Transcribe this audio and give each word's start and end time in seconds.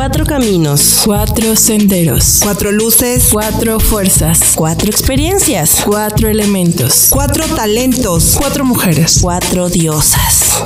Cuatro 0.00 0.24
caminos. 0.24 1.02
Cuatro 1.04 1.54
senderos. 1.54 2.40
Cuatro 2.42 2.72
luces. 2.72 3.28
Cuatro 3.30 3.78
fuerzas. 3.78 4.54
Cuatro 4.54 4.88
experiencias. 4.88 5.82
Cuatro 5.84 6.30
elementos. 6.30 7.08
Cuatro 7.10 7.44
talentos. 7.54 8.36
Cuatro 8.38 8.64
mujeres. 8.64 9.18
Cuatro 9.20 9.68
diosas. 9.68 10.62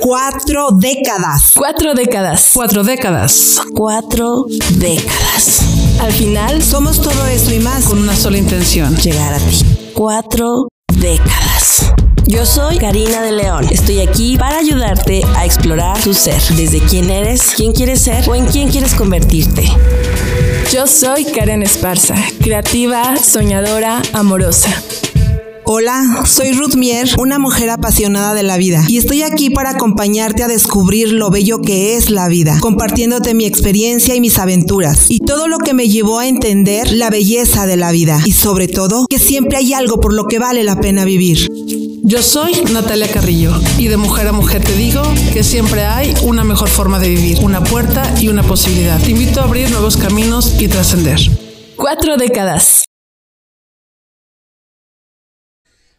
Cuatro 0.00 0.68
décadas. 0.70 1.52
Cuatro 1.54 1.92
décadas. 1.92 2.52
Cuatro 2.54 2.82
décadas. 2.82 3.60
Cuatro 3.74 4.46
décadas. 4.78 5.60
Al 6.00 6.12
final, 6.12 6.62
Somos 6.62 7.02
todo 7.02 7.26
eso 7.26 7.52
y 7.52 7.58
más. 7.58 7.84
Con 7.84 7.98
una 7.98 8.16
sola 8.16 8.38
intención. 8.38 8.96
llegar 8.96 9.34
a 9.34 9.38
ti. 9.38 9.66
Cuatro 9.92 10.68
décadas. 10.98 11.92
Yo 12.26 12.46
soy 12.46 12.78
Karina 12.78 13.20
de 13.22 13.32
León. 13.32 13.66
Estoy 13.70 14.00
aquí 14.00 14.36
para 14.36 14.58
ayudarte 14.58 15.22
a 15.36 15.44
explorar 15.44 16.00
tu 16.02 16.14
ser, 16.14 16.40
desde 16.56 16.80
quién 16.80 17.10
eres, 17.10 17.52
quién 17.56 17.72
quieres 17.72 18.00
ser 18.00 18.28
o 18.28 18.34
en 18.34 18.46
quién 18.46 18.68
quieres 18.68 18.94
convertirte. 18.94 19.64
yo 20.72 20.86
soy 20.86 21.24
Karen 21.24 21.62
Esparza, 21.62 22.14
creativa, 22.40 23.16
soñadora, 23.16 24.02
amorosa. 24.12 24.70
Hola, 25.64 26.24
soy 26.26 26.52
Ruth 26.52 26.74
Mier, 26.74 27.08
una 27.18 27.38
mujer 27.38 27.70
apasionada 27.70 28.34
de 28.34 28.42
la 28.42 28.56
vida, 28.56 28.84
y 28.88 28.98
estoy 28.98 29.22
aquí 29.22 29.48
para 29.50 29.70
acompañarte 29.70 30.42
a 30.42 30.48
descubrir 30.48 31.12
lo 31.12 31.30
bello 31.30 31.60
que 31.60 31.96
es 31.96 32.10
la 32.10 32.28
vida, 32.28 32.58
compartiéndote 32.60 33.32
mi 33.32 33.46
experiencia 33.46 34.14
y 34.14 34.20
mis 34.20 34.38
aventuras, 34.38 35.08
y 35.08 35.20
todo 35.20 35.48
lo 35.48 35.58
que 35.58 35.72
me 35.72 35.88
llevó 35.88 36.18
a 36.18 36.26
entender 36.26 36.92
la 36.92 37.10
belleza 37.10 37.66
de 37.66 37.76
la 37.76 37.92
vida, 37.92 38.20
y 38.24 38.32
sobre 38.32 38.68
todo, 38.68 39.06
que 39.08 39.20
siempre 39.20 39.56
hay 39.56 39.72
algo 39.72 40.00
por 40.00 40.12
lo 40.12 40.24
que 40.26 40.40
vale 40.40 40.64
la 40.64 40.80
pena 40.80 41.04
vivir. 41.04 41.48
Yo 42.04 42.20
soy 42.20 42.64
Natalia 42.72 43.06
Carrillo 43.06 43.52
y 43.78 43.86
de 43.86 43.96
mujer 43.96 44.26
a 44.26 44.32
mujer 44.32 44.60
te 44.64 44.74
digo 44.74 45.02
que 45.32 45.44
siempre 45.44 45.84
hay 45.84 46.12
una 46.24 46.42
mejor 46.42 46.68
forma 46.68 46.98
de 46.98 47.08
vivir, 47.08 47.38
una 47.44 47.62
puerta 47.62 48.02
y 48.20 48.26
una 48.26 48.42
posibilidad. 48.42 49.00
Te 49.00 49.12
invito 49.12 49.40
a 49.40 49.44
abrir 49.44 49.70
nuevos 49.70 49.96
caminos 49.96 50.60
y 50.60 50.66
trascender. 50.66 51.20
Cuatro 51.76 52.16
décadas. 52.16 52.84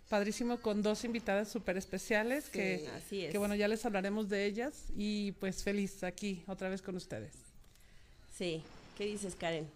Padrísimo 0.09 0.57
con 0.57 0.81
dos 0.81 1.05
invitadas 1.05 1.49
súper 1.49 1.77
especiales 1.77 2.49
que, 2.49 2.85
así 2.97 3.23
es. 3.23 3.31
que 3.31 3.37
bueno, 3.37 3.55
ya 3.55 3.69
les 3.69 3.85
hablaremos 3.85 4.27
de 4.27 4.45
ellas 4.45 4.73
y 4.97 5.31
pues 5.31 5.63
feliz 5.63 6.03
aquí 6.03 6.43
otra 6.47 6.67
vez 6.67 6.81
con 6.81 6.97
ustedes. 6.97 7.31
Sí, 8.37 8.61
¿qué 8.97 9.05
dices 9.05 9.35
Karen? 9.39 9.69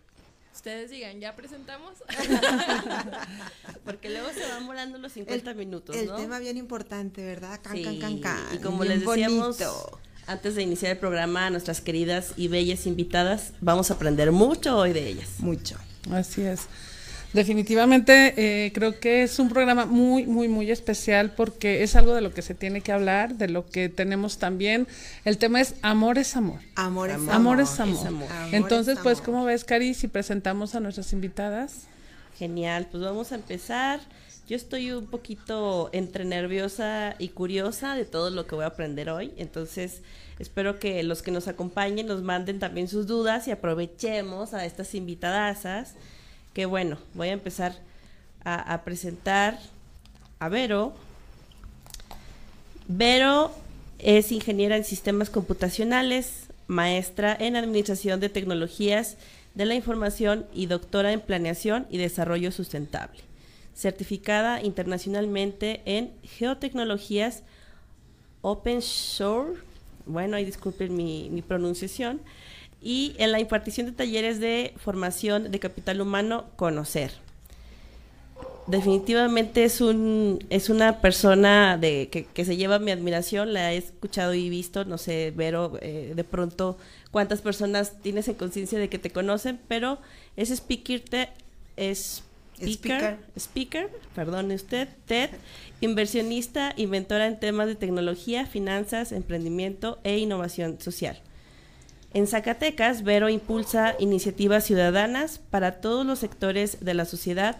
Ustedes 0.57 0.89
digan, 0.89 1.19
¿ya 1.19 1.35
presentamos? 1.35 1.93
Porque 3.85 4.09
luego 4.09 4.27
se 4.33 4.47
van 4.47 4.65
volando 4.65 4.97
los 4.97 5.13
50 5.13 5.53
minutos, 5.53 5.95
El 5.95 6.07
¿no? 6.07 6.15
tema 6.15 6.39
bien 6.39 6.57
importante, 6.57 7.23
¿verdad? 7.23 7.59
Can, 7.61 7.75
Sí, 7.77 7.83
can, 7.83 7.99
can, 7.99 8.19
can. 8.19 8.55
Y 8.55 8.57
como 8.57 8.79
Bien 8.79 8.99
les 8.99 9.07
decíamos 9.07 9.57
bonito. 9.59 9.99
antes 10.25 10.55
de 10.55 10.63
iniciar 10.63 10.91
el 10.93 10.97
programa 10.97 11.45
a 11.45 11.49
nuestras 11.51 11.79
queridas 11.79 12.33
y 12.37 12.47
bellas 12.47 12.87
invitadas, 12.87 13.53
vamos 13.61 13.91
a 13.91 13.93
aprender 13.93 14.31
mucho 14.31 14.75
hoy 14.77 14.93
de 14.93 15.07
ellas. 15.07 15.29
Mucho. 15.37 15.77
Así 16.11 16.41
es. 16.41 16.61
Definitivamente 17.37 18.33
eh, 18.35 18.71
creo 18.73 18.99
que 18.99 19.21
es 19.21 19.37
un 19.37 19.47
programa 19.47 19.85
muy, 19.85 20.25
muy, 20.25 20.47
muy 20.47 20.71
especial 20.71 21.35
porque 21.35 21.83
es 21.83 21.95
algo 21.95 22.15
de 22.15 22.21
lo 22.21 22.33
que 22.33 22.41
se 22.41 22.55
tiene 22.55 22.81
que 22.81 22.91
hablar, 22.91 23.35
de 23.35 23.47
lo 23.47 23.69
que 23.69 23.89
tenemos 23.89 24.39
también. 24.39 24.87
El 25.23 25.37
tema 25.37 25.61
es 25.61 25.75
amor 25.83 26.17
es 26.17 26.35
amor. 26.35 26.61
Amor 26.73 27.11
es 27.11 27.17
amor. 27.17 27.35
Amor 27.35 27.59
es 27.59 27.79
amor. 27.79 27.95
es 27.95 28.05
amor. 28.07 28.31
Amor 28.31 28.55
Entonces, 28.55 28.97
es 28.97 29.03
pues. 29.03 29.21
¿cómo 29.21 29.45
ves, 29.45 29.65
Cari, 29.65 29.93
si 29.93 30.07
presentamos 30.07 30.73
a 30.73 30.79
nuestras 30.79 31.13
invitadas? 31.13 31.83
Genial, 32.39 32.87
pues 32.89 33.03
vamos 33.03 33.31
a 33.31 33.35
empezar. 33.35 33.99
Yo 34.47 34.55
estoy 34.55 34.91
un 34.91 35.05
poquito 35.05 35.91
entre 35.93 36.25
nerviosa 36.25 37.13
y 37.19 37.27
curiosa 37.29 37.93
de 37.93 38.05
todo 38.05 38.31
lo 38.31 38.47
que 38.47 38.55
voy 38.55 38.63
a 38.63 38.69
aprender 38.69 39.11
hoy, 39.11 39.31
entonces 39.37 40.01
espero 40.39 40.79
que 40.79 41.03
los 41.03 41.21
que 41.21 41.29
nos 41.29 41.47
acompañen 41.47 42.07
nos 42.07 42.23
manden 42.23 42.57
también 42.57 42.87
sus 42.87 43.05
dudas 43.05 43.47
y 43.47 43.51
aprovechemos 43.51 44.55
a 44.55 44.65
estas 44.65 44.95
invitadasas. 44.95 45.93
Que 46.57 46.65
bueno, 46.65 46.97
voy 47.13 47.27
a 47.27 47.33
empezar 47.33 47.75
a, 48.43 48.81
presentar 48.83 49.59
a 50.39 50.49
Vero. 50.49 50.91
Vero 52.87 53.51
es 53.99 54.31
ingeniera 54.31 54.75
en 54.75 54.83
sistemas 54.83 55.29
computacionales, 55.29 56.47
maestra 56.65 57.37
en 57.39 57.57
administración 57.57 58.19
de 58.19 58.29
tecnologías 58.29 59.17
de 59.53 59.65
la 59.65 59.75
información 59.75 60.47
y 60.51 60.65
doctora 60.65 61.11
en 61.11 61.21
planeación 61.21 61.85
y 61.91 61.99
desarrollo 61.99 62.51
sustentable. 62.51 63.19
Certificada 63.75 64.59
internacionalmente 64.63 65.83
en 65.85 66.11
geotecnologías 66.23 67.43
Open 68.41 68.79
Shore, 68.79 69.59
bueno, 70.07 70.37
ahí 70.37 70.45
disculpen 70.45 70.95
mi 70.95 71.43
pronunciación, 71.47 72.19
y 72.81 73.15
en 73.17 73.31
la 73.31 73.39
impartición 73.39 73.87
de 73.87 73.93
talleres 73.93 74.39
de 74.39 74.73
formación 74.77 75.51
de 75.51 75.59
capital 75.59 76.01
humano, 76.01 76.45
conocer. 76.55 77.11
Definitivamente 78.67 79.63
es 79.63 79.79
un 79.79 80.43
es 80.49 80.69
una 80.69 80.99
persona 80.99 81.77
de 81.77 82.09
que, 82.11 82.25
que 82.25 82.43
se 82.43 82.57
lleva 82.57 82.79
mi 82.79 82.91
admiración 82.91 83.53
la 83.53 83.71
he 83.71 83.77
escuchado 83.77 84.33
y 84.33 84.49
visto 84.49 84.83
no 84.83 84.97
sé 84.97 85.31
Vero 85.33 85.79
eh, 85.81 86.11
de 86.13 86.23
pronto 86.25 86.77
cuántas 87.09 87.39
personas 87.39 87.93
tienes 88.01 88.27
en 88.27 88.35
conciencia 88.35 88.77
de 88.77 88.89
que 88.89 88.99
te 88.99 89.09
conocen 89.09 89.57
pero 89.69 89.99
es 90.35 90.49
speaker 90.49 90.99
te, 90.99 91.29
es 91.77 92.23
speaker, 92.61 93.19
speaker 93.37 93.89
perdone 94.13 94.55
usted 94.55 94.89
TED 95.05 95.29
inversionista 95.79 96.73
inventora 96.75 97.27
en 97.27 97.39
temas 97.39 97.67
de 97.67 97.75
tecnología 97.75 98.45
finanzas 98.45 99.13
emprendimiento 99.13 99.97
e 100.03 100.17
innovación 100.17 100.81
social 100.81 101.21
en 102.17 102.25
Zacatecas, 102.25 103.03
Vero 103.03 103.29
impulsa 103.29 103.93
iniciativas 103.99 104.63
ciudadanas 104.63 105.37
para 105.37 105.81
todos 105.81 106.03
los 106.03 106.17
sectores 106.17 106.83
de 106.83 106.95
la 106.95 107.05
sociedad, 107.05 107.57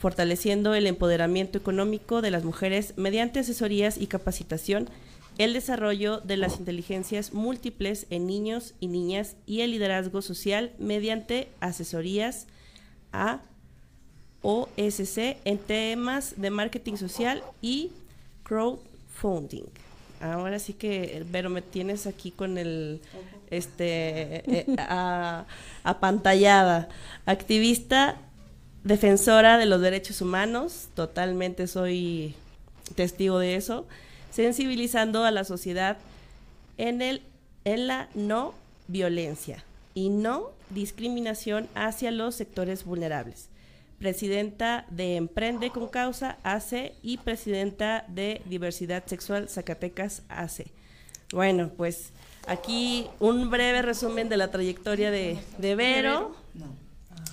fortaleciendo 0.00 0.74
el 0.74 0.88
empoderamiento 0.88 1.58
económico 1.58 2.20
de 2.20 2.32
las 2.32 2.42
mujeres 2.42 2.94
mediante 2.96 3.38
asesorías 3.38 3.98
y 3.98 4.08
capacitación, 4.08 4.90
el 5.38 5.52
desarrollo 5.52 6.18
de 6.18 6.36
las 6.38 6.58
inteligencias 6.58 7.32
múltiples 7.32 8.08
en 8.10 8.26
niños 8.26 8.74
y 8.80 8.88
niñas 8.88 9.36
y 9.46 9.60
el 9.60 9.70
liderazgo 9.70 10.22
social 10.22 10.72
mediante 10.80 11.46
asesorías 11.60 12.48
a 13.12 13.38
OSC 14.42 15.36
en 15.44 15.58
temas 15.58 16.34
de 16.36 16.50
marketing 16.50 16.96
social 16.96 17.44
y 17.62 17.92
crowdfunding. 18.42 19.66
Ahora 20.20 20.58
sí 20.58 20.72
que, 20.72 21.24
Vero, 21.30 21.48
me 21.48 21.62
tienes 21.62 22.08
aquí 22.08 22.32
con 22.32 22.58
el, 22.58 23.00
este, 23.50 24.42
eh, 24.50 24.66
apantallada. 25.84 26.88
Activista, 27.26 28.16
defensora 28.84 29.58
de 29.58 29.66
los 29.66 29.80
derechos 29.80 30.20
humanos, 30.20 30.88
totalmente 30.94 31.66
soy 31.66 32.34
testigo 32.94 33.38
de 33.38 33.56
eso, 33.56 33.86
sensibilizando 34.30 35.24
a 35.24 35.30
la 35.30 35.44
sociedad 35.44 35.98
en, 36.78 37.02
el, 37.02 37.22
en 37.64 37.86
la 37.86 38.08
no 38.14 38.54
violencia 38.88 39.64
y 39.94 40.08
no 40.08 40.50
discriminación 40.70 41.68
hacia 41.74 42.10
los 42.10 42.34
sectores 42.34 42.84
vulnerables. 42.84 43.48
Presidenta 43.98 44.86
de 44.88 45.16
Emprende 45.16 45.70
con 45.70 45.88
Causa 45.88 46.38
AC 46.42 46.92
y 47.02 47.18
presidenta 47.18 48.04
de 48.08 48.40
Diversidad 48.46 49.04
Sexual 49.06 49.48
Zacatecas 49.48 50.22
AC. 50.30 50.68
Bueno, 51.32 51.70
pues 51.76 52.12
aquí 52.50 53.06
un 53.20 53.50
breve 53.50 53.80
resumen 53.82 54.28
de 54.28 54.36
la 54.36 54.50
trayectoria 54.50 55.10
de, 55.10 55.38
de 55.58 55.74
Vero 55.76 56.34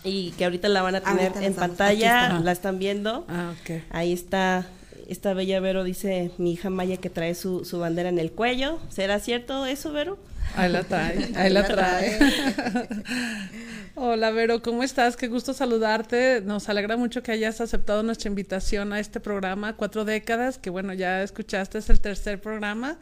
y 0.03 0.31
que 0.31 0.45
ahorita 0.45 0.69
la 0.69 0.81
van 0.81 0.95
a 0.95 1.01
tener 1.01 1.33
en 1.37 1.43
estamos- 1.43 1.55
pantalla, 1.55 2.23
está. 2.27 2.39
la 2.39 2.51
están 2.51 2.79
viendo. 2.79 3.25
Ah, 3.27 3.53
ok. 3.61 3.81
Ahí 3.89 4.13
está, 4.13 4.67
esta 5.09 5.33
bella 5.33 5.59
Vero, 5.59 5.83
dice 5.83 6.31
mi 6.37 6.53
hija 6.53 6.69
Maya 6.69 6.97
que 6.97 7.09
trae 7.09 7.35
su, 7.35 7.65
su 7.65 7.79
bandera 7.79 8.09
en 8.09 8.19
el 8.19 8.31
cuello. 8.31 8.79
¿Será 8.89 9.19
cierto 9.19 9.65
eso, 9.65 9.91
Vero? 9.91 10.17
Ahí 10.55 10.71
la 10.71 10.83
trae, 10.83 11.29
ahí 11.35 11.49
la 11.51 11.65
trae. 11.65 12.19
Hola 13.95 14.29
Vero, 14.31 14.61
¿cómo 14.61 14.83
estás? 14.83 15.17
Qué 15.17 15.27
gusto 15.27 15.53
saludarte. 15.53 16.41
Nos 16.45 16.69
alegra 16.69 16.95
mucho 16.97 17.23
que 17.23 17.31
hayas 17.31 17.59
aceptado 17.61 18.03
nuestra 18.03 18.29
invitación 18.29 18.93
a 18.93 18.99
este 18.99 19.19
programa, 19.19 19.75
Cuatro 19.75 20.05
Décadas, 20.05 20.57
que 20.59 20.69
bueno, 20.69 20.93
ya 20.93 21.23
escuchaste, 21.23 21.79
es 21.79 21.89
el 21.89 21.99
tercer 21.99 22.39
programa. 22.39 22.97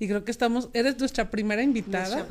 Y 0.00 0.08
creo 0.08 0.24
que 0.24 0.30
estamos, 0.30 0.70
eres 0.72 0.98
nuestra 0.98 1.28
primera 1.28 1.62
invitada. 1.62 2.26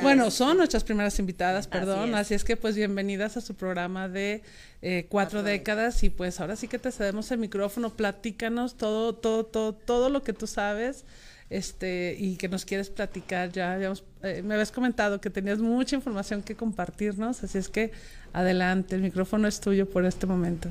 Bueno, 0.00 0.30
son 0.30 0.56
nuestras 0.56 0.82
primeras 0.82 1.18
invitadas, 1.18 1.66
perdón. 1.66 2.08
es. 2.08 2.14
Así 2.16 2.32
es, 2.32 2.42
que 2.42 2.56
pues 2.56 2.74
bienvenidas 2.74 3.36
a 3.36 3.42
su 3.42 3.54
programa 3.54 4.08
de 4.08 4.42
eh, 4.80 5.04
cuatro 5.10 5.42
décadas 5.42 6.02
y 6.04 6.08
pues 6.08 6.40
ahora 6.40 6.56
sí 6.56 6.68
que 6.68 6.78
te 6.78 6.90
cedemos 6.90 7.30
el 7.30 7.36
micrófono, 7.36 7.90
platícanos 7.90 8.78
todo, 8.78 9.14
todo, 9.14 9.44
todo, 9.44 9.74
todo 9.74 10.08
lo 10.08 10.22
que 10.22 10.32
tú 10.32 10.46
sabes 10.46 11.04
este 11.50 12.16
y 12.18 12.36
que 12.36 12.48
nos 12.48 12.64
quieres 12.64 12.88
platicar 12.88 13.52
ya 13.52 13.74
habíamos, 13.74 14.04
eh, 14.22 14.40
me 14.42 14.54
habías 14.54 14.72
comentado 14.72 15.20
que 15.20 15.28
tenías 15.28 15.58
mucha 15.58 15.94
información 15.94 16.42
que 16.42 16.56
compartirnos 16.56 17.44
así 17.44 17.58
es 17.58 17.68
que 17.68 17.92
adelante 18.32 18.94
el 18.94 19.02
micrófono 19.02 19.46
es 19.46 19.60
tuyo 19.60 19.86
por 19.86 20.06
este 20.06 20.26
momento 20.26 20.70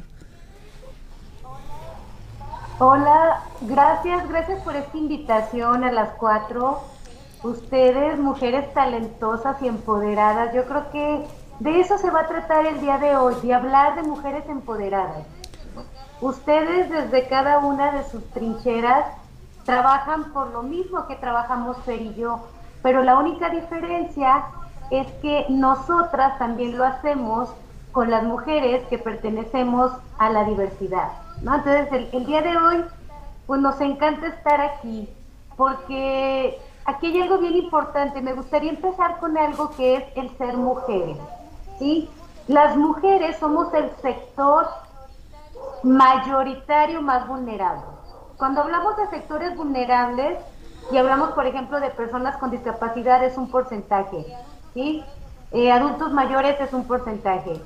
Hola, 2.83 3.44
gracias, 3.62 4.28
gracias 4.28 4.60
por 4.63 4.75
esta 4.75 4.98
invitación 4.98 5.83
a 5.83 5.92
las 5.92 6.16
cuatro. 6.16 6.80
ustedes, 7.44 8.18
mujeres 8.18 8.74
talentosas 8.74 9.62
y 9.62 9.68
empoderadas, 9.68 10.51
yo 10.56 10.66
creo 10.66 10.89
que 10.89 11.28
de 11.60 11.80
eso 11.80 12.00
se 12.00 12.10
va 12.10 12.22
a 12.22 12.28
tratar 12.28 12.66
el 12.66 12.81
día 12.81 12.98
de 12.98 13.16
hoy, 13.16 13.36
de 13.44 13.54
hablar 13.54 13.94
de 13.98 14.01
mujeres 14.01 14.50
empoderadas. 14.50 15.28
Ustedes 16.22 16.89
desde 16.89 17.28
cada 17.28 17.60
una 17.60 17.92
de 17.92 18.04
sus 18.10 18.28
trincheras 18.31 19.06
trabajan 19.63 20.34
por 20.34 20.50
lo 20.50 20.63
mismo 20.63 21.06
que 21.06 21.18
trabajamos 21.18 21.77
Fer 21.86 22.01
y 22.01 22.16
yo, 22.16 22.48
pero 22.81 23.04
la 23.04 23.16
única 23.19 23.51
diferencia 23.51 24.45
es 24.89 25.06
que 25.22 25.45
nosotras 25.50 26.39
también 26.39 26.80
lo 26.80 26.84
hacemos 26.84 27.48
con 27.92 28.10
las 28.10 28.24
mujeres 28.24 28.81
que 28.88 28.98
pertenecemos 28.98 29.92
a 30.18 30.31
la 30.31 30.45
diversidad. 30.45 31.21
Entonces, 31.42 31.92
el, 31.92 32.10
el 32.14 32.26
día 32.26 32.42
de 32.42 32.56
hoy, 32.56 32.86
pues 33.48 33.60
nos 33.60 33.82
encanta 33.82 34.28
estar 34.28 34.62
aquí, 34.62 35.10
porque 35.58 36.60
aquí 36.86 37.08
hay 37.08 37.22
algo 37.22 37.40
bien 37.40 37.56
importante. 37.56 38.22
Me 38.22 38.34
gustaría 38.34 38.70
empezar 38.70 39.20
con 39.20 39.38
algo 39.38 39.72
que 39.76 39.96
es 39.96 40.04
el 40.16 40.30
ser 40.38 40.56
mujeres. 40.56 41.18
¿sí? 41.80 42.10
Las 42.48 42.78
mujeres 42.78 43.38
somos 43.40 43.74
el 43.74 43.90
sector 44.02 44.68
mayoritario 45.84 47.02
más 47.02 47.28
vulnerable. 47.28 47.84
Cuando 48.38 48.62
hablamos 48.62 48.98
de 48.98 49.08
sectores 49.08 49.56
vulnerables 49.56 50.40
y 50.92 50.98
hablamos, 50.98 51.32
por 51.32 51.46
ejemplo, 51.46 51.80
de 51.80 51.90
personas 51.90 52.38
con 52.38 52.52
discapacidad, 52.52 53.24
es 53.24 53.38
un 53.38 53.50
porcentaje. 53.50 54.26
¿sí? 54.74 55.04
Eh, 55.52 55.72
adultos 55.72 56.12
mayores 56.12 56.60
es 56.60 56.74
un 56.74 56.86
porcentaje. 56.86 57.62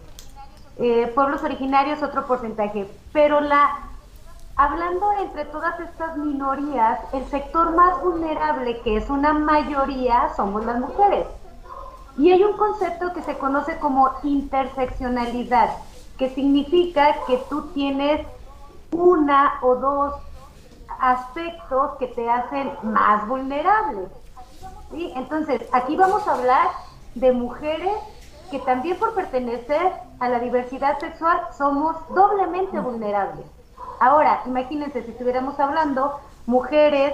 Eh, 0.77 1.11
pueblos 1.15 1.41
originarios 1.43 2.03
otro 2.03 2.25
porcentaje. 2.25 2.87
Pero 3.13 3.39
la 3.39 3.85
hablando 4.55 5.11
entre 5.21 5.45
todas 5.45 5.79
estas 5.79 6.17
minorías, 6.17 6.99
el 7.13 7.25
sector 7.25 7.75
más 7.75 8.01
vulnerable, 8.01 8.79
que 8.81 8.97
es 8.97 9.09
una 9.09 9.33
mayoría, 9.33 10.33
somos 10.35 10.65
las 10.65 10.79
mujeres. 10.79 11.27
Y 12.17 12.31
hay 12.31 12.43
un 12.43 12.55
concepto 12.55 13.13
que 13.13 13.21
se 13.23 13.37
conoce 13.37 13.77
como 13.79 14.11
interseccionalidad, 14.23 15.69
que 16.17 16.29
significa 16.29 17.15
que 17.27 17.37
tú 17.49 17.63
tienes 17.73 18.25
una 18.91 19.55
o 19.61 19.75
dos 19.75 20.13
aspectos 20.99 21.97
que 21.99 22.07
te 22.07 22.29
hacen 22.29 22.71
más 22.83 23.27
vulnerable. 23.27 24.07
¿sí? 24.91 25.11
Entonces, 25.15 25.61
aquí 25.73 25.97
vamos 25.97 26.25
a 26.27 26.35
hablar 26.35 26.67
de 27.15 27.33
mujeres 27.33 27.91
que 28.49 28.59
también 28.59 28.97
por 28.97 29.13
pertenecer 29.13 29.91
a 30.19 30.29
la 30.29 30.39
diversidad 30.39 30.99
sexual 30.99 31.39
somos 31.57 31.95
doblemente 32.13 32.79
vulnerables. 32.79 33.45
Ahora, 33.99 34.41
imagínense 34.45 35.03
si 35.03 35.11
estuviéramos 35.11 35.59
hablando 35.59 36.19
mujeres 36.45 37.13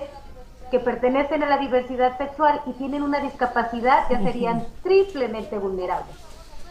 que 0.72 0.80
pertenecen 0.80 1.44
a 1.44 1.50
la 1.50 1.58
diversidad 1.58 2.18
sexual 2.18 2.62
y 2.66 2.72
tienen 2.74 3.04
una 3.04 3.20
discapacidad, 3.20 4.10
ya 4.10 4.22
serían 4.22 4.66
triplemente 4.84 5.58
vulnerables. 5.60 6.16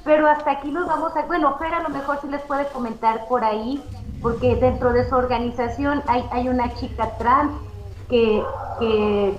Pero 0.05 0.27
hasta 0.27 0.53
aquí 0.53 0.71
nos 0.71 0.87
vamos 0.87 1.15
a... 1.15 1.23
Bueno, 1.27 1.57
Fer 1.59 1.75
a 1.75 1.83
lo 1.83 1.91
mejor 1.91 2.19
sí 2.23 2.29
les 2.29 2.41
puede 2.43 2.67
comentar 2.69 3.27
por 3.29 3.45
ahí, 3.45 3.85
porque 4.23 4.57
dentro 4.57 4.93
de 4.93 5.07
su 5.09 5.15
organización 5.15 6.03
hay, 6.07 6.27
hay 6.33 6.49
una 6.49 6.73
chica 6.75 7.19
trans 7.19 7.53
que, 8.09 8.43
que 8.79 9.39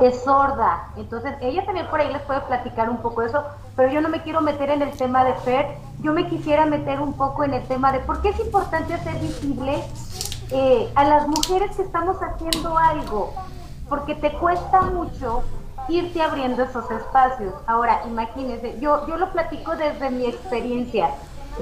es 0.00 0.24
sorda. 0.24 0.88
Entonces, 0.96 1.34
ella 1.42 1.64
también 1.66 1.86
por 1.88 2.00
ahí 2.00 2.10
les 2.10 2.22
puede 2.22 2.40
platicar 2.40 2.88
un 2.88 2.96
poco 2.98 3.20
de 3.20 3.28
eso, 3.28 3.44
pero 3.76 3.92
yo 3.92 4.00
no 4.00 4.08
me 4.08 4.22
quiero 4.22 4.40
meter 4.40 4.70
en 4.70 4.82
el 4.82 4.90
tema 4.92 5.24
de 5.24 5.34
Fer, 5.34 5.66
yo 6.00 6.12
me 6.12 6.28
quisiera 6.28 6.66
meter 6.66 7.00
un 7.00 7.12
poco 7.12 7.44
en 7.44 7.54
el 7.54 7.62
tema 7.64 7.92
de 7.92 8.00
por 8.00 8.22
qué 8.22 8.30
es 8.30 8.40
importante 8.40 8.94
hacer 8.94 9.14
visible 9.20 9.82
eh, 10.50 10.90
a 10.94 11.04
las 11.04 11.28
mujeres 11.28 11.76
que 11.76 11.82
estamos 11.82 12.16
haciendo 12.22 12.76
algo, 12.78 13.34
porque 13.88 14.14
te 14.14 14.32
cuesta 14.32 14.80
mucho 14.82 15.42
irte 15.88 16.20
abriendo 16.22 16.62
esos 16.62 16.90
espacios. 16.90 17.54
Ahora, 17.66 18.02
imagínense, 18.06 18.78
yo, 18.80 19.06
yo 19.06 19.16
lo 19.18 19.30
platico 19.30 19.76
desde 19.76 20.10
mi 20.10 20.26
experiencia. 20.26 21.10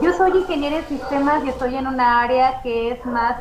Yo 0.00 0.12
soy 0.12 0.38
ingeniera 0.38 0.76
de 0.78 0.84
sistemas 0.84 1.44
y 1.44 1.50
estoy 1.50 1.76
en 1.76 1.86
una 1.86 2.20
área 2.20 2.60
que 2.62 2.92
es 2.92 3.06
más 3.06 3.36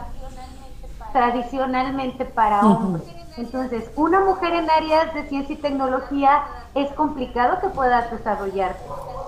tradicionalmente 1.14 2.26
para 2.26 2.62
hombres. 2.66 3.08
Entonces, 3.38 3.90
una 3.96 4.20
mujer 4.20 4.54
en 4.54 4.70
áreas 4.70 5.14
de 5.14 5.28
ciencia 5.30 5.54
y 5.56 5.58
tecnología 5.58 6.44
es 6.76 6.92
complicado 6.92 7.60
que 7.62 7.68
puedas 7.68 8.12
desarrollar 8.12 8.76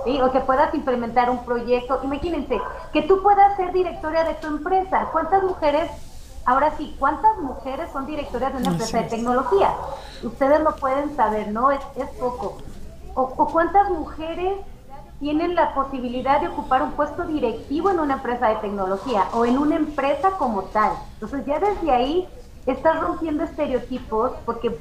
¿sí? 0.04 0.20
o 0.22 0.32
que 0.32 0.42
puedas 0.42 0.74
implementar 0.74 1.30
un 1.30 1.44
proyecto. 1.46 2.02
Imagínense 2.04 2.60
que 2.92 3.02
tú 3.04 3.22
puedas 3.24 3.56
ser 3.56 3.72
directora 3.72 4.24
de 4.24 4.34
tu 4.36 4.48
empresa. 4.48 5.08
¿Cuántas 5.12 5.42
mujeres, 5.44 5.90
ahora 6.46 6.74
sí, 6.78 6.96
cuántas 7.00 7.38
mujeres 7.38 7.90
son 7.94 8.06
directoras 8.06 8.54
de 8.54 8.60
una 8.60 8.72
empresa 8.72 8.98
de 9.02 9.10
tecnología? 9.10 9.74
Ustedes 10.24 10.60
lo 10.62 10.76
pueden 10.76 11.16
saber, 11.16 11.52
¿no? 11.52 11.72
Es, 11.72 11.82
es 11.96 12.10
poco. 12.20 12.58
O, 13.16 13.22
o 13.22 13.48
cuántas 13.48 13.90
mujeres 13.90 14.58
tienen 15.20 15.56
la 15.56 15.74
posibilidad 15.74 16.42
de 16.42 16.50
ocupar 16.50 16.84
un 16.84 16.92
puesto 16.92 17.26
directivo 17.26 17.90
en 17.90 18.00
una 18.00 18.16
empresa 18.16 18.50
de 18.50 18.56
tecnología 18.56 19.26
o 19.34 19.46
en 19.46 19.58
una 19.58 19.76
empresa 19.76 20.32
como 20.32 20.64
tal. 20.64 20.92
Entonces 21.14 21.46
ya 21.46 21.60
desde 21.60 21.92
ahí 21.92 22.28
estás 22.66 23.00
rompiendo 23.00 23.44
estereotipos 23.44 24.34
porque 24.46 24.78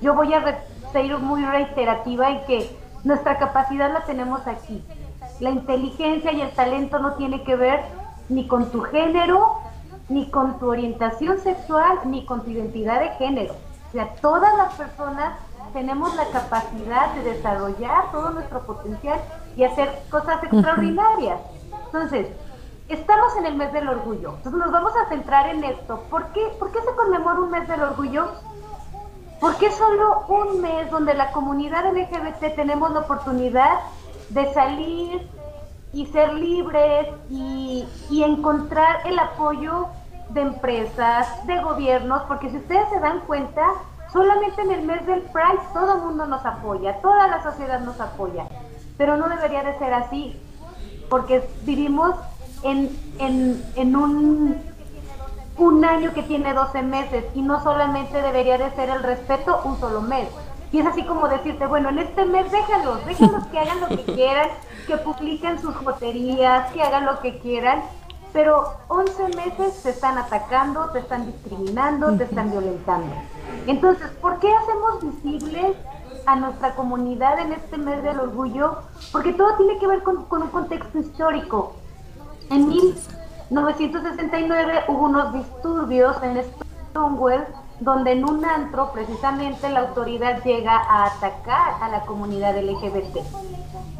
yo 0.00 0.14
voy 0.14 0.32
a 0.32 0.60
ser 0.92 1.18
muy 1.18 1.44
reiterativa 1.44 2.30
en 2.30 2.44
que 2.46 2.76
nuestra 3.04 3.38
capacidad 3.38 3.92
la 3.92 4.04
tenemos 4.04 4.46
aquí. 4.46 4.82
La 5.40 5.50
inteligencia 5.50 6.32
y 6.32 6.40
el 6.40 6.50
talento 6.52 6.98
no 6.98 7.14
tiene 7.14 7.42
que 7.42 7.56
ver 7.56 7.80
ni 8.28 8.48
con 8.48 8.70
tu 8.70 8.80
género, 8.82 9.58
ni 10.08 10.30
con 10.30 10.58
tu 10.58 10.70
orientación 10.70 11.38
sexual, 11.38 11.98
ni 12.06 12.24
con 12.24 12.42
tu 12.42 12.50
identidad 12.50 13.00
de 13.00 13.10
género. 13.10 13.54
O 13.88 13.92
sea, 13.92 14.14
todas 14.20 14.56
las 14.56 14.74
personas 14.74 15.34
tenemos 15.76 16.14
la 16.14 16.24
capacidad 16.28 17.12
de 17.12 17.34
desarrollar 17.34 18.10
todo 18.10 18.30
nuestro 18.30 18.60
potencial 18.60 19.20
y 19.56 19.64
hacer 19.64 19.90
cosas 20.10 20.42
extraordinarias. 20.42 21.38
Entonces, 21.84 22.28
estamos 22.88 23.36
en 23.36 23.44
el 23.44 23.56
mes 23.56 23.74
del 23.74 23.86
orgullo. 23.86 24.36
Entonces 24.36 24.58
nos 24.58 24.72
vamos 24.72 24.92
a 24.96 25.06
centrar 25.10 25.50
en 25.50 25.62
esto. 25.64 26.02
¿Por 26.08 26.28
qué, 26.28 26.40
¿Por 26.58 26.72
qué 26.72 26.80
se 26.80 26.96
conmemora 26.96 27.40
un 27.40 27.50
mes 27.50 27.68
del 27.68 27.82
orgullo? 27.82 28.26
Porque 29.38 29.66
es 29.66 29.74
solo 29.74 30.24
un 30.28 30.62
mes 30.62 30.90
donde 30.90 31.12
la 31.12 31.30
comunidad 31.32 31.92
LGBT 31.92 32.56
tenemos 32.56 32.90
la 32.92 33.00
oportunidad 33.00 33.80
de 34.30 34.50
salir 34.54 35.28
y 35.92 36.06
ser 36.06 36.32
libres 36.32 37.08
y, 37.28 37.86
y 38.08 38.22
encontrar 38.22 39.00
el 39.04 39.18
apoyo 39.18 39.88
de 40.30 40.40
empresas, 40.40 41.46
de 41.46 41.60
gobiernos, 41.60 42.22
porque 42.22 42.48
si 42.48 42.56
ustedes 42.56 42.88
se 42.88 42.98
dan 42.98 43.20
cuenta, 43.26 43.74
solamente 44.12 44.62
en 44.62 44.72
el 44.72 44.82
mes 44.82 45.06
del 45.06 45.22
Pride 45.22 45.60
todo 45.72 45.96
el 45.96 46.02
mundo 46.02 46.26
nos 46.26 46.44
apoya, 46.44 47.00
toda 47.00 47.28
la 47.28 47.42
sociedad 47.42 47.80
nos 47.80 48.00
apoya, 48.00 48.46
pero 48.96 49.16
no 49.16 49.28
debería 49.28 49.62
de 49.62 49.78
ser 49.78 49.92
así, 49.94 50.40
porque 51.08 51.48
vivimos 51.62 52.14
en, 52.62 52.90
en, 53.18 53.62
en 53.76 53.96
un, 53.96 54.56
un 55.58 55.84
año 55.84 56.12
que 56.12 56.22
tiene 56.22 56.52
12 56.52 56.82
meses 56.82 57.24
y 57.34 57.42
no 57.42 57.62
solamente 57.62 58.20
debería 58.20 58.58
de 58.58 58.70
ser 58.72 58.90
el 58.90 59.02
respeto 59.02 59.60
un 59.64 59.78
solo 59.78 60.00
mes. 60.00 60.28
Y 60.72 60.80
es 60.80 60.86
así 60.86 61.04
como 61.04 61.28
decirte, 61.28 61.66
bueno, 61.66 61.90
en 61.90 62.00
este 62.00 62.24
mes 62.24 62.50
déjalos, 62.50 63.04
déjalos 63.06 63.46
que 63.46 63.58
hagan 63.58 63.80
lo 63.80 63.88
que 63.88 64.04
quieran, 64.14 64.48
que 64.86 64.96
publiquen 64.98 65.60
sus 65.60 65.74
joterías, 65.76 66.72
que 66.72 66.82
hagan 66.82 67.06
lo 67.06 67.20
que 67.20 67.38
quieran, 67.38 67.82
pero 68.36 68.74
11 68.88 69.28
meses 69.34 69.82
te 69.82 69.88
están 69.88 70.18
atacando, 70.18 70.90
te 70.90 70.98
están 70.98 71.24
discriminando, 71.24 72.14
te 72.18 72.24
están 72.24 72.50
violentando. 72.50 73.16
Entonces, 73.66 74.10
¿por 74.20 74.38
qué 74.40 74.54
hacemos 74.54 75.02
visibles 75.02 75.74
a 76.26 76.36
nuestra 76.36 76.74
comunidad 76.74 77.38
en 77.38 77.54
este 77.54 77.78
mes 77.78 78.02
del 78.02 78.20
orgullo? 78.20 78.82
Porque 79.10 79.32
todo 79.32 79.56
tiene 79.56 79.78
que 79.78 79.86
ver 79.86 80.02
con, 80.02 80.26
con 80.26 80.42
un 80.42 80.50
contexto 80.50 80.98
histórico. 80.98 81.76
En 82.50 82.68
1969 82.68 84.84
hubo 84.88 85.06
unos 85.06 85.32
disturbios 85.32 86.22
en 86.22 86.44
Stonewall 86.90 87.46
donde 87.80 88.12
en 88.12 88.28
un 88.28 88.44
antro 88.44 88.92
precisamente 88.92 89.70
la 89.70 89.80
autoridad 89.80 90.44
llega 90.44 90.76
a 90.76 91.06
atacar 91.06 91.76
a 91.80 91.88
la 91.88 92.02
comunidad 92.02 92.54
LGBT. 92.54 93.16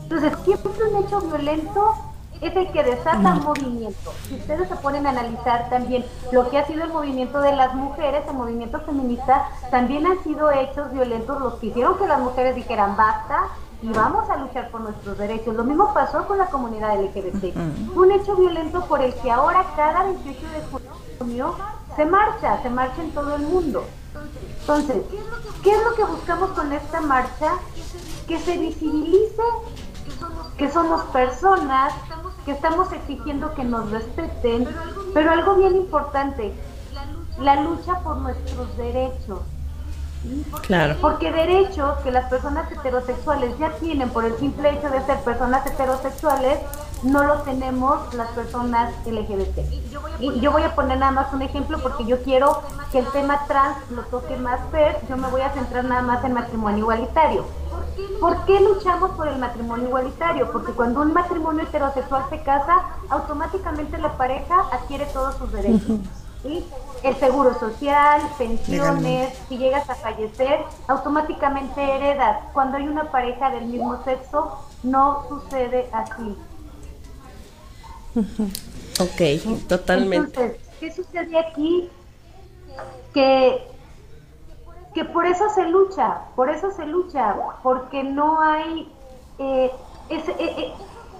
Entonces, 0.02 0.34
siempre 0.44 0.72
un 0.92 1.02
hecho 1.02 1.22
violento 1.22 1.94
es 2.40 2.56
el 2.56 2.70
que 2.72 2.82
desata 2.82 3.34
un 3.34 3.44
movimiento. 3.44 4.12
Si 4.28 4.34
ustedes 4.36 4.68
se 4.68 4.76
ponen 4.76 5.06
a 5.06 5.10
analizar 5.10 5.68
también 5.70 6.04
lo 6.32 6.50
que 6.50 6.58
ha 6.58 6.66
sido 6.66 6.84
el 6.84 6.92
movimiento 6.92 7.40
de 7.40 7.54
las 7.54 7.74
mujeres, 7.74 8.24
el 8.28 8.34
movimiento 8.34 8.80
feminista, 8.80 9.48
también 9.70 10.06
han 10.06 10.22
sido 10.22 10.50
hechos 10.50 10.92
violentos 10.92 11.40
los 11.40 11.54
que 11.54 11.66
hicieron 11.66 11.98
que 11.98 12.06
las 12.06 12.20
mujeres 12.20 12.54
dijeran 12.54 12.96
basta 12.96 13.48
y 13.82 13.88
vamos 13.88 14.28
a 14.30 14.36
luchar 14.36 14.70
por 14.70 14.80
nuestros 14.80 15.18
derechos. 15.18 15.54
Lo 15.54 15.64
mismo 15.64 15.92
pasó 15.92 16.26
con 16.26 16.38
la 16.38 16.46
comunidad 16.46 16.98
LGBT. 17.00 17.56
Un 17.94 18.12
hecho 18.12 18.36
violento 18.36 18.84
por 18.86 19.02
el 19.02 19.14
que 19.14 19.30
ahora 19.30 19.64
cada 19.76 20.04
28 20.04 20.40
de 20.40 20.78
junio 21.18 21.54
se 21.94 22.04
marcha, 22.04 22.62
se 22.62 22.70
marcha 22.70 23.02
en 23.02 23.12
todo 23.12 23.36
el 23.36 23.42
mundo. 23.42 23.84
Entonces, 24.60 24.96
¿qué 25.62 25.70
es 25.70 25.84
lo 25.84 25.94
que 25.94 26.04
buscamos 26.04 26.50
con 26.50 26.72
esta 26.72 27.00
marcha? 27.00 27.52
Que 28.26 28.38
se 28.38 28.58
visibilice 28.58 29.42
que 30.56 30.70
somos 30.70 31.02
personas, 31.04 31.92
que 32.46 32.52
estamos 32.52 32.90
exigiendo 32.92 33.52
que 33.54 33.64
nos 33.64 33.90
respeten, 33.90 34.68
pero 35.12 35.32
algo 35.32 35.56
bien 35.56 35.74
importante, 35.74 36.54
la 37.40 37.60
lucha 37.60 37.98
por 38.00 38.18
nuestros 38.18 38.74
derechos. 38.76 39.40
Claro. 40.62 40.96
Porque 41.00 41.32
derechos 41.32 41.98
que 41.98 42.12
las 42.12 42.30
personas 42.30 42.70
heterosexuales 42.70 43.58
ya 43.58 43.70
tienen 43.72 44.10
por 44.10 44.24
el 44.24 44.36
simple 44.38 44.70
hecho 44.70 44.88
de 44.90 45.04
ser 45.04 45.18
personas 45.18 45.66
heterosexuales, 45.66 46.60
no 47.02 47.24
los 47.24 47.44
tenemos 47.44 48.14
las 48.14 48.28
personas 48.30 48.92
LGBT. 49.06 49.58
Y 50.20 50.40
yo 50.40 50.50
voy 50.50 50.62
a 50.62 50.74
poner 50.74 50.98
nada 50.98 51.12
más 51.12 51.32
un 51.32 51.42
ejemplo 51.42 51.78
porque 51.82 52.04
yo 52.04 52.22
quiero 52.22 52.62
que 52.90 53.00
el 53.00 53.06
tema 53.08 53.44
trans 53.46 53.76
lo 53.90 54.02
toque 54.02 54.36
más 54.36 54.60
Fer, 54.70 54.98
yo 55.08 55.16
me 55.16 55.28
voy 55.28 55.42
a 55.42 55.50
centrar 55.52 55.84
nada 55.84 56.02
más 56.02 56.24
en 56.24 56.32
matrimonio 56.32 56.78
igualitario. 56.78 57.44
¿Por 58.20 58.44
qué 58.44 58.60
luchamos 58.60 59.10
por 59.12 59.28
el 59.28 59.38
matrimonio 59.38 59.88
igualitario? 59.88 60.50
Porque 60.50 60.72
cuando 60.72 61.00
un 61.02 61.12
matrimonio 61.12 61.64
heterosexual 61.64 62.24
se 62.30 62.42
casa, 62.42 62.82
automáticamente 63.10 63.98
la 63.98 64.16
pareja 64.16 64.66
adquiere 64.72 65.06
todos 65.06 65.36
sus 65.36 65.52
derechos. 65.52 65.98
¿sí? 66.42 66.64
El 67.02 67.16
seguro 67.16 67.58
social, 67.58 68.20
pensiones, 68.38 69.34
si 69.48 69.58
llegas 69.58 69.88
a 69.88 69.94
fallecer, 69.94 70.60
automáticamente 70.88 71.82
heredas. 71.82 72.38
Cuando 72.52 72.78
hay 72.78 72.88
una 72.88 73.10
pareja 73.10 73.50
del 73.50 73.66
mismo 73.66 74.02
sexo, 74.04 74.58
no 74.82 75.24
sucede 75.28 75.88
así. 75.92 76.36
Ok, 78.98 79.68
totalmente. 79.68 80.42
Entonces, 80.42 80.70
¿qué 80.80 80.90
sucede 80.90 81.38
aquí? 81.38 81.90
Que, 83.12 83.62
que 84.94 85.04
por 85.04 85.26
eso 85.26 85.50
se 85.50 85.68
lucha, 85.68 86.22
por 86.34 86.48
eso 86.48 86.70
se 86.70 86.86
lucha, 86.86 87.34
porque 87.62 88.02
no 88.02 88.40
hay 88.40 88.90
eh, 89.38 89.70
ese, 90.08 90.30
eh, 90.32 90.54
eh, 90.58 90.72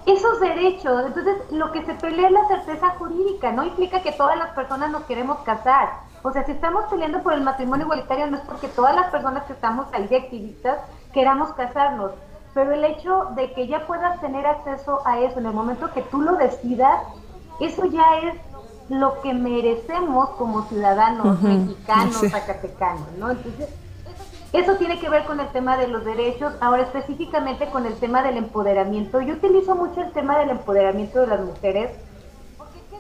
esos 0.07 0.41
derechos. 0.41 1.05
Entonces, 1.07 1.37
lo 1.51 1.71
que 1.73 1.85
se 1.85 1.93
pelea 1.95 2.29
es 2.29 2.33
la 2.33 2.49
certeza 2.49 2.91
jurídica, 2.99 3.53
no 3.53 3.65
implica 3.65 4.01
que 4.01 4.13
todas 4.13 4.39
las 4.39 4.55
personas 4.55 4.91
nos 4.91 5.05
queremos 5.05 5.39
casar. 5.41 5.91
O 6.23 6.33
sea, 6.33 6.45
si 6.47 6.53
estamos 6.53 6.87
peleando 6.87 7.23
por 7.23 7.35
el 7.35 7.43
matrimonio 7.43 7.85
igualitario, 7.85 8.27
no 8.27 8.39
es 8.39 8.43
porque 8.45 8.69
todas 8.69 8.97
las 8.97 9.11
personas 9.11 9.45
que 9.45 9.53
estamos 9.53 9.87
ahí 9.93 10.07
de 10.09 10.17
activistas 10.17 10.79
queramos 11.13 11.53
casarnos, 11.53 12.13
pero 12.57 12.73
el 12.73 12.87
hecho 12.87 13.27
de 13.37 13.53
que 13.53 13.67
ya 13.67 13.87
puedas 13.87 14.19
tener 14.19 14.47
acceso 14.47 15.03
a 15.05 15.21
eso 15.21 15.41
en 15.41 15.45
el 15.45 15.53
momento 15.53 15.93
que 15.93 16.01
tú 16.01 16.23
lo 16.23 16.37
decidas, 16.37 17.03
eso 17.61 17.85
ya 17.85 18.19
es 18.21 18.35
lo 18.89 19.21
que 19.21 19.35
merecemos 19.35 20.31
como 20.31 20.63
ciudadanos 20.63 21.43
mexicanos, 21.43 22.17
zacatecanos, 22.31 23.13
¿no? 23.19 23.33
Entonces, 23.33 23.69
eso 24.55 24.77
tiene 24.77 24.99
que 24.99 25.11
ver 25.11 25.27
con 25.27 25.39
el 25.39 25.49
tema 25.49 25.77
de 25.77 25.89
los 25.89 26.03
derechos, 26.07 26.55
ahora 26.63 26.85
específicamente 26.85 27.67
con 27.67 27.85
el 27.85 27.95
tema 27.97 28.23
del 28.23 28.39
empoderamiento. 28.39 29.21
Yo 29.21 29.35
utilizo 29.35 29.75
mucho 29.75 30.01
el 30.01 30.13
tema 30.13 30.39
del 30.39 30.49
empoderamiento 30.49 31.21
de 31.21 31.27
las 31.27 31.41
mujeres, 31.41 31.91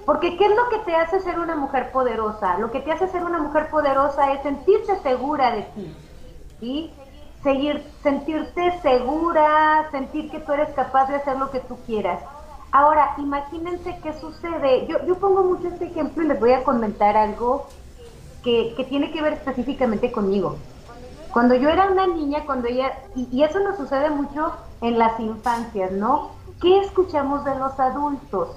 porque 0.04 0.36
¿qué 0.36 0.44
es 0.44 0.54
lo 0.54 0.68
que 0.68 0.80
te 0.80 0.94
hace 0.94 1.20
ser 1.20 1.38
una 1.38 1.56
mujer 1.56 1.92
poderosa? 1.92 2.58
Lo 2.58 2.70
que 2.70 2.80
te 2.80 2.92
hace 2.92 3.08
ser 3.08 3.24
una 3.24 3.38
mujer 3.38 3.70
poderosa 3.70 4.34
es 4.34 4.42
sentirte 4.42 5.00
segura 5.00 5.52
de 5.52 5.62
ti, 5.62 5.96
¿sí? 6.60 6.92
Seguir, 7.42 7.84
sentirte 8.02 8.80
segura, 8.82 9.88
sentir 9.90 10.30
que 10.30 10.40
tú 10.40 10.52
eres 10.52 10.70
capaz 10.70 11.06
de 11.08 11.16
hacer 11.16 11.38
lo 11.38 11.50
que 11.50 11.60
tú 11.60 11.76
quieras. 11.86 12.20
Ahora, 12.72 13.14
imagínense 13.18 13.98
qué 14.02 14.12
sucede. 14.14 14.86
Yo, 14.86 15.04
yo 15.06 15.18
pongo 15.18 15.44
mucho 15.44 15.68
este 15.68 15.86
ejemplo 15.86 16.24
y 16.24 16.28
les 16.28 16.40
voy 16.40 16.52
a 16.52 16.64
comentar 16.64 17.16
algo 17.16 17.66
que, 18.42 18.74
que 18.76 18.84
tiene 18.84 19.12
que 19.12 19.22
ver 19.22 19.34
específicamente 19.34 20.12
conmigo. 20.12 20.56
Cuando 21.32 21.54
yo 21.54 21.68
era 21.68 21.90
una 21.90 22.06
niña, 22.06 22.44
cuando 22.46 22.68
ella, 22.68 22.92
y, 23.14 23.28
y, 23.30 23.42
eso 23.42 23.60
nos 23.60 23.76
sucede 23.76 24.08
mucho 24.10 24.52
en 24.80 24.98
las 24.98 25.18
infancias, 25.20 25.92
¿no? 25.92 26.30
¿Qué 26.60 26.80
escuchamos 26.80 27.44
de 27.44 27.54
los 27.56 27.78
adultos? 27.78 28.56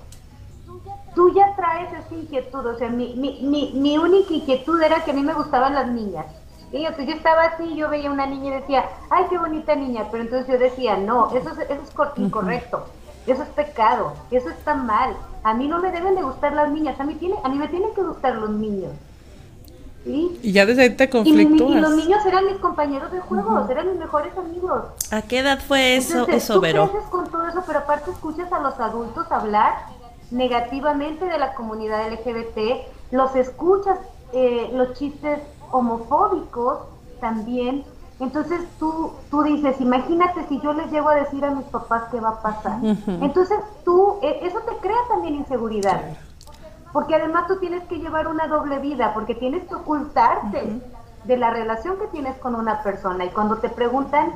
Tú 1.15 1.33
ya 1.33 1.55
traes 1.55 1.91
esa 1.91 2.15
inquietud, 2.15 2.65
o 2.65 2.77
sea, 2.77 2.89
mi, 2.89 3.15
mi, 3.15 3.41
mi, 3.41 3.71
mi 3.74 3.98
única 3.98 4.33
inquietud 4.33 4.81
era 4.81 5.03
que 5.03 5.12
a 5.12 5.13
mí 5.13 5.24
me 5.24 5.33
gustaban 5.33 5.75
las 5.75 5.88
niñas. 5.88 6.25
Y 6.71 6.83
yo, 6.83 6.89
yo 6.97 7.13
estaba 7.13 7.45
así, 7.45 7.75
yo 7.75 7.89
veía 7.89 8.11
una 8.11 8.27
niña 8.27 8.57
y 8.57 8.59
decía, 8.61 8.85
ay, 9.09 9.25
qué 9.29 9.38
bonita 9.38 9.75
niña, 9.75 10.05
pero 10.11 10.23
entonces 10.23 10.47
yo 10.47 10.59
decía, 10.59 10.97
no, 10.97 11.35
eso 11.35 11.49
es, 11.49 11.59
eso 11.69 11.81
es 11.81 12.17
incorrecto, 12.17 12.85
eso 13.25 13.41
es 13.41 13.49
pecado, 13.49 14.13
eso 14.29 14.49
está 14.49 14.75
mal. 14.75 15.15
A 15.43 15.53
mí 15.53 15.67
no 15.67 15.79
me 15.79 15.91
deben 15.91 16.15
de 16.15 16.21
gustar 16.21 16.53
las 16.53 16.69
niñas, 16.69 16.99
a 16.99 17.03
mí, 17.03 17.15
tiene, 17.15 17.35
a 17.43 17.49
mí 17.49 17.57
me 17.57 17.67
tienen 17.69 17.93
que 17.95 18.01
gustar 18.01 18.35
los 18.35 18.51
niños. 18.51 18.91
¿Sí? 20.03 20.39
Y 20.43 20.51
ya 20.53 20.65
desde 20.65 20.83
ahí 20.83 20.95
te 20.95 21.09
conflictúas. 21.09 21.71
Y, 21.71 21.77
y, 21.77 21.81
los 21.81 21.95
niños 21.95 22.25
eran 22.25 22.45
mis 22.45 22.57
compañeros 22.57 23.11
de 23.11 23.19
juegos, 23.19 23.51
uh 23.51 23.67
-huh. 23.67 23.71
eran 23.71 23.88
mis 23.88 23.97
mejores 23.97 24.38
amigos. 24.38 24.83
¿A 25.11 25.21
qué 25.23 25.39
edad 25.39 25.59
fue 25.67 25.97
eso, 25.97 26.19
Entonces, 26.19 26.43
eso 26.43 26.53
tú 26.53 26.61
Vero? 26.61 26.89
creces 26.89 27.09
con 27.09 27.29
todo 27.29 27.47
eso, 27.47 27.63
pero 27.65 27.79
aparte 27.79 28.11
escuchas 28.11 28.51
a 28.53 28.59
los 28.59 28.79
adultos 28.79 29.29
hablar 29.31 29.73
negativamente 30.31 31.25
de 31.25 31.38
la 31.38 31.53
comunidad 31.53 32.07
LGBT, 32.11 32.88
los 33.11 33.35
escuchas, 33.35 33.97
eh, 34.31 34.69
los 34.73 34.93
chistes 34.93 35.39
homofóbicos 35.71 36.79
también. 37.19 37.83
Entonces 38.19 38.61
tú, 38.79 39.13
tú 39.31 39.43
dices, 39.43 39.79
imagínate 39.79 40.45
si 40.47 40.59
yo 40.59 40.73
les 40.73 40.91
llego 40.91 41.09
a 41.09 41.15
decir 41.15 41.43
a 41.45 41.51
mis 41.51 41.65
papás 41.65 42.03
qué 42.11 42.19
va 42.19 42.29
a 42.29 42.41
pasar. 42.41 42.79
Uh 42.81 42.88
-huh. 42.88 43.23
Entonces 43.23 43.57
tú, 43.85 44.17
eh, 44.21 44.39
eso 44.43 44.59
te 44.59 44.75
crea 44.77 44.97
también 45.07 45.35
inseguridad. 45.35 46.01
Claro. 46.01 46.15
Porque 46.91 47.15
además 47.15 47.47
tú 47.47 47.57
tienes 47.59 47.83
que 47.83 47.97
llevar 47.99 48.27
una 48.27 48.47
doble 48.47 48.79
vida, 48.79 49.13
porque 49.13 49.35
tienes 49.35 49.63
que 49.67 49.75
ocultarte 49.75 50.63
uh 50.63 50.67
-huh. 50.67 50.81
de 51.25 51.38
la 51.38 51.49
relación 51.51 51.97
que 51.97 52.07
tienes 52.07 52.38
con 52.39 52.55
una 52.55 52.83
persona. 52.83 53.25
Y 53.25 53.29
cuando 53.29 53.57
te 53.57 53.69
preguntan 53.69 54.33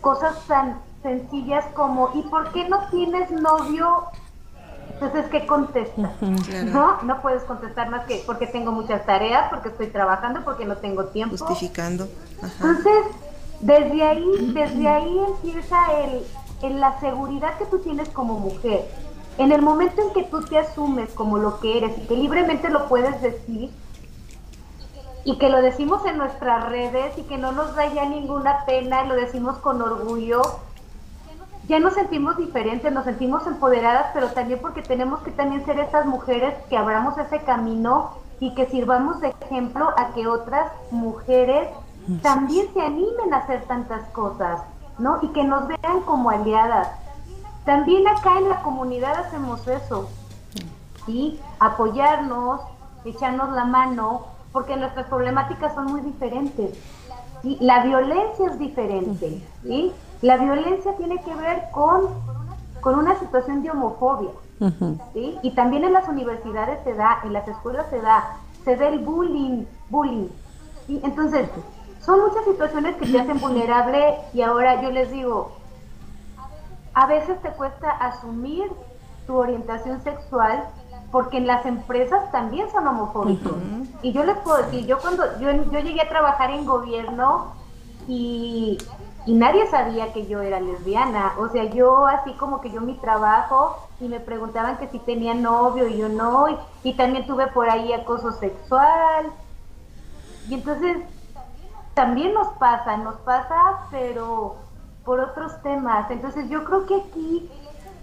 cosas 0.00 0.34
tan 0.46 0.78
sencillas 1.02 1.64
como, 1.74 2.10
¿y 2.14 2.22
por 2.22 2.50
qué 2.52 2.68
no 2.68 2.78
tienes 2.90 3.30
novio? 3.30 4.04
Entonces, 4.90 5.26
¿qué 5.30 5.46
contestas? 5.46 6.12
Claro. 6.18 6.70
No, 6.70 7.02
no 7.02 7.22
puedes 7.22 7.42
contestar 7.44 7.90
más 7.90 8.06
que 8.06 8.22
porque 8.26 8.46
tengo 8.46 8.70
muchas 8.72 9.04
tareas, 9.04 9.50
porque 9.50 9.68
estoy 9.70 9.88
trabajando, 9.88 10.44
porque 10.44 10.64
no 10.64 10.76
tengo 10.76 11.06
tiempo. 11.06 11.36
Justificando. 11.36 12.08
Ajá. 12.40 12.52
Entonces, 12.54 13.16
desde 13.60 14.02
ahí, 14.02 14.52
desde 14.54 14.88
ahí 14.88 15.18
empieza 15.18 15.76
el, 16.04 16.22
el, 16.62 16.80
la 16.80 17.00
seguridad 17.00 17.58
que 17.58 17.66
tú 17.66 17.78
tienes 17.78 18.08
como 18.10 18.38
mujer. 18.38 18.88
En 19.38 19.50
el 19.50 19.62
momento 19.62 20.02
en 20.02 20.12
que 20.12 20.24
tú 20.24 20.42
te 20.42 20.58
asumes 20.58 21.10
como 21.10 21.38
lo 21.38 21.58
que 21.58 21.78
eres 21.78 21.96
y 21.98 22.02
que 22.02 22.16
libremente 22.16 22.68
lo 22.68 22.88
puedes 22.88 23.20
decir, 23.22 23.70
y 25.24 25.38
que 25.38 25.48
lo 25.48 25.62
decimos 25.62 26.04
en 26.04 26.18
nuestras 26.18 26.68
redes 26.68 27.16
y 27.16 27.22
que 27.22 27.38
no 27.38 27.52
nos 27.52 27.76
da 27.76 27.86
ya 27.92 28.04
ninguna 28.04 28.64
pena, 28.66 29.04
y 29.04 29.08
lo 29.08 29.14
decimos 29.14 29.58
con 29.58 29.80
orgullo, 29.80 30.42
ya 31.72 31.80
nos 31.80 31.94
sentimos 31.94 32.36
diferentes, 32.36 32.92
nos 32.92 33.06
sentimos 33.06 33.46
empoderadas, 33.46 34.08
pero 34.12 34.28
también 34.28 34.60
porque 34.60 34.82
tenemos 34.82 35.20
que 35.20 35.30
también 35.30 35.64
ser 35.64 35.80
esas 35.80 36.04
mujeres 36.04 36.52
que 36.68 36.76
abramos 36.76 37.16
ese 37.16 37.38
camino 37.44 38.10
y 38.40 38.54
que 38.54 38.66
sirvamos 38.66 39.22
de 39.22 39.34
ejemplo 39.40 39.88
a 39.96 40.12
que 40.12 40.26
otras 40.26 40.70
mujeres 40.90 41.70
también 42.20 42.66
se 42.74 42.82
animen 42.82 43.32
a 43.32 43.38
hacer 43.38 43.62
tantas 43.62 44.06
cosas, 44.10 44.60
¿no? 44.98 45.18
Y 45.22 45.28
que 45.28 45.44
nos 45.44 45.66
vean 45.66 46.02
como 46.04 46.28
aliadas. 46.28 46.88
También 47.64 48.06
acá 48.06 48.36
en 48.36 48.50
la 48.50 48.60
comunidad 48.60 49.14
hacemos 49.14 49.66
eso, 49.66 50.10
¿sí? 51.06 51.40
Apoyarnos, 51.58 52.60
echarnos 53.06 53.50
la 53.52 53.64
mano, 53.64 54.26
porque 54.52 54.76
nuestras 54.76 55.06
problemáticas 55.06 55.74
son 55.74 55.86
muy 55.86 56.02
diferentes. 56.02 56.78
¿sí? 57.40 57.56
La 57.60 57.82
violencia 57.82 58.48
es 58.50 58.58
diferente, 58.58 59.42
¿sí? 59.62 59.90
La 60.22 60.36
violencia 60.36 60.96
tiene 60.96 61.20
que 61.22 61.34
ver 61.34 61.64
con, 61.72 62.08
con 62.80 62.94
una 62.98 63.18
situación 63.18 63.62
de 63.62 63.70
homofobia, 63.70 64.30
uh 64.60 64.66
-huh. 64.66 64.98
¿sí? 65.12 65.38
Y 65.42 65.50
también 65.50 65.84
en 65.84 65.92
las 65.92 66.08
universidades 66.08 66.78
se 66.84 66.94
da, 66.94 67.18
en 67.24 67.32
las 67.32 67.46
escuelas 67.48 67.86
se 67.90 68.00
da, 68.00 68.36
se 68.64 68.76
da 68.76 68.88
el 68.88 69.00
bullying, 69.00 69.64
bullying, 69.90 70.28
¿sí? 70.86 71.00
Entonces, 71.02 71.48
son 72.00 72.20
muchas 72.20 72.44
situaciones 72.44 72.96
que 72.96 73.06
te 73.06 73.20
hacen 73.20 73.40
vulnerable 73.40 74.16
y 74.32 74.42
ahora 74.42 74.80
yo 74.80 74.90
les 74.90 75.10
digo, 75.10 75.52
a 76.94 77.06
veces 77.06 77.40
te 77.42 77.50
cuesta 77.50 77.90
asumir 77.90 78.70
tu 79.26 79.36
orientación 79.36 80.02
sexual 80.02 80.64
porque 81.10 81.36
en 81.38 81.46
las 81.46 81.66
empresas 81.66 82.30
también 82.30 82.70
son 82.70 82.86
homofóbicos. 82.86 83.52
Uh 83.52 83.56
-huh. 83.56 83.86
Y 84.02 84.12
yo 84.12 84.24
les 84.24 84.36
puedo 84.38 84.56
decir, 84.58 84.86
yo 84.86 84.98
cuando 85.00 85.24
yo, 85.40 85.50
yo 85.50 85.78
llegué 85.80 86.00
a 86.00 86.08
trabajar 86.08 86.50
en 86.50 86.64
gobierno 86.64 87.52
y, 88.08 88.78
y 89.24 89.34
nadie 89.34 89.66
sabía 89.68 90.12
que 90.12 90.26
yo 90.26 90.42
era 90.42 90.60
lesbiana. 90.60 91.34
O 91.38 91.48
sea, 91.48 91.64
yo 91.64 92.06
así 92.06 92.32
como 92.34 92.60
que 92.60 92.70
yo 92.70 92.80
mi 92.80 92.94
trabajo 92.94 93.78
y 94.00 94.08
me 94.08 94.20
preguntaban 94.20 94.78
que 94.78 94.88
si 94.88 94.98
tenía 94.98 95.34
novio 95.34 95.86
y 95.86 95.96
yo 95.96 96.08
no. 96.08 96.48
Y, 96.48 96.58
y 96.82 96.94
también 96.94 97.26
tuve 97.26 97.46
por 97.48 97.70
ahí 97.70 97.92
acoso 97.92 98.32
sexual. 98.32 99.26
Y 100.48 100.54
entonces 100.54 100.98
también 101.94 102.34
nos 102.34 102.48
pasa, 102.58 102.96
nos 102.96 103.14
pasa, 103.16 103.56
pero 103.90 104.56
por 105.04 105.20
otros 105.20 105.60
temas. 105.62 106.10
Entonces 106.10 106.48
yo 106.48 106.64
creo 106.64 106.86
que 106.86 106.96
aquí 106.96 107.50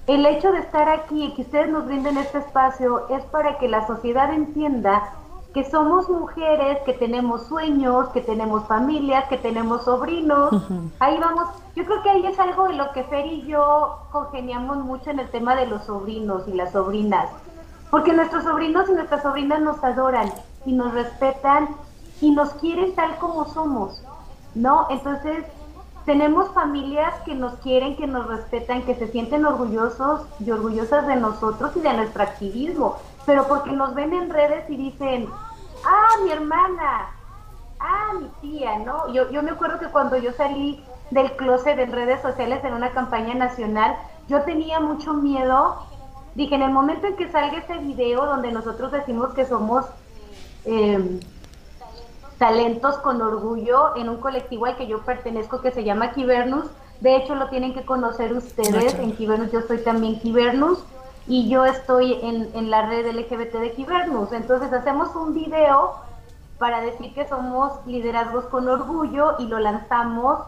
el 0.08 0.26
hecho 0.26 0.52
de 0.52 0.60
estar 0.60 0.90
aquí 0.90 1.26
y 1.26 1.34
que 1.34 1.42
ustedes 1.42 1.70
nos 1.70 1.86
brinden 1.86 2.18
este 2.18 2.40
espacio 2.40 3.08
es 3.10 3.24
para 3.26 3.58
que 3.58 3.68
la 3.68 3.86
sociedad 3.86 4.34
entienda 4.34 5.14
que 5.54 5.64
somos 5.70 6.08
mujeres, 6.10 6.78
que 6.86 6.94
tenemos 6.94 7.48
sueños, 7.48 8.10
que 8.10 8.22
tenemos 8.22 8.66
familias, 8.68 9.26
que 9.30 9.38
tenemos 9.38 9.84
sobrinos. 9.86 10.54
Uh 10.54 10.56
-huh. 10.58 10.90
Ahí 11.00 11.18
vamos. 11.20 11.48
Yo 11.76 11.86
creo 11.86 12.04
que 12.04 12.10
ahí 12.10 12.26
es 12.26 12.40
algo 12.40 12.68
de 12.68 12.74
lo 12.74 12.92
que 12.92 13.04
Fer 13.06 13.26
y 13.26 13.42
yo 13.48 13.98
congeniamos 14.12 14.78
mucho 14.78 15.10
en 15.10 15.20
el 15.20 15.30
tema 15.30 15.56
de 15.56 15.66
los 15.66 15.84
sobrinos 15.84 16.48
y 16.48 16.54
las 16.54 16.72
sobrinas. 16.72 17.30
Porque 17.90 18.14
nuestros 18.14 18.44
sobrinos 18.44 18.88
y 18.90 18.94
nuestras 18.94 19.24
sobrinas 19.24 19.62
nos 19.62 19.84
adoran 19.84 20.32
y 20.66 20.74
nos 20.74 20.94
respetan 20.94 21.70
y 22.22 22.32
nos 22.32 22.50
quieren 22.54 22.94
tal 22.94 23.18
como 23.18 23.46
somos. 23.46 24.04
¿no? 24.56 24.88
Entonces, 24.90 25.46
tenemos 26.06 26.50
familias 26.52 27.14
que 27.26 27.36
nos 27.36 27.54
quieren, 27.60 27.96
que 27.96 28.08
nos 28.08 28.28
respetan, 28.28 28.84
que 28.84 28.96
se 28.96 29.08
sienten 29.10 29.46
orgullosos 29.46 30.22
y 30.40 30.50
orgullosas 30.52 31.06
de 31.08 31.16
nosotros 31.16 31.72
y 31.76 31.82
de 31.82 31.94
nuestro 31.94 32.24
activismo, 32.24 32.98
pero 33.30 33.48
porque 33.48 33.70
nos 33.72 33.94
ven 33.94 34.12
en 34.12 34.32
redes 34.32 34.68
y 34.72 34.76
dicen, 34.76 35.30
ah, 35.86 36.16
mi 36.24 36.32
hermana, 36.32 37.12
ah, 37.80 38.14
mi 38.20 38.28
tía, 38.42 38.80
¿no? 38.80 39.14
Yo, 39.14 39.30
yo 39.30 39.44
me 39.44 39.52
acuerdo 39.52 39.78
que 39.78 39.86
cuando 39.86 40.18
yo 40.18 40.34
salí 40.34 40.84
del 41.12 41.32
closet 41.34 41.78
en 41.78 41.92
redes 41.92 42.24
sociales 42.24 42.64
en 42.64 42.74
una 42.74 42.90
campaña 42.90 43.36
nacional, 43.36 43.96
yo 44.28 44.42
tenía 44.46 44.80
mucho 44.80 45.14
miedo. 45.14 45.76
Dije, 46.34 46.56
en 46.56 46.64
el 46.64 46.72
momento 46.72 47.06
en 47.06 47.18
que 47.18 47.32
salga 47.32 47.60
ese 47.60 47.78
video 47.78 48.26
donde 48.26 48.52
nosotros 48.52 48.92
decimos 48.92 49.32
que 49.36 49.46
somos 49.46 49.86
eh, 50.66 51.20
talentos 52.40 52.98
con 52.98 53.22
orgullo 53.22 53.96
en 53.96 54.10
un 54.10 54.18
colectivo 54.18 54.66
al 54.66 54.76
que 54.76 54.88
yo 54.88 55.02
pertenezco 55.02 55.62
que 55.62 55.70
se 55.70 55.84
llama 55.84 56.14
Kibernus, 56.14 56.66
de 57.00 57.18
hecho 57.18 57.36
lo 57.36 57.48
tienen 57.50 57.76
que 57.76 57.86
conocer 57.86 58.34
ustedes, 58.34 58.96
en 58.96 59.16
Kibernus 59.16 59.52
yo 59.52 59.62
soy 59.62 59.84
también 59.84 60.20
Kibernus 60.20 60.80
y 61.30 61.48
yo 61.48 61.64
estoy 61.64 62.20
en, 62.22 62.50
en 62.54 62.70
la 62.70 62.88
red 62.88 63.16
LGBT 63.16 63.54
de 63.60 63.72
Kibernus. 63.74 64.34
Entonces 64.34 64.74
hacemos 64.74 65.16
un 65.16 65.34
video 65.34 65.94
para 66.58 66.82
decir 66.82 67.14
que 67.14 67.28
somos 67.28 67.72
liderazgos 67.86 68.46
con 68.46 68.68
orgullo 68.68 69.36
y 69.40 69.46
lo 69.46 69.60
lanzamos 69.60 70.40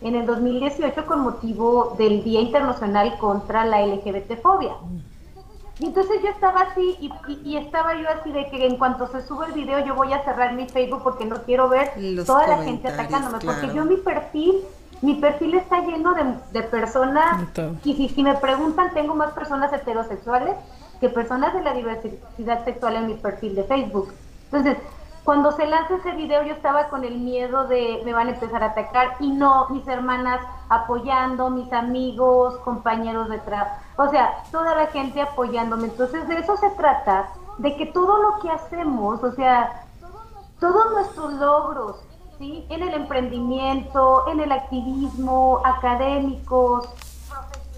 en 0.00 0.16
el 0.16 0.26
2018 0.26 1.06
con 1.06 1.20
motivo 1.20 1.94
del 1.96 2.24
Día 2.24 2.40
Internacional 2.40 3.16
contra 3.18 3.64
la 3.64 3.86
LGBT-fobia. 3.86 4.74
Y 5.80 5.86
entonces 5.86 6.22
yo 6.22 6.28
estaba 6.28 6.62
así 6.62 7.10
y, 7.44 7.56
estaba 7.56 7.94
yo 7.94 8.08
así 8.08 8.30
de 8.30 8.48
que 8.48 8.66
en 8.66 8.76
cuanto 8.76 9.08
se 9.08 9.26
sube 9.26 9.46
el 9.46 9.52
video 9.52 9.84
yo 9.84 9.94
voy 9.94 10.12
a 10.12 10.22
cerrar 10.24 10.54
mi 10.54 10.68
Facebook 10.68 11.02
porque 11.02 11.24
no 11.24 11.42
quiero 11.42 11.68
ver 11.68 11.90
toda 12.24 12.46
la 12.46 12.58
gente 12.62 12.88
atacándome, 12.88 13.38
porque 13.44 13.74
yo 13.74 13.84
mi 13.84 13.96
perfil, 13.96 14.62
mi 15.02 15.14
perfil 15.14 15.54
está 15.54 15.80
lleno 15.80 16.14
de, 16.14 16.24
de 16.52 16.62
personas 16.62 17.42
y 17.84 17.94
si, 17.94 18.08
si 18.08 18.22
me 18.22 18.34
preguntan 18.36 18.92
tengo 18.94 19.14
más 19.14 19.32
personas 19.32 19.72
heterosexuales 19.72 20.56
que 21.00 21.08
personas 21.08 21.52
de 21.54 21.62
la 21.62 21.74
diversidad 21.74 22.64
sexual 22.64 22.96
en 22.96 23.06
mi 23.08 23.14
perfil 23.14 23.54
de 23.54 23.64
Facebook. 23.64 24.12
Entonces, 24.44 24.78
cuando 25.24 25.52
se 25.52 25.66
lanza 25.66 25.96
ese 25.96 26.12
video 26.12 26.42
yo 26.42 26.52
estaba 26.52 26.88
con 26.88 27.02
el 27.02 27.18
miedo 27.18 27.66
de 27.66 28.02
me 28.04 28.12
van 28.12 28.28
a 28.28 28.32
empezar 28.32 28.62
a 28.62 28.66
atacar 28.66 29.16
y 29.20 29.30
no, 29.30 29.68
mis 29.70 29.86
hermanas 29.88 30.40
apoyando, 30.68 31.50
mis 31.50 31.72
amigos, 31.72 32.58
compañeros 32.58 33.28
de 33.30 33.38
trabajo, 33.38 33.76
o 33.96 34.10
sea, 34.10 34.42
toda 34.52 34.74
la 34.74 34.86
gente 34.88 35.22
apoyándome. 35.22 35.84
Entonces 35.84 36.28
de 36.28 36.38
eso 36.38 36.56
se 36.58 36.70
trata, 36.70 37.30
de 37.58 37.76
que 37.76 37.86
todo 37.86 38.22
lo 38.22 38.38
que 38.40 38.50
hacemos, 38.50 39.22
o 39.22 39.32
sea, 39.32 39.84
todos 40.60 40.92
nuestros 40.92 41.32
logros, 41.34 41.96
¿sí? 42.38 42.66
En 42.68 42.82
el 42.82 42.94
emprendimiento, 42.94 44.24
en 44.28 44.40
el 44.40 44.52
activismo, 44.52 45.60
académicos, 45.64 46.88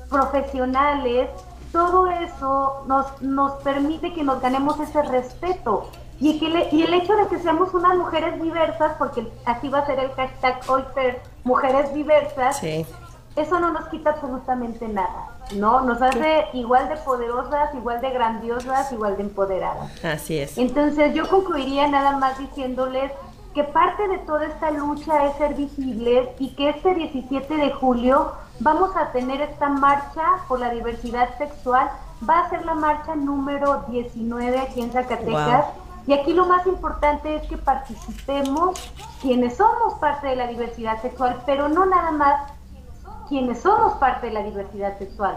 profesionales, 0.09 1.29
todo 1.73 2.07
eso 2.11 2.85
nos, 2.87 3.21
nos 3.21 3.53
permite 3.63 4.13
que 4.15 4.23
nos 4.23 4.41
ganemos 4.41 4.79
ese 4.81 5.03
respeto 5.03 5.91
y, 6.19 6.39
que 6.39 6.69
y 6.73 6.83
el 6.83 6.95
hecho 6.95 7.15
de 7.15 7.27
que 7.29 7.39
seamos 7.39 7.75
unas 7.75 7.97
mujeres 7.97 8.41
diversas, 8.41 8.95
porque 8.99 9.31
así 9.45 9.69
va 9.69 9.81
a 9.81 9.87
ser 9.87 9.99
el 9.99 10.11
hashtag 10.13 10.61
hoy 10.69 10.83
ser 10.95 11.21
mujeres 11.45 11.93
diversas, 11.93 12.63
eso 12.63 13.61
no 13.61 13.71
nos 13.71 13.89
quita 13.89 14.11
absolutamente 14.11 14.89
nada, 14.89 15.29
¿no? 15.55 15.83
Nos 15.83 16.01
hace 16.01 16.47
igual 16.55 16.89
de 16.89 16.97
poderosas, 16.97 17.75
igual 17.75 18.01
de 18.01 18.11
grandiosas, 18.11 18.91
igual 18.93 19.19
de 19.19 19.25
empoderadas. 19.25 20.03
Así 20.03 20.39
es. 20.39 20.57
Entonces 20.57 21.15
yo 21.15 21.29
concluiría 21.29 21.87
nada 21.87 22.17
más 22.17 22.39
diciéndoles 22.39 23.13
que 23.57 23.65
parte 23.65 24.07
de 24.09 24.19
toda 24.19 24.45
esta 24.45 24.71
lucha 24.71 25.25
es 25.25 25.37
ser 25.39 25.55
visibles 25.55 26.29
y 26.39 26.51
que 26.57 26.69
este 26.69 26.95
17 26.95 27.57
de 27.57 27.73
julio 27.73 28.33
vamos 28.61 28.95
a 28.95 29.13
tener 29.13 29.41
esta 29.41 29.71
marcha 29.71 30.23
por 30.47 30.61
la 30.61 30.69
diversidad 30.69 31.31
sexual. 31.39 31.89
Va 32.29 32.41
a 32.41 32.51
ser 32.51 32.67
la 32.67 32.75
marcha 32.75 33.17
número 33.17 33.83
19 33.89 34.59
aquí 34.59 34.83
en 34.83 34.93
Zacatecas. 34.93 35.69
Y 36.07 36.13
aquí 36.13 36.35
lo 36.35 36.45
más 36.45 36.67
importante 36.67 37.35
es 37.35 37.49
que 37.49 37.57
participemos 37.57 38.79
quienes 39.23 39.57
somos 39.57 39.95
parte 39.95 40.27
de 40.27 40.37
la 40.37 40.49
diversidad 40.49 41.01
sexual, 41.01 41.43
pero 41.47 41.71
no 41.71 41.87
nada 41.87 42.11
más 42.11 42.53
quienes 43.27 43.63
somos 43.63 43.95
parte 43.95 44.27
de 44.27 44.35
la 44.35 44.43
diversidad 44.43 44.99
sexual. 44.99 45.35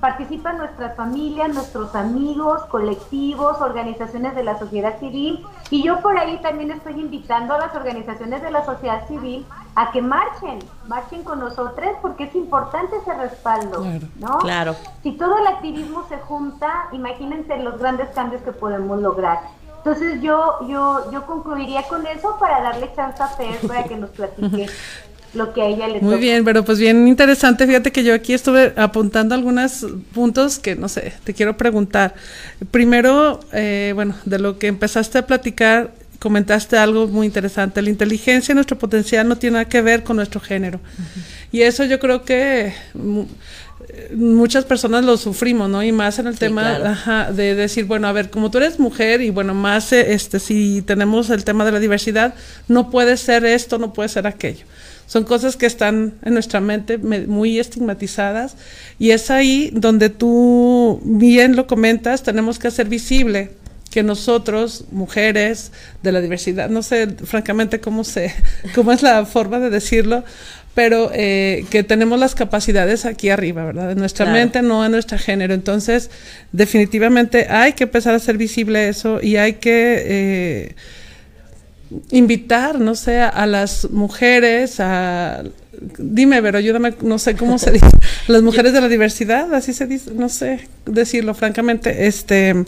Participan 0.00 0.56
nuestras 0.56 0.96
familias, 0.96 1.52
nuestros 1.52 1.94
amigos, 1.94 2.62
colectivos, 2.70 3.60
organizaciones 3.60 4.34
de 4.34 4.42
la 4.42 4.58
sociedad 4.58 4.98
civil 4.98 5.44
y 5.68 5.82
yo 5.82 6.00
por 6.00 6.18
ahí 6.18 6.38
también 6.40 6.70
estoy 6.70 6.94
invitando 6.98 7.54
a 7.54 7.58
las 7.58 7.74
organizaciones 7.74 8.40
de 8.40 8.50
la 8.50 8.64
sociedad 8.64 9.06
civil 9.08 9.44
a 9.74 9.92
que 9.92 10.00
marchen, 10.00 10.58
marchen 10.88 11.22
con 11.22 11.40
nosotros 11.40 11.90
porque 12.00 12.24
es 12.24 12.34
importante 12.34 12.96
ese 12.96 13.14
respaldo, 13.14 13.84
¿no? 14.16 14.38
Claro. 14.38 14.74
Si 15.02 15.12
todo 15.12 15.36
el 15.38 15.46
activismo 15.46 16.06
se 16.08 16.16
junta, 16.18 16.88
imagínense 16.92 17.58
los 17.58 17.78
grandes 17.78 18.08
cambios 18.10 18.40
que 18.42 18.52
podemos 18.52 19.00
lograr. 19.00 19.40
Entonces 19.78 20.20
yo, 20.20 20.66
yo, 20.66 21.10
yo 21.10 21.24
concluiría 21.26 21.82
con 21.88 22.06
eso 22.06 22.36
para 22.38 22.60
darle 22.60 22.92
chance 22.94 23.22
a 23.22 23.28
Fer 23.28 23.66
para 23.66 23.84
que 23.84 23.96
nos 23.96 24.10
platique 24.10 24.66
lo 25.34 25.52
que 25.52 25.62
a 25.62 25.66
ella 25.66 25.88
le 25.88 26.00
Muy 26.00 26.18
bien, 26.18 26.44
pero 26.44 26.64
pues 26.64 26.78
bien 26.78 27.06
interesante. 27.06 27.66
Fíjate 27.66 27.92
que 27.92 28.02
yo 28.02 28.14
aquí 28.14 28.32
estuve 28.32 28.72
apuntando 28.76 29.34
algunos 29.34 29.86
puntos 30.12 30.58
que, 30.58 30.74
no 30.76 30.88
sé, 30.88 31.12
te 31.24 31.34
quiero 31.34 31.56
preguntar. 31.56 32.14
Primero, 32.70 33.40
eh, 33.52 33.92
bueno, 33.94 34.14
de 34.24 34.38
lo 34.38 34.58
que 34.58 34.66
empezaste 34.66 35.18
a 35.18 35.26
platicar, 35.26 35.92
comentaste 36.18 36.76
algo 36.76 37.06
muy 37.06 37.26
interesante. 37.26 37.80
La 37.82 37.90
inteligencia 37.90 38.52
y 38.52 38.54
nuestro 38.54 38.78
potencial 38.78 39.28
no 39.28 39.36
tiene 39.36 39.54
nada 39.54 39.64
que 39.66 39.82
ver 39.82 40.02
con 40.02 40.16
nuestro 40.16 40.40
género. 40.40 40.80
Y 41.52 41.62
eso 41.62 41.84
yo 41.84 41.98
creo 41.98 42.24
que 42.24 42.74
muchas 44.14 44.64
personas 44.64 45.04
lo 45.04 45.16
sufrimos, 45.16 45.68
¿no? 45.68 45.82
Y 45.82 45.92
más 45.92 46.18
en 46.18 46.26
el 46.26 46.38
tema 46.38 47.28
de 47.32 47.54
decir, 47.54 47.84
bueno, 47.84 48.08
a 48.08 48.12
ver, 48.12 48.30
como 48.30 48.50
tú 48.50 48.58
eres 48.58 48.78
mujer 48.78 49.20
y 49.20 49.30
bueno, 49.30 49.54
más 49.54 49.92
eh, 49.92 50.12
este 50.12 50.38
si 50.38 50.82
tenemos 50.82 51.30
el 51.30 51.44
tema 51.44 51.64
de 51.64 51.72
la 51.72 51.80
diversidad, 51.80 52.34
no 52.68 52.90
puede 52.90 53.16
ser 53.16 53.44
esto, 53.44 53.78
no 53.78 53.92
puede 53.92 54.08
ser 54.08 54.26
aquello. 54.26 54.64
Son 55.10 55.24
cosas 55.24 55.56
que 55.56 55.66
están 55.66 56.14
en 56.22 56.34
nuestra 56.34 56.60
mente 56.60 56.96
muy 56.96 57.58
estigmatizadas 57.58 58.54
y 58.96 59.10
es 59.10 59.32
ahí 59.32 59.70
donde 59.72 60.08
tú 60.08 61.00
bien 61.02 61.56
lo 61.56 61.66
comentas, 61.66 62.22
tenemos 62.22 62.60
que 62.60 62.68
hacer 62.68 62.88
visible 62.88 63.50
que 63.90 64.04
nosotros, 64.04 64.84
mujeres 64.92 65.72
de 66.04 66.12
la 66.12 66.20
diversidad, 66.20 66.70
no 66.70 66.84
sé 66.84 67.08
francamente 67.24 67.80
cómo, 67.80 68.04
se, 68.04 68.32
cómo 68.76 68.92
es 68.92 69.02
la 69.02 69.26
forma 69.26 69.58
de 69.58 69.68
decirlo, 69.70 70.22
pero 70.76 71.10
eh, 71.12 71.64
que 71.70 71.82
tenemos 71.82 72.20
las 72.20 72.36
capacidades 72.36 73.04
aquí 73.04 73.30
arriba, 73.30 73.64
¿verdad? 73.64 73.90
En 73.90 73.98
nuestra 73.98 74.26
mente, 74.26 74.62
no 74.62 74.86
en 74.86 74.92
nuestro 74.92 75.18
género. 75.18 75.54
Entonces, 75.54 76.08
definitivamente 76.52 77.48
hay 77.50 77.72
que 77.72 77.82
empezar 77.82 78.14
a 78.14 78.18
hacer 78.18 78.36
visible 78.36 78.88
eso 78.88 79.18
y 79.20 79.38
hay 79.38 79.54
que 79.54 80.02
eh, 80.06 80.74
invitar, 82.10 82.78
no 82.80 82.94
sé, 82.94 83.20
a 83.20 83.46
las 83.46 83.90
mujeres, 83.90 84.80
a... 84.80 85.42
Dime, 85.98 86.42
pero 86.42 86.58
ayúdame, 86.58 86.94
no 87.00 87.18
sé 87.18 87.36
cómo 87.36 87.58
se 87.58 87.70
dice, 87.70 87.86
las 88.28 88.42
mujeres 88.42 88.72
de 88.72 88.80
la 88.80 88.88
diversidad, 88.88 89.52
así 89.54 89.72
se 89.72 89.86
dice, 89.86 90.12
no 90.12 90.28
sé 90.28 90.68
decirlo 90.84 91.32
francamente, 91.34 92.06
este 92.06 92.66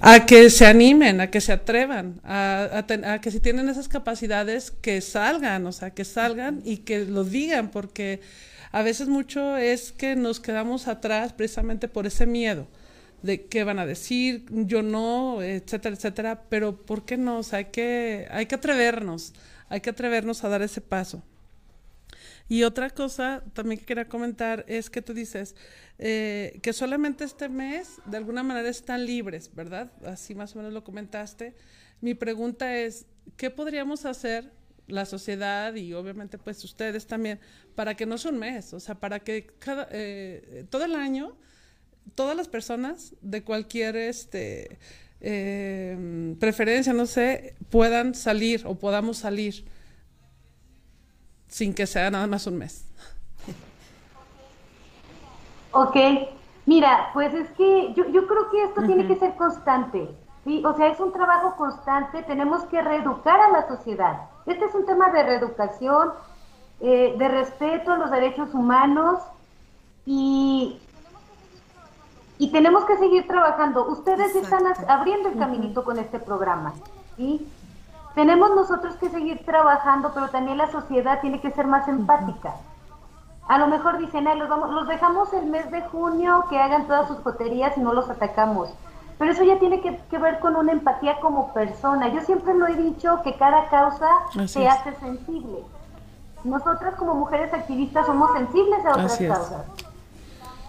a 0.00 0.26
que 0.26 0.50
se 0.50 0.66
animen, 0.66 1.20
a 1.20 1.28
que 1.28 1.40
se 1.40 1.52
atrevan, 1.52 2.20
a, 2.24 2.84
que 3.20 3.30
si 3.30 3.40
tienen 3.40 3.68
esas 3.68 3.88
capacidades, 3.88 4.70
que 4.70 5.00
salgan, 5.00 5.66
o 5.66 5.72
sea, 5.72 5.90
que 5.90 6.04
salgan 6.04 6.60
y 6.64 6.78
que 6.78 7.04
lo 7.04 7.24
digan, 7.24 7.70
porque 7.70 8.20
a 8.70 8.82
veces 8.82 9.08
mucho 9.08 9.56
es 9.56 9.92
que 9.92 10.14
nos 10.14 10.38
quedamos 10.40 10.86
atrás 10.86 11.32
precisamente 11.32 11.88
por 11.88 12.06
ese 12.06 12.26
miedo 12.26 12.68
de 13.22 13.46
qué 13.46 13.64
van 13.64 13.78
a 13.78 13.86
decir, 13.86 14.46
yo 14.50 14.82
no, 14.82 15.42
etcétera, 15.42 15.96
etcétera, 15.96 16.44
pero 16.48 16.76
¿por 16.76 17.04
qué 17.04 17.16
no? 17.16 17.38
O 17.38 17.42
sea, 17.42 17.58
hay 17.58 17.66
que, 17.66 18.28
hay 18.30 18.46
que 18.46 18.54
atrevernos, 18.54 19.32
hay 19.68 19.80
que 19.80 19.90
atrevernos 19.90 20.44
a 20.44 20.48
dar 20.48 20.62
ese 20.62 20.80
paso. 20.80 21.22
Y 22.48 22.62
otra 22.62 22.90
cosa 22.90 23.42
también 23.52 23.78
que 23.78 23.84
quería 23.84 24.08
comentar 24.08 24.64
es 24.68 24.88
que 24.88 25.02
tú 25.02 25.12
dices 25.12 25.54
eh, 25.98 26.58
que 26.62 26.72
solamente 26.72 27.24
este 27.24 27.48
mes 27.48 28.00
de 28.06 28.16
alguna 28.16 28.42
manera 28.42 28.68
están 28.68 29.04
libres, 29.04 29.50
¿verdad? 29.54 29.92
Así 30.06 30.34
más 30.34 30.54
o 30.54 30.58
menos 30.58 30.72
lo 30.72 30.82
comentaste. 30.82 31.54
Mi 32.00 32.14
pregunta 32.14 32.78
es, 32.78 33.04
¿qué 33.36 33.50
podríamos 33.50 34.06
hacer 34.06 34.50
la 34.86 35.04
sociedad 35.04 35.74
y 35.74 35.92
obviamente 35.92 36.38
pues 36.38 36.64
ustedes 36.64 37.06
también 37.06 37.38
para 37.74 37.94
que 37.94 38.06
no 38.06 38.16
sea 38.16 38.30
un 38.30 38.38
mes, 38.38 38.72
o 38.72 38.80
sea, 38.80 38.94
para 38.94 39.20
que 39.20 39.46
cada, 39.58 39.86
eh, 39.90 40.64
todo 40.70 40.86
el 40.86 40.94
año 40.94 41.36
todas 42.14 42.36
las 42.36 42.48
personas 42.48 43.14
de 43.20 43.42
cualquier 43.42 43.96
este, 43.96 44.78
eh, 45.20 46.36
preferencia, 46.38 46.92
no 46.92 47.06
sé, 47.06 47.54
puedan 47.70 48.14
salir 48.14 48.66
o 48.66 48.74
podamos 48.74 49.18
salir 49.18 49.64
sin 51.48 51.74
que 51.74 51.86
sea 51.86 52.10
nada 52.10 52.26
más 52.26 52.46
un 52.46 52.58
mes. 52.58 52.84
Ok, 55.72 55.96
mira, 56.66 57.10
pues 57.12 57.34
es 57.34 57.50
que 57.50 57.92
yo, 57.94 58.08
yo 58.08 58.26
creo 58.26 58.50
que 58.50 58.64
esto 58.64 58.82
tiene 58.84 59.06
que 59.06 59.16
ser 59.16 59.34
constante, 59.34 60.08
¿sí? 60.44 60.62
O 60.64 60.74
sea, 60.76 60.88
es 60.88 60.98
un 61.00 61.12
trabajo 61.12 61.56
constante, 61.56 62.22
tenemos 62.22 62.62
que 62.64 62.80
reeducar 62.80 63.40
a 63.40 63.50
la 63.50 63.68
sociedad. 63.68 64.22
Este 64.46 64.64
es 64.64 64.74
un 64.74 64.86
tema 64.86 65.10
de 65.10 65.22
reeducación, 65.22 66.12
eh, 66.80 67.14
de 67.18 67.28
respeto 67.28 67.92
a 67.92 67.96
los 67.98 68.10
derechos 68.10 68.54
humanos 68.54 69.20
y, 70.06 70.78
y 72.38 72.50
tenemos 72.50 72.84
que 72.84 72.96
seguir 72.96 73.26
trabajando. 73.26 73.86
Ustedes 73.88 74.34
están 74.36 74.62
abriendo 74.88 75.28
el 75.28 75.38
caminito 75.38 75.84
con 75.84 75.98
este 75.98 76.18
programa, 76.18 76.72
¿sí? 77.16 77.46
Tenemos 78.14 78.50
nosotros 78.54 78.96
que 78.96 79.10
seguir 79.10 79.44
trabajando, 79.44 80.12
pero 80.14 80.28
también 80.28 80.58
la 80.58 80.70
sociedad 80.70 81.20
tiene 81.20 81.40
que 81.40 81.50
ser 81.50 81.66
más 81.66 81.86
empática. 81.88 82.54
A 83.48 83.58
lo 83.58 83.66
mejor 83.66 83.98
dicen, 83.98 84.28
Ay, 84.28 84.38
los, 84.38 84.48
vamos, 84.48 84.70
los 84.70 84.86
dejamos 84.88 85.32
el 85.32 85.46
mes 85.46 85.70
de 85.70 85.82
junio 85.82 86.44
que 86.50 86.58
hagan 86.58 86.86
todas 86.86 87.08
sus 87.08 87.18
joterías 87.18 87.76
y 87.76 87.80
no 87.80 87.92
los 87.92 88.10
atacamos. 88.10 88.70
Pero 89.18 89.32
eso 89.32 89.42
ya 89.42 89.58
tiene 89.58 89.80
que, 89.80 90.18
ver 90.18 90.38
con 90.38 90.54
una 90.54 90.72
empatía 90.72 91.18
como 91.20 91.52
persona. 91.52 92.08
Yo 92.08 92.20
siempre 92.20 92.54
lo 92.54 92.68
he 92.68 92.76
dicho 92.76 93.20
que 93.24 93.36
cada 93.36 93.68
causa 93.68 94.08
se 94.46 94.68
hace 94.68 94.94
sensible. 94.96 95.64
Nosotras 96.44 96.94
como 96.94 97.14
mujeres 97.14 97.52
activistas 97.52 98.06
somos 98.06 98.32
sensibles 98.32 98.84
a 98.86 98.90
otras 98.90 99.18
causas. 99.18 99.64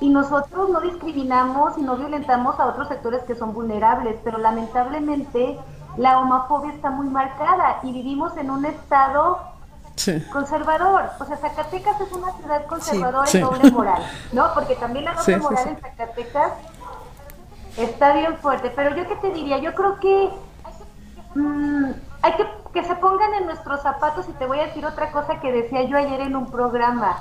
Y 0.02 0.10
nosotros 0.10 0.70
no 0.70 0.80
discriminamos 0.82 1.78
y 1.78 1.82
no 1.82 1.98
violentamos 1.98 2.60
a 2.60 2.68
otros 2.68 2.88
sectores 2.88 3.24
que 3.24 3.36
son 3.36 3.54
vulnerables, 3.54 4.18
pero 4.24 4.38
lamentablemente 4.38 5.60
la 5.98 6.20
homofobia 6.20 6.74
está 6.74 6.90
muy 6.90 7.08
marcada 7.10 7.80
y 7.84 7.92
vivimos 7.92 8.38
en 8.38 8.50
un 8.50 8.66
estado 8.66 9.40
conservador. 10.32 11.10
O 11.20 11.26
sea, 11.26 11.36
Zacatecas 11.38 12.00
es 12.00 12.12
una 12.14 12.32
ciudad 12.34 12.66
conservadora 12.66 13.30
y 13.34 13.40
doble 13.40 13.72
moral, 13.72 14.04
¿no? 14.32 14.54
Porque 14.54 14.76
también 14.76 15.06
la 15.06 15.14
doble 15.16 15.38
moral 15.38 15.68
en 15.68 15.78
Zacatecas 15.78 16.54
Está 17.78 18.14
bien 18.14 18.36
fuerte, 18.38 18.74
pero 18.76 18.94
yo 18.94 19.08
qué 19.08 19.16
te 19.18 19.32
diría, 19.32 19.58
yo 19.60 19.74
creo 19.74 20.00
que 20.00 20.30
mm, 21.36 21.92
hay 22.22 22.34
que 22.34 22.46
que 22.74 22.84
se 22.84 22.96
pongan 22.96 23.34
en 23.34 23.46
nuestros 23.46 23.82
zapatos 23.82 24.28
y 24.30 24.34
te 24.34 24.46
voy 24.46 24.60
a 24.60 24.68
decir 24.68 24.86
otra 24.86 25.12
cosa 25.12 25.40
que 25.40 25.52
decía 25.52 25.84
yo 25.84 25.98
ayer 25.98 26.22
en 26.22 26.36
un 26.36 26.52
programa. 26.52 27.18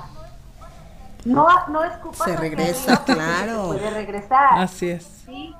No, 1.25 1.47
no 1.67 1.83
escupas. 1.83 2.25
Se 2.25 2.35
regresa, 2.35 3.03
claro. 3.03 3.67
puede 3.67 3.89
regresar. 3.89 4.59
Así 4.59 4.89
es. 4.89 5.03
¿sí? 5.25 5.55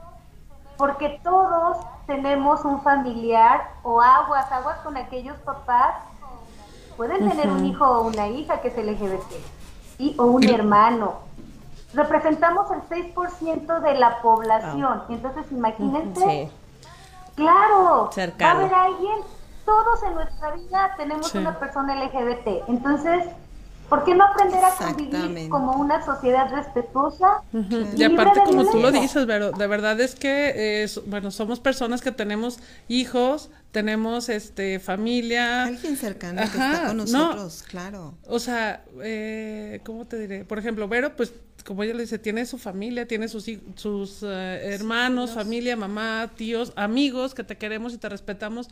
Porque 0.77 1.19
todos 1.23 1.77
tenemos 2.07 2.63
un 2.65 2.81
familiar 2.81 3.69
o 3.83 4.01
aguas, 4.01 4.51
aguas 4.51 4.77
con 4.79 4.97
aquellos 4.97 5.37
papás. 5.39 5.95
Pueden 6.97 7.29
tener 7.29 7.49
un 7.49 7.65
hijo 7.65 7.85
o 7.85 8.07
una 8.07 8.27
hija 8.27 8.61
que 8.61 8.69
es 8.69 8.77
LGBT, 8.77 9.31
¿sí? 9.97 10.15
o 10.17 10.25
un 10.25 10.43
hermano 10.43 11.29
representamos 11.93 12.67
el 12.71 13.13
6% 13.13 13.79
de 13.81 13.93
la 13.95 14.21
población. 14.21 15.03
Entonces, 15.09 15.51
imagínense. 15.51 16.51
Claro, 17.35 18.09
va 18.17 18.47
a 18.47 18.51
haber 18.51 18.73
alguien, 18.73 19.19
todos 19.65 20.03
en 20.03 20.13
nuestra 20.13 20.51
vida 20.51 20.93
tenemos 20.97 21.33
una 21.35 21.57
persona 21.57 21.95
LGBT. 21.95 22.67
Entonces, 22.67 23.23
¿por 23.89 24.03
qué 24.03 24.15
no 24.15 24.23
aprender 24.23 24.63
a 24.63 24.75
convivir 24.75 25.49
como 25.49 25.73
una 25.73 26.03
sociedad 26.05 26.49
respetuosa? 26.51 27.41
Y, 27.95 28.03
aparte, 28.03 28.41
como 28.45 28.69
tú 28.69 28.79
lo 28.79 28.91
dices, 28.91 29.25
pero 29.25 29.51
de 29.51 29.67
verdad 29.67 29.99
es 29.99 30.15
que, 30.15 30.83
eh, 30.83 30.87
bueno, 31.07 31.31
somos 31.31 31.59
personas 31.59 32.01
que 32.01 32.11
tenemos 32.11 32.59
hijos, 32.87 33.49
tenemos 33.71 34.29
este 34.29 34.79
familia. 34.79 35.65
Alguien 35.65 35.97
cercano 35.97 36.41
que 36.41 36.47
está 36.47 36.87
con 36.87 36.97
nosotros, 36.97 37.63
claro. 37.67 38.13
O 38.27 38.39
sea, 38.39 38.83
eh, 39.01 39.81
¿cómo 39.85 40.05
te 40.05 40.17
diré? 40.19 40.45
Por 40.45 40.59
ejemplo, 40.59 40.87
Vero, 40.87 41.15
pues 41.15 41.33
como 41.65 41.83
ella 41.83 41.93
le 41.93 42.01
dice, 42.01 42.17
tiene 42.17 42.45
su 42.45 42.57
familia, 42.57 43.07
tiene 43.07 43.27
sus, 43.27 43.45
sus 43.75 44.23
eh, 44.23 44.73
hermanos, 44.73 45.31
familia, 45.31 45.75
mamá, 45.75 46.31
tíos, 46.35 46.73
amigos 46.75 47.33
que 47.33 47.43
te 47.43 47.57
queremos 47.57 47.93
y 47.93 47.97
te 47.97 48.09
respetamos 48.09 48.69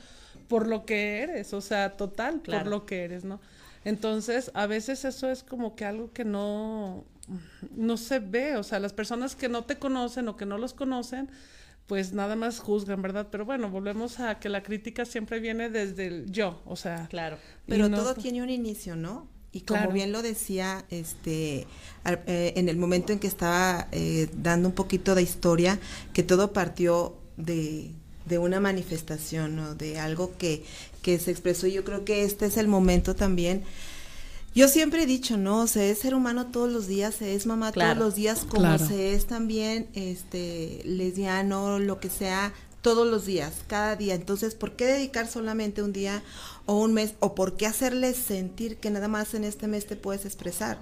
por 0.47 0.67
lo 0.67 0.85
que 0.85 1.21
eres, 1.21 1.53
o 1.53 1.61
sea, 1.61 1.97
total, 1.97 2.39
por 2.39 2.67
lo 2.67 2.85
que 2.85 3.03
eres, 3.03 3.23
¿no? 3.25 3.39
Entonces, 3.87 4.51
a 4.53 4.67
veces 4.67 5.05
eso 5.05 5.29
es 5.29 5.43
como 5.43 5.77
que 5.77 5.85
algo 5.85 6.11
que 6.11 6.25
no, 6.25 7.05
no 7.73 7.95
se 7.95 8.19
ve, 8.19 8.57
o 8.57 8.63
sea, 8.63 8.79
las 8.79 8.91
personas 8.91 9.33
que 9.33 9.47
no 9.47 9.63
te 9.63 9.77
conocen 9.77 10.27
o 10.27 10.35
que 10.35 10.45
no 10.45 10.57
los 10.57 10.73
conocen, 10.73 11.29
pues 11.85 12.11
nada 12.11 12.35
más 12.35 12.59
juzgan, 12.59 13.01
¿verdad? 13.01 13.29
Pero 13.31 13.45
bueno, 13.45 13.69
volvemos 13.69 14.19
a 14.19 14.39
que 14.41 14.49
la 14.49 14.61
crítica 14.61 15.05
siempre 15.05 15.39
viene 15.39 15.69
desde 15.69 16.07
el 16.07 16.29
yo, 16.29 16.61
o 16.65 16.75
sea. 16.75 17.07
Claro. 17.07 17.37
Pero 17.65 17.89
todo 17.89 18.13
tiene 18.13 18.43
un 18.43 18.49
inicio, 18.49 18.97
¿no? 18.97 19.29
Y 19.53 19.61
como 19.61 19.89
bien 19.91 20.11
lo 20.11 20.21
decía, 20.21 20.83
este, 20.89 21.65
eh, 22.05 22.53
en 22.57 22.67
el 22.67 22.75
momento 22.75 23.13
en 23.13 23.19
que 23.19 23.27
estaba 23.27 23.87
eh, 23.93 24.27
dando 24.33 24.67
un 24.67 24.75
poquito 24.75 25.15
de 25.15 25.21
historia, 25.21 25.79
que 26.11 26.23
todo 26.23 26.51
partió 26.51 27.17
de, 27.37 27.93
una 28.37 28.59
manifestación, 28.59 29.57
o 29.59 29.75
de 29.75 29.97
algo 29.97 30.37
que, 30.37 30.65
que 31.07 31.19
se 31.19 31.31
expresó. 31.31 31.67
Y 31.67 31.71
yo 31.71 31.85
creo 31.85 32.03
que 32.03 32.25
este 32.25 32.47
es 32.47 32.57
el 32.57 32.67
momento 32.67 33.15
también. 33.15 33.63
Yo 34.53 34.67
siempre 34.67 35.03
he 35.03 35.05
dicho, 35.05 35.37
no, 35.37 35.65
se 35.65 35.89
es 35.89 35.99
ser 35.99 36.13
humano 36.13 36.47
todos 36.47 36.69
los 36.69 36.85
días, 36.85 37.15
se 37.15 37.33
es 37.33 37.45
mamá 37.45 37.71
todos 37.71 37.95
los 37.95 38.15
días, 38.15 38.43
como 38.43 38.77
se 38.77 39.13
es 39.13 39.25
también 39.25 39.87
este 39.93 40.81
lesbiano, 40.83 41.79
lo 41.79 42.01
que 42.01 42.09
sea, 42.09 42.53
todos 42.81 43.07
los 43.07 43.25
días, 43.25 43.53
cada 43.67 43.95
día. 43.95 44.15
Entonces, 44.15 44.53
¿por 44.53 44.75
qué 44.75 44.83
dedicar 44.83 45.27
solamente 45.27 45.81
un 45.81 45.93
día 45.93 46.23
o 46.65 46.77
un 46.77 46.93
mes 46.93 47.13
o 47.21 47.35
por 47.35 47.55
qué 47.55 47.67
hacerles 47.67 48.17
sentir 48.17 48.75
que 48.75 48.91
nada 48.91 49.07
más 49.07 49.33
en 49.33 49.45
este 49.45 49.67
mes 49.67 49.87
te 49.87 49.95
puedes 49.95 50.25
expresar. 50.25 50.77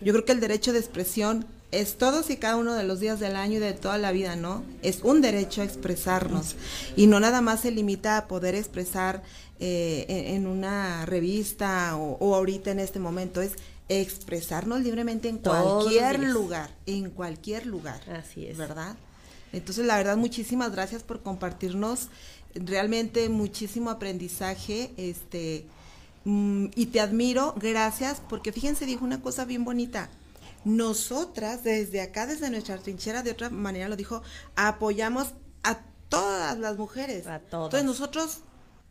Yo 0.00 0.14
creo 0.14 0.24
que 0.24 0.32
el 0.32 0.40
derecho 0.40 0.72
de 0.72 0.78
expresión 0.78 1.44
es 1.70 1.98
todos 1.98 2.30
y 2.30 2.36
cada 2.36 2.56
uno 2.56 2.74
de 2.74 2.84
los 2.84 3.00
días 3.00 3.20
del 3.20 3.36
año 3.36 3.56
y 3.56 3.60
de 3.60 3.74
toda 3.74 3.98
la 3.98 4.12
vida, 4.12 4.34
¿no? 4.34 4.64
Es 4.82 5.00
un 5.02 5.20
derecho 5.20 5.60
a 5.60 5.64
expresarnos 5.64 6.56
y 6.96 7.06
no 7.06 7.20
nada 7.20 7.42
más 7.42 7.60
se 7.60 7.70
limita 7.70 8.16
a 8.16 8.28
poder 8.28 8.54
expresar 8.54 9.22
eh, 9.60 10.34
en, 10.34 10.46
una 10.46 11.06
revista 11.06 11.96
o, 11.96 12.34
ahorita 12.34 12.70
en 12.70 12.80
este 12.80 12.98
momento, 12.98 13.40
es 13.40 13.52
expresarnos 13.88 14.80
libremente 14.80 15.28
en 15.28 15.38
cualquier 15.38 16.20
lugar, 16.20 16.70
en 16.86 17.10
cualquier 17.10 17.66
lugar. 17.66 18.00
Así 18.10 18.46
es. 18.46 18.56
¿Verdad? 18.56 18.96
Entonces, 19.52 19.86
la 19.86 19.96
verdad, 19.96 20.16
muchísimas 20.16 20.72
gracias 20.72 21.02
por 21.02 21.22
compartirnos 21.22 22.08
realmente 22.54 23.28
muchísimo 23.28 23.90
aprendizaje, 23.90 24.92
este, 24.96 25.66
mm, 26.24 26.66
y 26.74 26.86
te 26.86 27.00
admiro, 27.00 27.54
gracias, 27.56 28.20
porque 28.28 28.52
fíjense, 28.52 28.86
dijo 28.86 29.04
una 29.04 29.20
cosa 29.20 29.44
bien 29.44 29.64
bonita. 29.64 30.10
Nosotras, 30.64 31.62
desde 31.62 32.00
acá, 32.00 32.26
desde 32.26 32.50
nuestra 32.50 32.78
trinchera, 32.78 33.22
de 33.22 33.30
otra 33.30 33.50
manera 33.50 33.88
lo 33.88 33.96
dijo, 33.96 34.22
apoyamos 34.56 35.28
a 35.62 35.78
todas 36.08 36.58
las 36.58 36.76
mujeres. 36.76 37.26
A 37.26 37.38
todas. 37.38 37.66
Entonces 37.66 37.84
nosotros, 37.84 38.38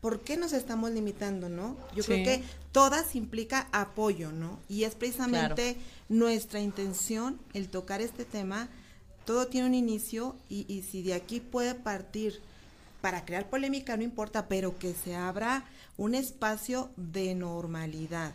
¿por 0.06 0.22
qué 0.22 0.38
nos 0.38 0.54
estamos 0.54 0.92
limitando, 0.92 1.50
no? 1.50 1.76
Yo 1.96 2.04
creo 2.04 2.24
que 2.24 2.44
todas 2.72 3.16
implica 3.16 3.68
apoyo, 3.72 4.32
¿no? 4.32 4.60
Y 4.70 4.84
es 4.84 4.94
precisamente 4.94 5.78
nuestra 6.10 6.60
intención 6.60 7.40
el 7.56 7.70
tocar 7.70 8.02
este 8.02 8.24
tema. 8.24 8.70
Todo 9.26 9.48
tiene 9.48 9.66
un 9.66 9.74
inicio 9.74 10.36
y, 10.48 10.72
y 10.72 10.84
si 10.84 11.02
de 11.02 11.16
aquí 11.16 11.40
puede 11.40 11.74
partir 11.74 12.40
para 13.02 13.26
crear 13.26 13.50
polémica 13.50 13.98
no 13.98 14.04
importa, 14.04 14.48
pero 14.48 14.78
que 14.78 14.94
se 14.94 15.16
abra 15.16 15.66
un 15.98 16.14
espacio 16.14 16.92
de 16.98 17.34
normalidad. 17.34 18.32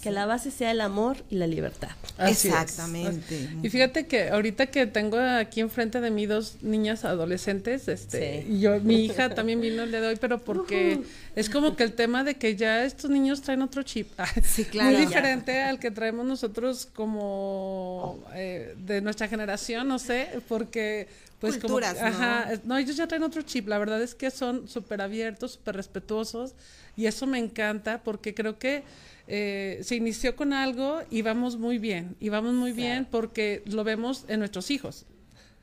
Que 0.00 0.10
la 0.10 0.26
base 0.26 0.50
sea 0.50 0.72
el 0.72 0.80
amor 0.80 1.18
y 1.30 1.36
la 1.36 1.46
libertad. 1.46 1.90
Exactamente. 2.18 3.48
Y 3.62 3.68
fíjate 3.68 4.06
que 4.06 4.30
ahorita 4.30 4.66
que 4.66 4.86
tengo 4.86 5.18
aquí 5.18 5.60
enfrente 5.60 6.00
de 6.00 6.10
mí 6.10 6.26
dos 6.26 6.56
niñas 6.62 7.04
adolescentes, 7.04 7.86
este, 7.86 8.44
y 8.48 8.60
yo, 8.60 8.80
mi 8.80 9.04
hija 9.04 9.32
también 9.34 9.60
vino 9.60 9.84
el 9.84 9.90
día 9.90 10.00
de 10.00 10.08
hoy, 10.08 10.16
pero 10.16 10.38
porque 10.38 11.02
es 11.36 11.48
como 11.48 11.76
que 11.76 11.84
el 11.84 11.92
tema 11.92 12.24
de 12.24 12.34
que 12.34 12.56
ya 12.56 12.84
estos 12.84 13.10
niños 13.10 13.42
traen 13.42 13.62
otro 13.62 13.82
chip. 13.82 14.08
Sí, 14.44 14.64
claro. 14.64 14.90
Muy 14.90 15.06
diferente 15.06 15.60
al 15.60 15.78
que 15.78 15.90
traemos 15.90 16.26
nosotros 16.26 16.88
como 16.92 18.22
eh, 18.34 18.74
de 18.78 19.00
nuestra 19.00 19.28
generación, 19.28 19.88
no 19.88 19.98
sé, 19.98 20.28
porque 20.48 21.08
pues 21.42 21.58
Culturas, 21.58 21.94
como, 21.94 22.06
ajá, 22.06 22.50
no, 22.64 22.76
ellos 22.78 22.96
ya 22.96 23.08
traen 23.08 23.24
otro 23.24 23.42
chip, 23.42 23.66
la 23.66 23.78
verdad 23.78 24.00
es 24.00 24.14
que 24.14 24.30
son 24.30 24.68
súper 24.68 25.00
abiertos, 25.00 25.52
súper 25.52 25.74
respetuosos 25.74 26.54
y 26.96 27.06
eso 27.06 27.26
me 27.26 27.38
encanta 27.38 28.00
porque 28.02 28.32
creo 28.32 28.60
que 28.60 28.84
eh, 29.28 29.80
se 29.82 29.96
inició 29.96 30.34
con 30.34 30.52
algo 30.52 31.00
y 31.10 31.22
vamos 31.22 31.56
muy 31.56 31.78
bien, 31.78 32.16
y 32.20 32.28
vamos 32.28 32.54
muy 32.54 32.72
bien 32.72 33.06
porque 33.10 33.62
lo 33.66 33.84
vemos 33.84 34.24
en 34.28 34.40
nuestros 34.40 34.70
hijos. 34.70 35.06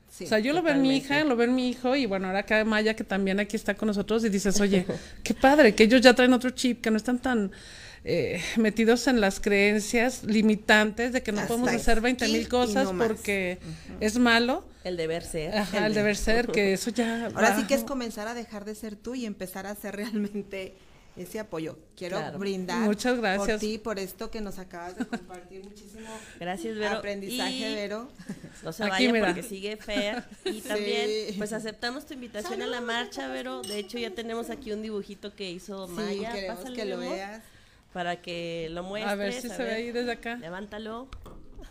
o 0.08 0.26
sea, 0.26 0.38
yo 0.38 0.52
lo 0.52 0.62
veo 0.62 0.74
en 0.74 0.82
mi 0.82 0.96
hija, 0.96 1.22
lo 1.24 1.36
veo 1.36 1.48
en 1.48 1.54
mi 1.54 1.68
hijo 1.68 1.94
y 1.94 2.06
bueno, 2.06 2.28
ahora 2.28 2.40
acá 2.40 2.64
Maya 2.64 2.94
que 2.94 3.04
también 3.04 3.38
aquí 3.38 3.56
está 3.56 3.74
con 3.74 3.88
nosotros 3.88 4.24
y 4.24 4.28
dices, 4.28 4.60
oye, 4.60 4.86
qué 5.22 5.34
padre, 5.34 5.74
que 5.74 5.84
ellos 5.84 6.00
ya 6.00 6.14
traen 6.14 6.32
otro 6.32 6.50
chip, 6.50 6.80
que 6.80 6.90
no 6.90 6.96
están 6.96 7.18
tan 7.18 7.52
eh, 8.02 8.42
metidos 8.56 9.06
en 9.08 9.20
las 9.20 9.40
creencias 9.40 10.24
limitantes 10.24 11.12
de 11.12 11.22
que 11.22 11.32
no 11.32 11.46
podemos 11.46 11.68
hacer 11.68 12.00
20 12.00 12.28
mil 12.28 12.48
cosas 12.48 12.88
porque 12.96 13.58
es 14.00 14.18
malo. 14.18 14.64
El 14.84 14.96
deber 14.96 15.22
ser. 15.22 15.54
Ajá, 15.54 15.86
el, 15.86 15.92
deber 15.92 16.16
ser, 16.16 16.46
que 16.46 16.72
eso 16.72 16.90
ya... 16.90 17.26
Ahora 17.26 17.54
sí 17.56 17.66
que 17.66 17.74
es 17.74 17.84
comenzar 17.84 18.26
a 18.26 18.32
dejar 18.32 18.64
de 18.64 18.74
ser 18.74 18.96
tú 18.96 19.14
y 19.14 19.26
empezar 19.26 19.66
a 19.66 19.74
ser 19.74 19.96
realmente 19.96 20.76
ese 21.22 21.38
apoyo. 21.40 21.78
Quiero 21.96 22.18
Claro. 22.18 22.38
brindar 22.38 22.80
Muchas 22.86 23.18
por 23.18 23.58
ti, 23.58 23.78
por 23.78 23.98
esto 23.98 24.30
que 24.30 24.40
nos 24.40 24.58
acabas 24.58 24.96
de 24.96 25.06
compartir. 25.06 25.62
Muchísimo 25.64 26.08
Gracias, 26.38 26.76
Vero. 26.76 26.96
aprendizaje, 26.98 27.52
Y 27.70 27.74
Vero. 27.74 28.08
No 28.62 28.72
se 28.72 28.82
Aquí, 28.84 28.90
vayan 28.90 29.12
mira. 29.12 29.26
porque 29.26 29.42
sigue 29.42 29.76
Fer. 29.76 30.24
Y 30.44 30.60
también, 30.60 31.08
Sí. 31.30 31.34
pues 31.38 31.52
aceptamos 31.52 32.06
tu 32.06 32.14
invitación 32.14 32.62
a 32.62 32.66
la 32.66 32.80
marcha, 32.80 33.28
Vero. 33.28 33.62
De 33.62 33.78
hecho, 33.78 33.98
ya 33.98 34.10
tenemos 34.10 34.50
aquí 34.50 34.72
un 34.72 34.82
dibujito 34.82 35.34
que 35.34 35.50
hizo 35.50 35.86
Sí, 35.86 35.92
Maya. 35.92 36.32
queremos 36.32 36.56
Pásale, 36.58 36.76
que 36.76 36.84
lo 36.84 36.98
veas. 36.98 37.42
Para 37.92 38.22
que 38.22 38.68
lo 38.70 38.82
muestres. 38.84 39.12
A 39.12 39.16
ver 39.16 39.32
si 39.32 39.48
se 39.48 39.62
ve 39.62 39.72
ahí 39.74 39.90
desde 39.92 40.12
acá. 40.12 40.36
Levántalo. 40.36 41.08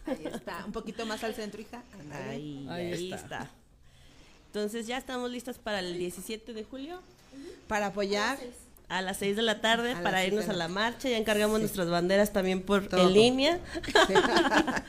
Ahí 0.06 0.26
está, 0.26 0.66
un 0.66 0.72
poquito 0.72 1.06
más 1.06 1.24
al 1.24 1.34
centro, 1.36 1.62
hija. 1.62 1.84
Ahí, 2.12 2.68
Ahí 2.70 2.94
ahí, 2.94 3.14
está. 3.14 3.16
está. 3.16 3.52
Entonces 4.48 4.88
ya 4.88 4.98
estamos 4.98 5.30
listas 5.30 5.60
para 5.60 5.80
el 5.80 5.98
17 6.00 6.54
de 6.54 6.64
julio 6.64 7.02
Para 7.68 7.88
apoyar. 7.88 8.40
A 8.90 9.02
las 9.02 9.18
6 9.18 9.36
de 9.36 9.44
la 9.44 9.62
tarde 9.62 9.94
A 9.94 10.04
para 10.04 10.26
irnos 10.26 10.50
a 10.50 10.54
la 10.54 10.68
marcha. 10.68 11.08
Ya 11.10 11.18
encargamos 11.18 11.60
nuestras 11.60 11.90
banderas 11.90 12.34
también 12.34 12.62
por 12.62 12.88
Todo. 12.88 13.08
en 13.08 13.14
línea. 13.14 13.60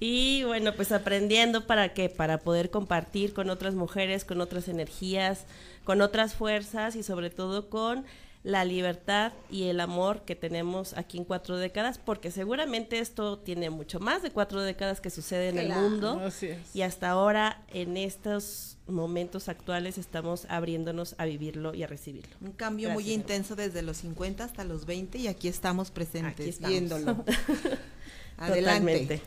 y 0.00 0.44
bueno, 0.44 0.74
pues 0.74 0.92
aprendiendo 0.92 1.66
para 1.66 1.94
que 1.94 2.10
para 2.10 2.38
poder 2.38 2.70
compartir 2.70 3.32
con 3.32 3.50
otras 3.50 3.74
mujeres, 3.74 4.24
con 4.24 4.40
otras 4.40 4.68
energías, 4.68 5.46
con 5.84 6.02
otras 6.02 6.34
fuerzas 6.34 6.94
y 6.94 7.02
sobre 7.02 7.30
todo 7.30 7.70
con 7.70 8.04
la 8.44 8.64
libertad 8.64 9.32
y 9.50 9.64
el 9.68 9.78
amor 9.78 10.22
que 10.22 10.34
tenemos 10.34 10.94
aquí 10.96 11.16
en 11.16 11.24
cuatro 11.24 11.56
décadas, 11.58 11.98
porque 11.98 12.32
seguramente 12.32 12.98
esto 12.98 13.38
tiene 13.38 13.70
mucho 13.70 14.00
más 14.00 14.22
de 14.22 14.30
cuatro 14.30 14.60
décadas 14.62 15.00
que 15.00 15.10
sucede 15.10 15.50
en 15.50 15.54
Claro. 15.64 15.74
el 15.86 15.90
mundo. 15.90 16.20
Así 16.26 16.46
es. 16.48 16.58
Y 16.74 16.82
hasta 16.82 17.10
ahora, 17.10 17.62
en 17.72 17.96
estos 17.96 18.78
momentos 18.88 19.48
actuales, 19.48 19.96
estamos 19.96 20.46
abriéndonos 20.48 21.14
a 21.18 21.24
vivirlo 21.24 21.72
y 21.72 21.84
a 21.84 21.86
recibirlo. 21.86 22.34
Un 22.40 22.50
cambio 22.50 22.90
muy 22.90 23.12
intenso 23.12 23.54
desde 23.54 23.80
los 23.82 23.98
50 23.98 24.42
hasta 24.42 24.64
los 24.64 24.86
20 24.86 25.18
y 25.18 25.28
aquí 25.28 25.46
estamos 25.46 25.92
presentes, 25.92 26.32
Aquí 26.40 26.48
estamos. 26.48 26.70
viéndolo. 26.70 27.24
Adelante. 28.38 28.60
Totalmente. 28.62 29.20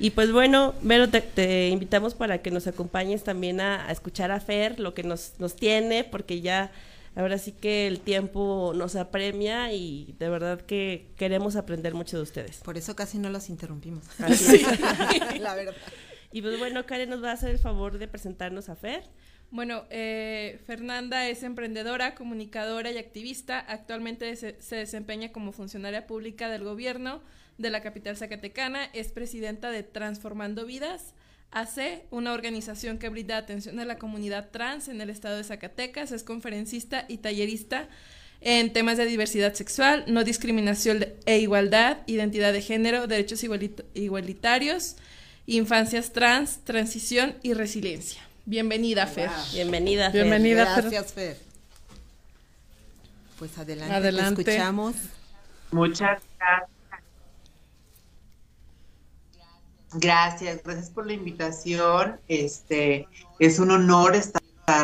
Y 0.00 0.10
pues 0.10 0.32
bueno, 0.32 0.74
Vero, 0.82 1.08
te, 1.08 1.20
te 1.20 1.68
invitamos 1.68 2.14
para 2.14 2.42
que 2.42 2.50
nos 2.50 2.66
acompañes 2.66 3.22
también 3.22 3.60
a, 3.60 3.86
a 3.86 3.92
escuchar 3.92 4.30
a 4.32 4.40
Fer, 4.40 4.80
lo 4.80 4.92
que 4.92 5.02
nos, 5.04 5.34
nos 5.38 5.54
tiene, 5.54 6.04
porque 6.04 6.40
ya 6.40 6.72
ahora 7.16 7.38
sí 7.38 7.52
que 7.52 7.86
el 7.86 8.00
tiempo 8.00 8.72
nos 8.76 8.94
apremia 8.94 9.72
y 9.72 10.14
de 10.18 10.28
verdad 10.28 10.60
que 10.60 11.08
queremos 11.16 11.56
aprender 11.56 11.94
mucho 11.94 12.18
de 12.18 12.22
ustedes. 12.22 12.58
Por 12.58 12.76
eso 12.76 12.94
casi 12.94 13.18
no 13.18 13.30
los 13.30 13.48
interrumpimos. 13.48 14.04
Así 14.20 14.56
es. 14.56 15.40
La 15.40 15.54
verdad. 15.54 15.74
Y 16.30 16.42
pues 16.42 16.58
bueno, 16.58 16.84
Karen 16.86 17.08
nos 17.08 17.24
va 17.24 17.30
a 17.30 17.34
hacer 17.34 17.50
el 17.50 17.58
favor 17.58 17.98
de 17.98 18.06
presentarnos 18.06 18.68
a 18.68 18.76
Fer. 18.76 19.04
Bueno, 19.50 19.84
eh, 19.90 20.60
Fernanda 20.66 21.28
es 21.28 21.42
emprendedora, 21.42 22.14
comunicadora 22.14 22.90
y 22.90 22.98
activista. 22.98 23.58
Actualmente 23.60 24.36
se, 24.36 24.60
se 24.60 24.76
desempeña 24.76 25.32
como 25.32 25.52
funcionaria 25.52 26.06
pública 26.06 26.50
del 26.50 26.64
gobierno 26.64 27.22
de 27.56 27.70
la 27.70 27.80
capital 27.80 28.16
zacatecana. 28.16 28.84
Es 28.92 29.12
presidenta 29.12 29.70
de 29.70 29.82
Transformando 29.82 30.66
Vidas 30.66 31.14
AC, 31.52 32.02
una 32.10 32.32
organización 32.32 32.98
que 32.98 33.08
brinda 33.08 33.36
atención 33.38 33.78
a 33.80 33.84
la 33.84 33.96
comunidad 33.98 34.50
trans 34.50 34.88
en 34.88 35.00
el 35.00 35.10
estado 35.10 35.36
de 35.36 35.44
Zacatecas. 35.44 36.12
Es 36.12 36.22
conferencista 36.22 37.04
y 37.08 37.18
tallerista 37.18 37.88
en 38.42 38.72
temas 38.72 38.98
de 38.98 39.06
diversidad 39.06 39.54
sexual, 39.54 40.04
no 40.08 40.22
discriminación 40.22 41.06
e 41.24 41.38
igualdad, 41.38 41.98
identidad 42.06 42.52
de 42.52 42.60
género, 42.60 43.06
derechos 43.06 43.42
igualit- 43.42 43.84
igualitarios, 43.94 44.96
infancias 45.46 46.12
trans, 46.12 46.58
transición 46.64 47.36
y 47.42 47.54
resiliencia. 47.54 48.20
Bienvenida, 48.44 49.06
Fer. 49.06 49.30
Bienvenida, 49.54 50.10
Fer. 50.10 50.22
Bienvenida. 50.22 50.76
Gracias, 50.76 51.12
Fer. 51.14 51.38
Pues 53.38 53.56
adelante, 53.58 53.90
te 53.92 53.96
Adelante. 53.96 54.42
escuchamos. 54.42 54.94
Muchas 55.72 56.20
gracias. 56.38 56.70
Gracias, 59.98 60.62
gracias 60.62 60.90
por 60.90 61.06
la 61.06 61.14
invitación. 61.14 62.20
Este 62.28 63.08
es 63.38 63.58
un 63.58 63.70
honor 63.70 64.14
estar 64.14 64.42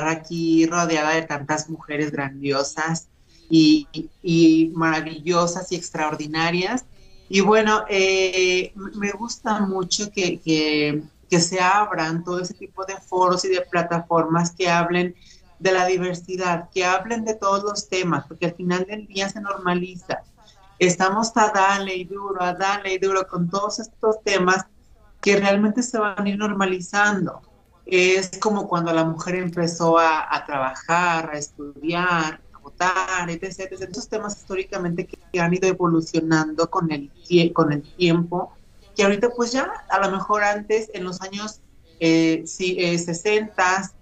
aquí 0.09 0.65
rodeada 0.67 1.11
de 1.11 1.23
tantas 1.23 1.69
mujeres 1.69 2.11
grandiosas 2.11 3.09
y, 3.51 3.87
y 4.23 4.73
maravillosas 4.75 5.71
y 5.71 5.77
extraordinarias. 5.77 6.87
Y 7.29 7.41
bueno, 7.41 7.85
eh, 7.91 8.73
me 8.75 9.11
gusta 9.13 9.61
mucho 9.61 10.11
que, 10.11 10.41
que, 10.41 11.03
que 11.29 11.41
se 11.41 11.61
abran 11.61 12.25
todo 12.25 12.41
ese 12.41 12.55
tipo 12.55 12.87
de 12.87 12.97
foros 12.97 13.45
y 13.45 13.49
de 13.49 13.61
plataformas 13.61 14.53
que 14.53 14.71
hablen 14.71 15.15
de 15.59 15.73
la 15.73 15.85
diversidad, 15.85 16.71
que 16.71 16.87
hablen 16.87 17.27
de 17.27 17.35
todos 17.35 17.63
los 17.63 17.89
temas, 17.89 18.27
porque 18.27 18.47
al 18.47 18.55
final 18.55 18.87
del 18.87 19.07
día 19.07 19.29
se 19.29 19.43
normaliza 19.43 20.23
estamos 20.87 21.31
a 21.37 21.51
darle 21.51 21.95
y 21.95 22.05
duro, 22.05 22.43
a 22.43 22.55
darle 22.55 22.95
y 22.95 22.99
duro 22.99 23.27
con 23.29 23.49
todos 23.49 23.79
estos 23.79 24.23
temas 24.25 24.67
que 25.23 25.37
realmente 25.37 25.83
se 25.83 25.99
van 25.99 26.27
a 26.27 26.29
ir 26.29 26.37
normalizando. 26.37 27.41
Es 27.87 28.31
como 28.39 28.69
cuando 28.69 28.93
la 28.93 29.05
mujer 29.05 29.37
empezó 29.37 29.99
a, 29.99 30.35
a 30.35 30.45
trabajar, 30.45 31.31
a 31.33 31.39
estudiar, 31.39 32.41
a 32.53 32.59
votar, 32.59 33.31
etc, 33.31 33.61
etc. 33.71 33.89
Esos 33.91 34.09
temas 34.09 34.37
históricamente 34.37 35.07
que, 35.07 35.41
han 35.41 35.55
ido 35.55 35.69
evolucionando 35.69 36.69
con 36.69 36.93
el, 36.93 37.11
con 37.55 37.73
el 37.73 37.83
tiempo, 37.95 38.53
que 38.95 39.05
ahorita 39.05 39.31
pues 39.31 39.53
ya 39.53 39.73
a 39.89 39.99
lo 40.01 40.11
mejor 40.11 40.45
antes, 40.45 40.91
en 40.93 41.05
los 41.05 41.23
años 41.23 41.61
eh, 42.01 42.43
sí, 42.45 42.77
eh, 42.79 42.99
60, 42.99 43.93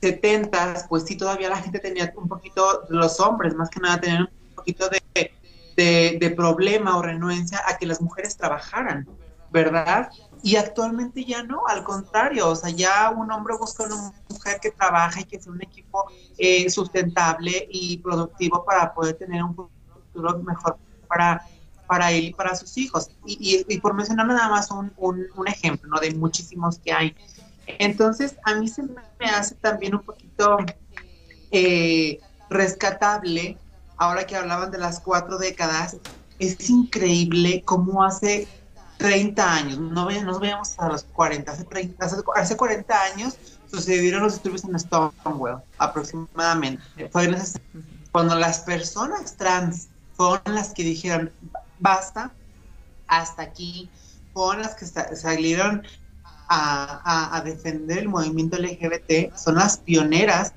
70, 0.00 0.86
pues 0.88 1.04
sí 1.04 1.16
todavía 1.16 1.50
la 1.50 1.60
gente 1.60 1.80
tenía 1.80 2.12
un 2.16 2.28
poquito, 2.28 2.84
los 2.88 3.20
hombres 3.20 3.54
más 3.54 3.68
que 3.68 3.80
nada 3.80 4.00
tenían 4.00 4.22
un 4.22 4.54
poquito 4.54 4.88
de, 4.88 5.32
de, 5.76 6.18
de 6.18 6.30
problema 6.30 6.96
o 6.96 7.02
renuencia 7.02 7.60
a 7.66 7.76
que 7.76 7.86
las 7.86 8.00
mujeres 8.00 8.36
trabajaran, 8.36 9.06
¿verdad? 9.50 10.08
Y 10.42 10.56
actualmente 10.56 11.24
ya 11.24 11.42
no, 11.42 11.66
al 11.66 11.82
contrario, 11.82 12.50
o 12.50 12.56
sea, 12.56 12.70
ya 12.70 13.10
un 13.10 13.30
hombre 13.32 13.56
busca 13.58 13.84
una 13.84 14.12
mujer 14.28 14.58
que 14.60 14.70
trabaja 14.70 15.20
y 15.20 15.24
que 15.24 15.40
sea 15.40 15.52
un 15.52 15.62
equipo 15.62 16.04
eh, 16.36 16.70
sustentable 16.70 17.68
y 17.70 17.98
productivo 17.98 18.64
para 18.64 18.94
poder 18.94 19.16
tener 19.16 19.42
un 19.42 19.54
futuro 19.54 20.38
mejor 20.38 20.78
para, 21.08 21.44
para 21.86 22.12
él 22.12 22.26
y 22.26 22.34
para 22.34 22.54
sus 22.54 22.76
hijos. 22.78 23.10
Y, 23.26 23.78
por 23.80 23.94
mencionar 23.94 24.26
nada 24.26 24.48
más 24.48 24.70
un, 24.70 24.92
un, 24.96 25.26
un 25.36 25.48
ejemplo, 25.48 25.88
¿no? 25.88 25.98
De 26.00 26.14
muchísimos 26.14 26.78
que 26.78 26.92
hay. 26.92 27.16
Entonces, 27.78 28.36
a 28.44 28.54
mí 28.54 28.68
se 28.68 28.82
me 28.82 29.26
hace 29.26 29.54
también 29.56 29.94
un 29.94 30.02
poquito 30.02 30.58
eh, 31.50 32.20
rescatable, 32.48 33.58
ahora 33.96 34.26
que 34.26 34.36
hablaban 34.36 34.70
de 34.70 34.78
las 34.78 35.00
cuatro 35.00 35.38
décadas, 35.38 35.96
es 36.38 36.70
increíble 36.70 37.62
cómo 37.64 38.04
hace 38.04 38.46
30 38.98 39.54
años, 39.54 39.78
no, 39.78 40.06
ve- 40.06 40.22
no 40.22 40.38
veamos 40.40 40.74
a 40.78 40.88
los 40.88 41.04
40, 41.04 41.52
hace, 41.52 41.64
30, 41.64 42.04
hace, 42.04 42.16
hace 42.34 42.56
40 42.56 43.02
años 43.04 43.38
sucedieron 43.66 44.22
los 44.22 44.34
disturbios 44.34 44.64
en 44.64 44.78
Stonewall, 44.78 45.62
aproximadamente. 45.78 46.82
Fue 47.10 47.28
cuando 48.12 48.34
las 48.36 48.60
personas 48.60 49.36
trans 49.36 49.88
fueron 50.12 50.54
las 50.54 50.74
que 50.74 50.82
dijeron, 50.82 51.32
basta, 51.78 52.34
hasta 53.06 53.42
aquí, 53.42 53.90
fueron 54.32 54.62
las 54.62 54.74
que 54.74 54.86
sa- 54.86 55.14
salieron 55.14 55.82
a, 56.48 57.00
a- 57.04 57.36
a 57.36 57.40
defender 57.42 57.98
el 57.98 58.08
movimiento 58.08 58.56
LGBT, 58.58 59.32
son 59.36 59.56
las 59.56 59.78
pioneras 59.78 60.54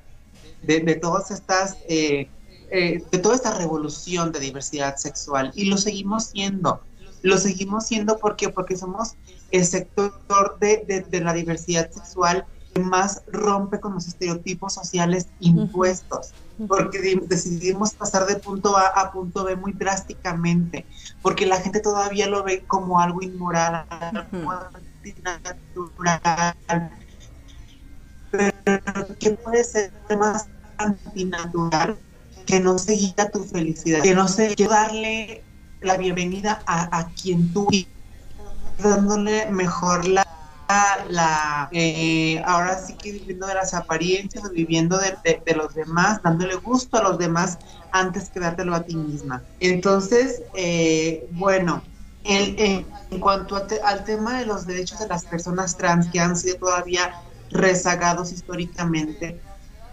de, 0.62 0.80
de 0.80 0.94
todas 0.96 1.30
estas, 1.30 1.76
eh, 1.88 2.28
eh, 2.70 3.04
de 3.10 3.18
toda 3.18 3.34
esta 3.36 3.56
revolución 3.56 4.32
de 4.32 4.40
diversidad 4.40 4.96
sexual 4.96 5.52
y 5.54 5.66
lo 5.66 5.76
seguimos 5.76 6.24
siendo. 6.26 6.82
Lo 7.22 7.38
seguimos 7.38 7.86
siendo 7.86 8.18
porque 8.18 8.48
porque 8.50 8.76
somos 8.76 9.14
el 9.50 9.64
sector 9.64 10.58
de, 10.60 10.84
de- 10.86 11.00
de 11.02 11.20
la 11.20 11.32
diversidad 11.32 11.90
sexual 11.90 12.46
que 12.74 12.80
más 12.82 13.22
rompe 13.26 13.80
con 13.80 13.94
los 13.94 14.08
estereotipos 14.08 14.72
sociales 14.74 15.26
impuestos, 15.38 16.34
porque 16.66 17.00
di- 17.00 17.20
decidimos 17.26 17.92
pasar 17.94 18.26
de 18.26 18.36
punto 18.36 18.76
A 18.76 18.86
a 18.86 19.12
punto 19.12 19.44
B 19.44 19.56
muy 19.56 19.72
drásticamente, 19.74 20.86
porque 21.20 21.46
la 21.46 21.60
gente 21.60 21.80
todavía 21.80 22.28
lo 22.28 22.42
ve 22.44 22.64
como 22.66 22.98
algo 23.00 23.22
inmoral, 23.22 23.86
algo 23.90 24.52
antinatural, 24.74 26.54
pero 28.30 28.52
¿qué 29.18 29.30
puede 29.32 29.64
ser 29.64 29.92
más 30.18 30.48
antinatural 30.78 31.98
que 32.46 32.60
no 32.60 32.78
se 32.78 32.94
guía 32.94 33.30
tu 33.32 33.44
felicidad? 33.44 34.02
Que 34.02 34.14
no 34.14 34.28
se 34.28 34.54
que 34.54 34.66
darle 34.66 35.44
la 35.82 35.96
bienvenida 35.96 36.62
a, 36.66 36.98
a 36.98 37.12
quien 37.12 37.52
tú 37.52 37.66
dándole 38.78 39.50
mejor 39.50 40.06
la 40.06 40.24
la 41.08 41.68
eh, 41.72 42.40
ahora 42.46 42.78
sí 42.78 42.96
que 42.98 43.12
viviendo 43.12 43.46
de 43.46 43.54
las 43.54 43.74
apariencias 43.74 44.50
viviendo 44.52 44.98
de, 44.98 45.18
de- 45.44 45.54
los 45.54 45.74
demás 45.74 46.20
dándole 46.22 46.54
gusto 46.56 46.96
a 46.96 47.02
los 47.02 47.18
demás 47.18 47.58
antes 47.90 48.30
que 48.30 48.40
dártelo 48.40 48.74
a 48.74 48.84
ti 48.84 48.96
misma. 48.96 49.46
Entonces 49.58 50.42
eh, 50.54 51.26
bueno 51.30 51.84
el- 52.22 52.58
en, 52.58 52.86
en 53.10 53.20
cuanto 53.20 53.56
a 53.56 53.66
te- 53.66 53.82
al 53.82 54.04
tema 54.04 54.38
de 54.38 54.46
los 54.46 54.64
derechos 54.66 54.98
de 54.98 55.08
las 55.08 55.26
personas 55.26 55.76
trans 55.76 56.08
que 56.08 56.20
han 56.20 56.36
sido 56.36 56.56
todavía 56.56 57.20
rezagados 57.50 58.32
históricamente 58.32 59.42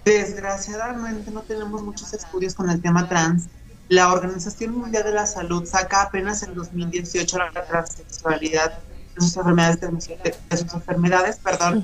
desgraciadamente 0.05 1.29
no 1.31 1.43
tenemos 1.43 1.83
muchos 1.83 2.13
estudios 2.13 2.55
con 2.55 2.69
el 2.69 2.81
tema 2.81 3.07
trans 3.09 3.49
La 3.89 4.13
Organización 4.13 4.77
Mundial 4.77 5.03
de 5.03 5.13
la 5.13 5.25
Salud 5.25 5.65
saca 5.65 6.03
apenas 6.03 6.43
en 6.43 6.53
2018 6.53 7.37
la 7.39 7.65
transexualidad 7.65 8.77
de 9.15 9.21
sus 9.21 9.35
enfermedades, 9.35 9.81
de, 9.81 10.57
sus 10.57 10.73
enfermedades 10.73 11.37
perdón, 11.37 11.83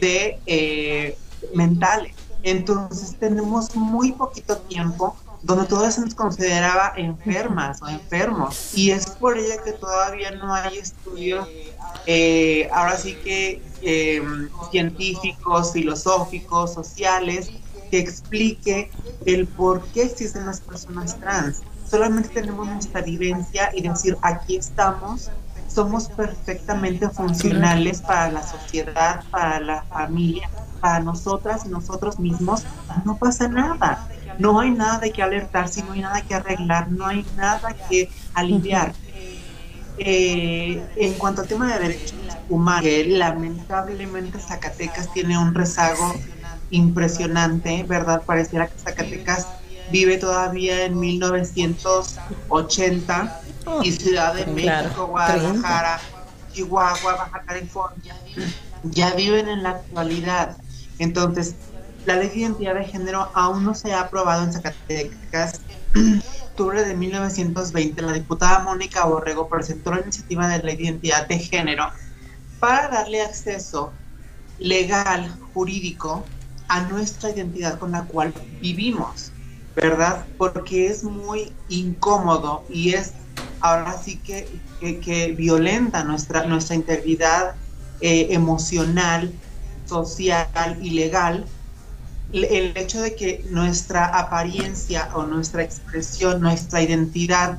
de 0.00 0.38
eh, 0.46 1.18
mentales. 1.54 2.14
Entonces 2.44 3.16
tenemos 3.18 3.74
muy 3.74 4.12
poquito 4.12 4.58
tiempo 4.58 5.16
donde 5.42 5.66
todavía 5.66 5.90
se 5.90 6.02
nos 6.02 6.14
consideraba 6.14 6.92
enfermas 6.96 7.82
o 7.82 7.88
enfermos. 7.88 8.72
Y 8.74 8.92
es 8.92 9.06
por 9.06 9.36
ello 9.36 9.62
que 9.64 9.72
todavía 9.72 10.30
no 10.32 10.54
hay 10.54 10.78
estudios, 10.78 11.48
eh, 12.06 12.68
ahora 12.72 12.96
sí 12.96 13.14
que 13.24 13.62
em, 13.82 14.48
científicos, 14.70 15.72
filosóficos, 15.72 16.74
sociales, 16.74 17.50
que 17.90 17.98
explique 17.98 18.90
el 19.26 19.46
por 19.46 19.84
qué 19.88 20.04
existen 20.04 20.46
las 20.46 20.60
personas 20.60 21.18
trans. 21.18 21.62
Solamente 21.88 22.28
tenemos 22.28 22.66
nuestra 22.68 23.02
vivencia 23.02 23.70
y 23.74 23.82
decir, 23.82 24.16
aquí 24.22 24.56
estamos, 24.56 25.30
somos 25.66 26.08
perfectamente 26.08 27.08
funcionales 27.08 28.00
para 28.00 28.30
la 28.30 28.46
sociedad, 28.46 29.24
para 29.30 29.60
la 29.60 29.82
familia, 29.84 30.48
para 30.80 31.00
nosotras 31.00 31.62
y 31.66 31.68
nosotros 31.68 32.18
mismos, 32.18 32.62
no 33.04 33.16
pasa 33.16 33.48
nada. 33.48 34.08
No 34.38 34.60
hay 34.60 34.70
nada 34.70 34.98
de 34.98 35.10
que 35.10 35.22
alertar, 35.22 35.68
si 35.68 35.82
no 35.82 35.92
hay 35.92 36.00
nada 36.00 36.22
que 36.22 36.34
arreglar, 36.34 36.90
no 36.90 37.06
hay 37.06 37.26
nada 37.36 37.74
que 37.88 38.08
aliviar. 38.34 38.92
Eh, 39.98 40.82
en 40.96 41.12
cuanto 41.14 41.42
al 41.42 41.48
tema 41.48 41.74
de 41.74 41.78
derechos 41.78 42.14
humanos, 42.48 42.88
lamentablemente 43.06 44.38
Zacatecas 44.38 45.12
tiene 45.12 45.36
un 45.36 45.54
rezago 45.54 46.14
impresionante, 46.70 47.84
¿verdad? 47.84 48.22
Pareciera 48.24 48.68
que 48.68 48.78
Zacatecas 48.78 49.46
vive 49.90 50.18
todavía 50.18 50.84
en 50.84 50.98
1980 50.98 53.40
y 53.82 53.92
Ciudad 53.92 54.34
de 54.34 54.46
México, 54.46 55.06
Guadalajara, 55.06 56.00
Chihuahua, 56.52 57.16
Baja 57.16 57.42
California, 57.46 58.14
ya 58.84 59.12
viven 59.14 59.48
en 59.48 59.62
la 59.62 59.70
actualidad. 59.70 60.58
Entonces, 60.98 61.54
la 62.06 62.16
ley 62.16 62.28
de 62.28 62.38
identidad 62.38 62.74
de 62.74 62.84
género 62.84 63.30
aún 63.34 63.64
no 63.64 63.74
se 63.74 63.92
ha 63.92 64.02
aprobado 64.02 64.44
en 64.44 64.52
Zacatecas. 64.52 65.60
octubre 66.60 66.84
de 66.84 66.94
1920, 66.94 68.02
la 68.02 68.12
diputada 68.12 68.58
Mónica 68.58 69.06
Borrego 69.06 69.48
presentó 69.48 69.94
la 69.94 70.02
iniciativa 70.02 70.46
de 70.46 70.62
ley 70.62 70.76
de 70.76 70.82
identidad 70.84 71.26
de 71.26 71.38
género 71.38 71.90
para 72.58 72.88
darle 72.88 73.22
acceso 73.22 73.94
legal, 74.58 75.34
jurídico, 75.54 76.26
a 76.70 76.82
nuestra 76.82 77.30
identidad 77.30 77.80
con 77.80 77.90
la 77.90 78.04
cual 78.04 78.32
vivimos, 78.60 79.32
¿verdad? 79.74 80.24
Porque 80.38 80.86
es 80.86 81.02
muy 81.02 81.52
incómodo 81.68 82.64
y 82.70 82.94
es 82.94 83.12
ahora 83.60 83.98
sí 83.98 84.16
que, 84.18 84.48
que, 84.80 85.34
violenta 85.36 86.04
nuestra, 86.04 86.46
nuestra 86.46 86.76
integridad 86.76 87.56
eh, 88.00 88.28
emocional, 88.30 89.32
social 89.84 90.78
y 90.80 90.90
legal 90.90 91.44
el 92.32 92.76
hecho 92.76 93.02
de 93.02 93.16
que 93.16 93.44
nuestra 93.50 94.06
apariencia 94.06 95.08
o 95.14 95.24
nuestra 95.24 95.64
expresión, 95.64 96.40
nuestra 96.40 96.80
identidad 96.80 97.58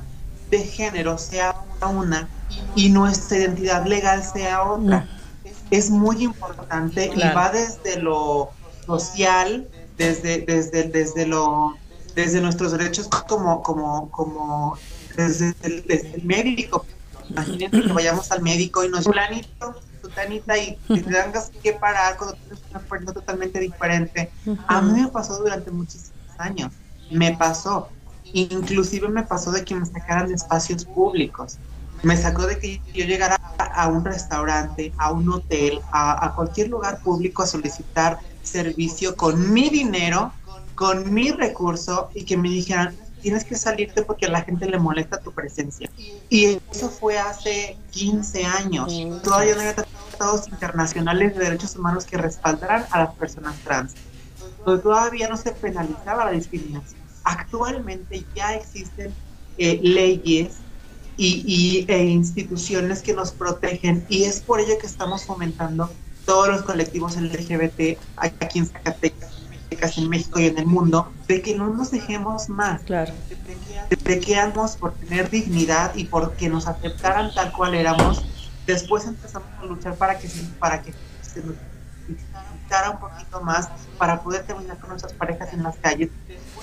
de 0.50 0.60
género 0.64 1.18
sea 1.18 1.54
una 1.82 2.30
y 2.74 2.88
nuestra 2.88 3.36
identidad 3.36 3.84
legal 3.86 4.24
sea 4.24 4.62
otra. 4.62 5.00
Mm. 5.00 5.08
Es 5.70 5.90
muy 5.90 6.24
importante 6.24 7.10
y 7.14 7.20
va 7.34 7.50
desde 7.50 7.98
lo 7.98 8.52
social, 8.86 9.68
desde, 9.96 10.40
desde, 10.40 10.84
desde 10.84 11.26
lo 11.26 11.76
desde 12.14 12.40
nuestros 12.40 12.72
derechos 12.72 13.08
como, 13.08 13.62
como, 13.62 14.10
como 14.10 14.76
desde 15.16 15.54
el, 15.62 16.22
médico. 16.24 16.84
Imagínense 17.30 17.80
que 17.80 17.92
vayamos 17.92 18.30
al 18.30 18.42
médico 18.42 18.84
y 18.84 18.90
nos 18.90 19.06
planito 19.06 19.74
Tanita, 20.14 20.58
y 20.58 20.76
te 20.88 21.02
tengas 21.02 21.50
que 21.62 21.72
parar 21.72 22.16
cuando 22.16 22.36
tienes 22.36 22.58
una 22.70 22.80
persona 22.80 23.12
totalmente 23.12 23.60
diferente. 23.60 24.30
A 24.66 24.82
mí 24.82 25.00
me 25.00 25.08
pasó 25.08 25.38
durante 25.38 25.70
muchísimos 25.70 26.12
años, 26.38 26.72
me 27.10 27.36
pasó. 27.36 27.88
Inclusive 28.24 29.08
me 29.08 29.22
pasó 29.22 29.52
de 29.52 29.64
que 29.64 29.74
me 29.74 29.86
sacaran 29.86 30.28
de 30.28 30.34
espacios 30.34 30.84
públicos. 30.84 31.58
Me 32.02 32.16
sacó 32.16 32.46
de 32.46 32.58
que 32.58 32.80
yo 32.92 33.04
llegara 33.04 33.36
a 33.58 33.88
un 33.88 34.04
restaurante, 34.04 34.92
a 34.98 35.12
un 35.12 35.28
hotel, 35.30 35.80
a, 35.92 36.26
a 36.26 36.34
cualquier 36.34 36.68
lugar 36.68 37.00
público 37.00 37.42
a 37.42 37.46
solicitar 37.46 38.18
servicio 38.42 39.16
con 39.16 39.52
mi 39.52 39.68
dinero, 39.70 40.32
con 40.74 41.12
mi 41.12 41.30
recurso 41.30 42.10
y 42.14 42.24
que 42.24 42.36
me 42.36 42.48
dijeran, 42.48 42.96
tienes 43.22 43.44
que 43.44 43.56
salirte 43.56 44.02
porque 44.02 44.26
a 44.26 44.30
la 44.30 44.42
gente 44.42 44.66
le 44.66 44.78
molesta 44.78 45.20
tu 45.20 45.32
presencia. 45.32 45.90
Y 46.28 46.58
eso 46.70 46.90
fue 46.90 47.18
hace 47.18 47.76
15 47.92 48.44
años. 48.44 48.92
Todavía 49.22 49.54
no 49.54 49.60
había 49.60 49.74
tratados 49.74 50.48
internacionales 50.48 51.34
de 51.36 51.44
derechos 51.44 51.76
humanos 51.76 52.04
que 52.04 52.18
respaldaran 52.18 52.84
a 52.90 53.04
las 53.04 53.14
personas 53.14 53.56
trans. 53.64 53.94
Entonces, 54.58 54.82
todavía 54.82 55.28
no 55.28 55.36
se 55.36 55.52
penalizaba 55.52 56.24
la 56.26 56.32
discriminación. 56.32 57.00
Actualmente 57.24 58.24
ya 58.34 58.54
existen 58.54 59.14
eh, 59.58 59.78
leyes 59.82 60.54
y, 61.16 61.84
e 61.88 62.04
instituciones 62.04 63.02
que 63.02 63.12
nos 63.12 63.32
protegen 63.32 64.04
y 64.08 64.24
es 64.24 64.40
por 64.40 64.60
ello 64.60 64.78
que 64.80 64.86
estamos 64.86 65.24
fomentando 65.24 65.90
todos 66.24 66.48
los 66.48 66.62
colectivos 66.62 67.16
LGBT 67.16 67.98
aquí 68.16 68.58
en 68.58 68.66
Zacatecas 68.66 69.32
en 69.96 70.08
México 70.08 70.38
y 70.38 70.46
en 70.46 70.58
el 70.58 70.66
mundo, 70.66 71.12
de 71.26 71.42
que 71.42 71.56
no 71.56 71.68
nos 71.68 71.90
dejemos 71.90 72.48
más, 72.48 72.82
claro. 72.82 73.12
de, 73.90 74.20
que 74.20 74.36
andamos 74.36 74.76
por 74.76 74.92
tener 74.94 75.28
dignidad 75.30 75.94
y 75.94 76.04
porque 76.04 76.48
nos 76.48 76.66
aceptaran 76.66 77.34
tal 77.34 77.52
cual 77.52 77.74
éramos. 77.74 78.24
Después 78.66 79.04
empezamos 79.06 79.48
a 79.60 79.66
luchar 79.66 79.96
para 79.96 80.18
que, 80.18 80.28
para 80.58 80.82
que 80.82 80.94
se 81.22 81.42
nos 81.42 81.56
un 82.90 82.98
poquito 82.98 83.40
más, 83.42 83.68
para 83.98 84.22
poder 84.22 84.44
terminar 84.44 84.78
con 84.78 84.90
nuestras 84.90 85.12
parejas 85.12 85.52
en 85.52 85.62
las 85.62 85.76
calles. 85.76 86.08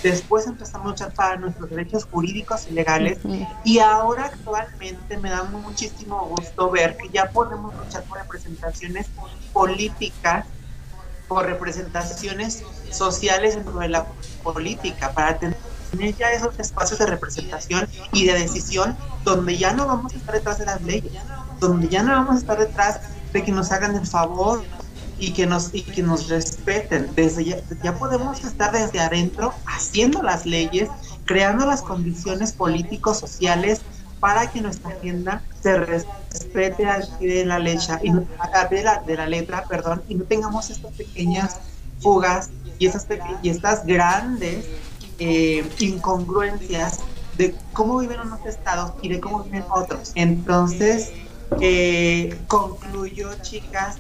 Después 0.04 0.48
empezamos 0.48 0.88
a 0.88 0.90
luchar 0.90 1.14
para 1.14 1.36
nuestros 1.36 1.70
derechos 1.70 2.06
jurídicos 2.06 2.68
y 2.70 2.74
legales. 2.74 3.20
Y 3.64 3.80
ahora 3.80 4.26
actualmente 4.26 5.18
me 5.18 5.30
da 5.30 5.44
muchísimo 5.44 6.26
gusto 6.28 6.70
ver 6.72 6.96
que 6.98 7.10
ya 7.10 7.30
podemos 7.30 7.74
luchar 7.76 8.04
por 8.04 8.18
representaciones 8.20 9.08
políticas 9.52 10.46
por 11.30 11.46
representaciones 11.46 12.64
sociales 12.90 13.56
dentro 13.56 13.78
de 13.80 13.88
la 13.88 14.06
política, 14.44 15.14
para 15.14 15.38
tener 15.38 15.56
ya 16.18 16.32
esos 16.32 16.60
espacios 16.60 17.00
de 17.00 17.06
representación 17.06 17.88
y 18.12 18.26
de 18.26 18.34
decisión 18.34 18.98
donde 19.24 19.56
ya 19.56 19.72
no 19.72 19.86
vamos 19.86 20.14
a 20.14 20.18
estar 20.18 20.34
detrás 20.34 20.58
de 20.58 20.66
las 20.66 20.82
leyes, 20.82 21.14
donde 21.60 21.88
ya 21.88 22.02
no 22.02 22.14
vamos 22.14 22.36
a 22.36 22.40
estar 22.40 22.58
detrás 22.58 23.00
de 23.32 23.44
que 23.44 23.52
nos 23.52 23.72
hagan 23.72 23.96
el 23.96 24.08
favor 24.08 24.64
y 25.19 25.32
que 25.34 25.45
nos 25.45 25.73
y 25.73 25.84
que 25.84 26.01
nos 26.01 26.29
respeten. 26.29 27.10
Desde 27.15 27.45
ya, 27.45 27.58
ya 27.84 27.97
podemos 27.97 28.43
estar 28.43 28.71
desde 28.71 28.99
adentro 28.99 29.53
haciendo 29.65 30.21
las 30.23 30.45
leyes, 30.45 30.89
creando 31.25 31.65
las 31.65 31.82
condiciones 31.82 32.51
políticos 32.53 33.19
sociales 33.19 33.82
para 34.19 34.51
que 34.51 34.62
nuestra 34.62 34.91
agenda 34.91 35.41
se 35.62 35.77
respete 35.77 36.86
al 36.86 37.08
pie 37.19 37.36
de 37.36 37.45
la 37.45 37.60
letra 37.60 37.99
y 38.03 38.12
no, 38.12 38.25
de 38.69 38.84
la, 38.84 38.99
de 38.99 39.15
la 39.15 39.27
letra, 39.27 39.65
perdón, 39.67 40.01
y 40.10 40.15
no 40.15 40.25
tengamos 40.25 40.69
estas 40.69 40.93
pequeñas 40.93 41.58
fugas 41.99 42.49
y 42.77 42.88
estas 42.88 43.08
y 43.41 43.49
estas 43.49 43.86
grandes 43.86 44.65
eh, 45.19 45.69
incongruencias 45.79 46.99
de 47.38 47.55
cómo 47.73 47.99
viven 47.99 48.19
unos 48.21 48.45
estados 48.45 48.93
y 49.01 49.10
de 49.10 49.19
cómo 49.19 49.43
viven 49.43 49.63
otros. 49.69 50.12
Entonces, 50.15 51.12
eh, 51.62 52.38
concluyo, 52.48 53.32
chicas, 53.42 53.98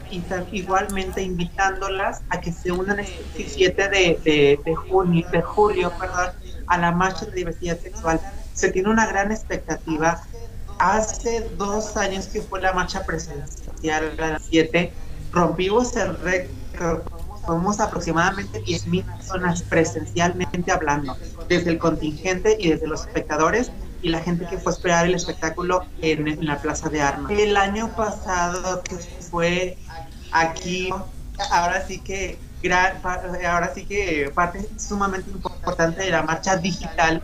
igualmente 0.51 1.21
invitándolas 1.21 2.21
a 2.29 2.39
que 2.39 2.51
se 2.51 2.71
unan 2.71 2.99
este 2.99 3.23
17 3.37 3.89
de, 3.89 4.19
de, 4.23 4.59
de, 4.63 4.75
junio, 4.75 5.27
de 5.31 5.41
julio 5.41 5.91
perdón, 5.99 6.29
a 6.67 6.77
la 6.77 6.91
marcha 6.91 7.25
de 7.25 7.31
diversidad 7.31 7.79
sexual 7.79 8.21
se 8.59 8.71
tiene 8.71 8.89
una 8.89 9.07
gran 9.07 9.31
expectativa. 9.31 10.21
Hace 10.79 11.49
dos 11.57 11.97
años 11.97 12.27
que 12.27 12.41
fue 12.41 12.61
la 12.61 12.73
marcha 12.73 13.05
presencial 13.05 14.13
a 14.19 14.27
las 14.27 14.45
7, 14.45 14.91
rompimos 15.31 15.95
el 15.95 16.17
récord. 16.19 17.01
Somos 17.45 17.79
aproximadamente 17.79 18.63
10.000 18.63 19.03
personas 19.05 19.63
presencialmente 19.63 20.71
hablando, 20.71 21.17
desde 21.47 21.71
el 21.71 21.79
contingente 21.79 22.57
y 22.59 22.69
desde 22.69 22.85
los 22.85 23.01
espectadores 23.01 23.71
y 24.01 24.09
la 24.09 24.19
gente 24.19 24.45
que 24.47 24.57
fue 24.57 24.71
a 24.71 24.75
esperar 24.75 25.05
el 25.05 25.15
espectáculo 25.15 25.85
en, 26.01 26.45
la 26.45 26.57
Plaza 26.57 26.89
de 26.89 27.01
Armas. 27.01 27.31
El 27.31 27.57
año 27.57 27.89
pasado 27.95 28.83
que 28.83 28.95
fue 28.97 29.77
aquí, 30.31 30.89
ahora 31.51 31.85
sí 31.85 31.99
que 31.99 32.37
ahora 33.47 33.71
sí 33.73 33.85
que 33.85 34.31
parte 34.35 34.67
sumamente 34.77 35.31
importante 35.31 36.03
de 36.03 36.09
la 36.09 36.23
marcha 36.23 36.57
digital 36.57 37.21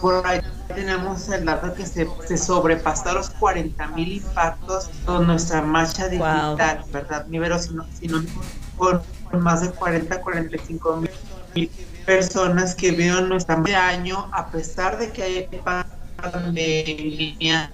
por 0.00 0.26
ahí 0.26 0.40
tenemos 0.68 1.28
el 1.28 1.44
dato 1.44 1.74
que 1.74 1.84
se, 1.84 2.08
se 2.26 2.36
sobrepasó 2.36 3.14
los 3.14 3.30
40 3.30 3.88
mil 3.88 4.12
impactos 4.12 4.90
con 5.04 5.26
nuestra 5.26 5.62
marcha 5.62 6.08
digital, 6.08 6.84
¿verdad? 6.92 7.26
Ni 7.28 7.38
sino, 7.58 7.86
sino 7.98 8.22
con, 8.76 9.02
más 9.40 9.62
de 9.62 9.70
40, 9.70 10.20
45 10.20 11.02
mil 11.54 11.70
personas 12.06 12.74
que 12.74 12.92
veo 12.92 13.20
nuestra 13.22 13.62
año, 13.88 14.28
a 14.32 14.46
pesar 14.48 14.98
de 14.98 15.10
que 15.10 15.22
hay 15.22 15.48
pandemia, 16.18 17.70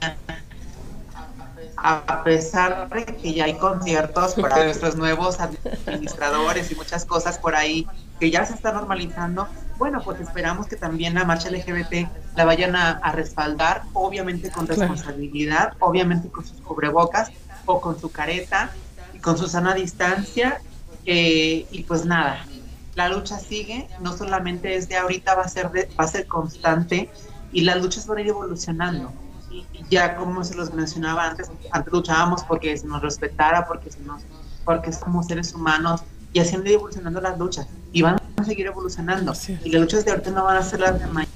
a 1.77 2.23
pesar 2.25 2.89
de 2.91 3.05
que 3.05 3.35
ya 3.35 3.45
hay 3.45 3.55
conciertos 3.55 4.35
para 4.35 4.65
nuestros 4.65 4.97
nuevos 4.97 5.39
administradores 5.41 6.71
y 6.71 6.75
muchas 6.75 7.05
cosas 7.05 7.39
por 7.39 7.55
ahí 7.55 7.87
que 8.21 8.31
ya 8.31 8.45
se 8.45 8.55
está 8.55 8.73
normalizando, 8.73 9.49
bueno, 9.79 10.01
pues 10.05 10.21
esperamos 10.21 10.67
que 10.67 10.77
también 10.77 11.15
la 11.15 11.25
marcha 11.25 11.51
LGBT 11.51 12.09
la 12.37 12.45
vayan 12.45 12.77
a, 12.77 13.13
respaldar, 13.13 13.83
obviamente 13.93 14.51
con 14.51 14.67
responsabilidad, 14.67 15.73
obviamente 15.81 16.29
con 16.29 16.45
sus 16.45 16.61
cubrebocas 16.61 17.31
o 17.67 17.81
con 17.81 17.99
su 18.01 18.11
careta 18.11 18.71
y 19.13 19.19
con 19.19 19.37
su 19.37 19.49
sana 19.49 19.75
distancia. 19.75 20.61
Eh, 21.07 21.67
y 21.71 21.83
pues 21.83 22.07
nada, 22.07 22.47
la 22.95 23.09
lucha 23.09 23.39
sigue, 23.39 23.89
no 24.01 24.17
solamente 24.17 24.77
es 24.77 24.89
de 24.89 24.97
ahorita, 24.97 25.35
va 25.35 25.43
a 25.43 25.49
ser, 25.49 25.67
va 25.69 26.05
a 26.05 26.09
ser 26.09 26.27
constante 26.27 27.11
y 27.55 27.63
las 27.63 27.81
luchas 27.81 28.07
van 28.07 28.19
a 28.19 28.21
ir 28.21 28.29
evolucionando. 28.29 29.11
Y 29.51 29.65
ya 29.89 30.17
como 30.17 30.43
se 30.45 30.55
los 30.57 30.75
mencionaba 30.75 31.25
antes, 31.25 31.51
antes 31.71 31.93
luchábamos 31.93 32.43
porque 32.43 32.77
se 32.77 32.87
nos 32.87 33.01
respetara, 33.01 33.67
porque, 33.67 33.91
se 33.91 34.01
nos, 34.01 34.23
porque 34.65 34.93
somos 34.93 35.27
seres 35.27 35.55
humanos 35.55 36.03
y 36.33 36.41
haciendo 36.41 36.69
y 36.69 36.75
evolucionando 36.75 37.21
las 37.21 37.39
luchas 37.39 37.69
y 37.93 38.03
van 38.03 38.21
a 38.37 38.45
seguir 38.45 38.67
evolucionando. 38.67 39.33
Y 39.63 39.71
las 39.71 39.83
luchas 39.83 40.05
de 40.05 40.11
ahorita 40.11 40.31
no 40.33 40.45
van 40.45 40.57
a 40.57 40.63
ser 40.63 40.81
las 40.81 40.99
de 40.99 41.07
mañana 41.07 41.31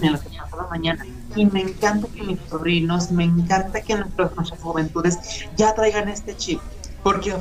ni 0.00 0.10
las 0.10 0.22
que 0.22 0.36
pasado 0.36 0.68
mañana. 0.68 1.06
Y 1.36 1.46
me 1.46 1.60
encanta 1.62 2.08
que 2.08 2.22
mis 2.22 2.38
sobrinos, 2.50 3.10
me 3.12 3.24
encanta 3.24 3.80
que 3.80 3.94
nuestros, 3.94 4.34
nuestras 4.36 4.60
juventudes 4.60 5.46
ya 5.56 5.74
traigan 5.74 6.08
este 6.08 6.36
chip, 6.36 6.60
porque 7.02 7.32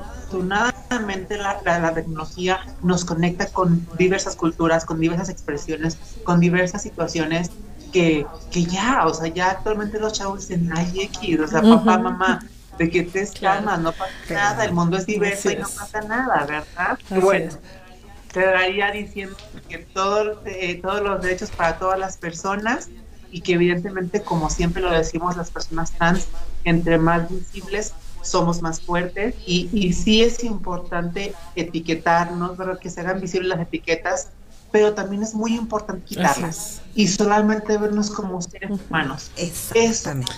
afortunadamente 0.00 1.36
la, 1.36 1.60
la, 1.64 1.94
tecnología 1.94 2.60
nos 2.82 3.04
conecta 3.04 3.46
con 3.46 3.86
diversas 3.98 4.36
culturas, 4.36 4.84
con 4.84 5.00
diversas 5.00 5.28
expresiones, 5.28 5.98
con 6.24 6.40
diversas 6.40 6.82
situaciones 6.82 7.50
que, 7.92 8.26
que 8.50 8.64
ya, 8.64 9.06
o 9.06 9.14
sea, 9.14 9.28
ya 9.28 9.50
actualmente 9.50 9.98
los 9.98 10.12
chavos 10.12 10.48
dicen, 10.48 10.70
ay, 10.74 10.92
X, 11.14 11.40
o 11.40 11.46
sea, 11.48 11.62
papá, 11.62 11.98
mamá, 11.98 12.40
de 12.78 12.88
que 12.88 13.02
te 13.02 13.22
escamas, 13.22 13.80
no 13.80 13.92
pasa 13.92 14.12
nada, 14.30 14.64
el 14.64 14.72
mundo 14.72 14.96
es 14.96 15.06
diverso 15.06 15.50
y 15.50 15.56
no 15.56 15.68
pasa 15.68 16.00
nada, 16.02 16.46
¿verdad? 16.46 16.98
bueno, 17.20 17.52
te 18.32 18.40
daría 18.40 18.90
diciendo 18.92 19.36
que 19.68 19.78
todo, 19.78 20.40
eh, 20.46 20.80
todos 20.80 21.02
los 21.02 21.20
derechos 21.20 21.50
para 21.50 21.78
todas 21.78 21.98
las 21.98 22.16
personas 22.16 22.88
y 23.32 23.40
que 23.42 23.54
evidentemente, 23.54 24.22
como 24.22 24.50
siempre 24.50 24.82
lo 24.82 24.90
decimos, 24.90 25.36
las 25.36 25.50
personas 25.50 25.92
trans, 25.92 26.28
entre 26.64 26.98
más 26.98 27.28
visibles, 27.28 27.94
somos 28.22 28.62
más 28.62 28.80
fuertes 28.80 29.34
y, 29.46 29.68
y 29.72 29.92
sí 29.92 30.22
es 30.22 30.44
importante 30.44 31.34
etiquetarnos, 31.56 32.56
¿verdad? 32.56 32.78
Que 32.78 32.90
se 32.90 33.00
hagan 33.00 33.20
visibles 33.20 33.48
las 33.48 33.60
etiquetas, 33.60 34.28
pero 34.70 34.94
también 34.94 35.22
es 35.22 35.34
muy 35.34 35.54
importante 35.54 36.04
quitarlas 36.04 36.82
y 36.94 37.08
solamente 37.08 37.76
vernos 37.76 38.10
como 38.10 38.40
seres 38.40 38.70
humanos. 38.70 39.30
Exactamente. 39.36 40.32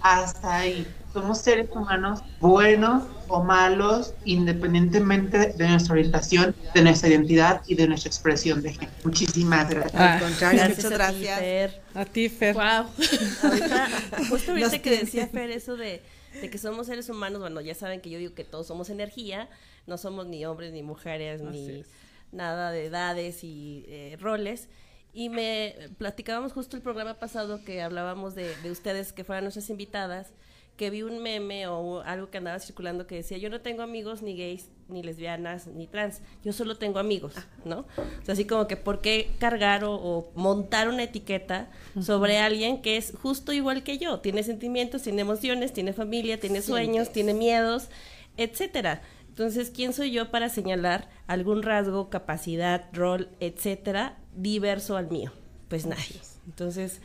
hasta 0.00 0.56
ahí 0.56 0.86
somos 1.12 1.38
seres 1.38 1.68
humanos 1.72 2.20
buenos 2.40 3.04
o 3.28 3.42
malos, 3.42 4.14
independientemente 4.24 5.52
de 5.56 5.68
nuestra 5.68 5.94
orientación, 5.94 6.54
de 6.74 6.82
nuestra 6.82 7.08
identidad 7.08 7.62
y 7.66 7.74
de 7.74 7.88
nuestra 7.88 8.08
expresión 8.08 8.62
de 8.62 8.72
género. 8.72 8.92
Muchísimas 9.04 9.68
gracias. 9.68 9.94
Ah, 9.94 10.20
muchas 10.22 10.90
gracias. 10.90 11.72
A 11.94 12.04
ti, 12.04 12.28
Fer. 12.28 12.54
Wow. 12.54 12.86
justo 14.30 14.52
ahorita 14.52 14.78
que 14.78 14.90
decía 14.90 15.26
Fer 15.32 15.50
eso 15.50 15.76
de, 15.76 16.02
de, 16.40 16.50
que 16.50 16.58
somos 16.58 16.86
seres 16.86 17.08
humanos, 17.08 17.40
bueno, 17.40 17.60
ya 17.60 17.74
saben 17.74 18.00
que 18.00 18.10
yo 18.10 18.18
digo 18.18 18.34
que 18.34 18.44
todos 18.44 18.66
somos 18.66 18.90
energía, 18.90 19.48
no 19.86 19.98
somos 19.98 20.26
ni 20.26 20.44
hombres 20.44 20.72
ni 20.72 20.82
mujeres, 20.82 21.40
ni 21.42 21.84
nada 22.32 22.70
de 22.70 22.86
edades 22.86 23.44
y 23.44 23.84
eh, 23.88 24.16
roles. 24.20 24.68
Y 25.12 25.30
me 25.30 25.74
platicábamos 25.98 26.52
justo 26.52 26.76
el 26.76 26.82
programa 26.82 27.14
pasado 27.14 27.64
que 27.64 27.82
hablábamos 27.82 28.34
de, 28.34 28.54
de 28.56 28.70
ustedes 28.70 29.12
que 29.12 29.24
fueran 29.24 29.44
nuestras 29.44 29.70
invitadas 29.70 30.32
que 30.78 30.90
vi 30.90 31.02
un 31.02 31.18
meme 31.18 31.66
o 31.66 32.00
algo 32.02 32.30
que 32.30 32.38
andaba 32.38 32.58
circulando 32.60 33.08
que 33.08 33.16
decía, 33.16 33.36
yo 33.36 33.50
no 33.50 33.60
tengo 33.60 33.82
amigos 33.82 34.22
ni 34.22 34.36
gays, 34.36 34.70
ni 34.88 35.02
lesbianas, 35.02 35.66
ni 35.66 35.88
trans, 35.88 36.22
yo 36.44 36.52
solo 36.52 36.78
tengo 36.78 37.00
amigos. 37.00 37.34
¿no? 37.64 37.80
O 37.80 38.24
sea, 38.24 38.34
así 38.34 38.46
como 38.46 38.68
que 38.68 38.76
por 38.76 39.00
qué 39.00 39.28
cargar 39.38 39.82
o, 39.84 40.30
montar 40.36 40.88
una 40.88 41.02
etiqueta 41.02 41.68
sobre 42.00 42.38
alguien 42.38 42.80
que 42.80 42.96
es 42.96 43.12
justo 43.20 43.52
igual 43.52 43.82
que 43.82 43.98
yo, 43.98 44.20
tiene 44.20 44.44
sentimientos, 44.44 45.02
tiene 45.02 45.22
emociones, 45.22 45.72
tiene 45.72 45.92
familia, 45.92 46.38
tiene 46.38 46.62
sueños, 46.62 47.10
tiene 47.10 47.34
miedos, 47.34 47.88
etcétera. 48.36 49.02
Entonces, 49.28 49.70
¿quién 49.70 49.92
soy 49.92 50.12
yo 50.12 50.30
para 50.30 50.48
señalar 50.48 51.08
algún 51.26 51.64
rasgo, 51.64 52.08
capacidad, 52.08 52.88
rol, 52.92 53.28
etcétera, 53.40 54.16
diverso 54.36 54.96
al 54.96 55.10
mío? 55.10 55.32
Pues 55.68 55.86
nadie. 55.86 56.20
Entonces, 56.48 57.02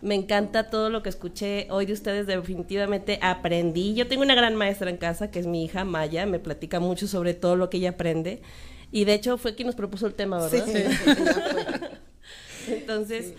me 0.00 0.14
encanta 0.14 0.70
todo 0.70 0.88
lo 0.88 1.02
que 1.02 1.10
escuché 1.10 1.66
hoy 1.70 1.84
de 1.84 1.92
ustedes, 1.92 2.26
definitivamente 2.26 3.18
aprendí. 3.20 3.94
Yo 3.94 4.08
tengo 4.08 4.22
una 4.22 4.34
gran 4.34 4.56
maestra 4.56 4.88
en 4.88 4.96
casa, 4.96 5.30
que 5.30 5.38
es 5.38 5.46
mi 5.46 5.64
hija 5.64 5.84
Maya, 5.84 6.24
me 6.24 6.38
platica 6.38 6.80
mucho 6.80 7.06
sobre 7.06 7.34
todo 7.34 7.56
lo 7.56 7.68
que 7.68 7.76
ella 7.76 7.90
aprende. 7.90 8.40
Y 8.90 9.04
de 9.04 9.14
hecho 9.14 9.36
fue 9.36 9.54
quien 9.54 9.66
nos 9.66 9.76
propuso 9.76 10.06
el 10.06 10.14
tema, 10.14 10.38
¿verdad? 10.38 10.64
Sí. 10.64 10.82
Entonces, 12.72 13.34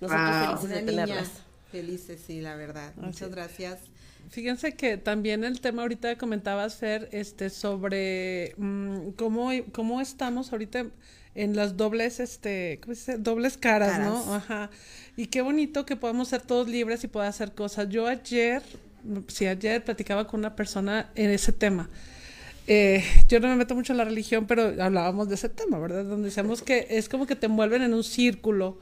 nosotros 0.00 0.60
felices 0.60 0.70
de 0.70 0.82
tenerlas. 0.82 1.30
Felices, 1.70 2.20
sí, 2.26 2.40
la 2.40 2.56
verdad. 2.56 2.92
Muchas 2.96 3.30
gracias. 3.30 3.78
Fíjense 4.28 4.74
que 4.74 4.96
también 4.96 5.44
el 5.44 5.60
tema 5.60 5.82
ahorita 5.82 6.18
comentabas, 6.18 6.74
Fer, 6.76 7.08
este, 7.12 7.48
sobre 7.48 8.54
mm, 8.56 9.10
cómo, 9.10 9.50
cómo 9.72 10.00
estamos 10.00 10.52
ahorita 10.52 10.86
en 11.34 11.56
las 11.56 11.76
dobles, 11.76 12.20
este, 12.20 12.80
¿cómo 12.82 12.94
se 12.94 13.12
dice? 13.12 13.22
Dobles 13.22 13.56
caras, 13.56 13.98
¿no? 14.00 14.34
Ajá. 14.34 14.70
Y 15.16 15.26
qué 15.26 15.42
bonito 15.42 15.86
que 15.86 15.96
podamos 15.96 16.28
ser 16.28 16.42
todos 16.42 16.68
libres 16.68 17.04
y 17.04 17.08
poder 17.08 17.28
hacer 17.28 17.52
cosas. 17.52 17.88
Yo 17.88 18.06
ayer, 18.06 18.62
sí, 19.28 19.46
ayer 19.46 19.84
platicaba 19.84 20.26
con 20.26 20.40
una 20.40 20.56
persona 20.56 21.10
en 21.14 21.30
ese 21.30 21.52
tema. 21.52 21.88
Eh, 22.66 23.04
yo 23.28 23.40
no 23.40 23.48
me 23.48 23.56
meto 23.56 23.74
mucho 23.74 23.92
en 23.92 23.98
la 23.98 24.04
religión, 24.04 24.46
pero 24.46 24.82
hablábamos 24.82 25.28
de 25.28 25.34
ese 25.34 25.48
tema, 25.48 25.78
¿verdad? 25.78 26.04
Donde 26.04 26.26
decíamos 26.26 26.62
que 26.62 26.86
es 26.90 27.08
como 27.08 27.26
que 27.26 27.36
te 27.36 27.46
envuelven 27.46 27.82
en 27.82 27.94
un 27.94 28.04
círculo 28.04 28.78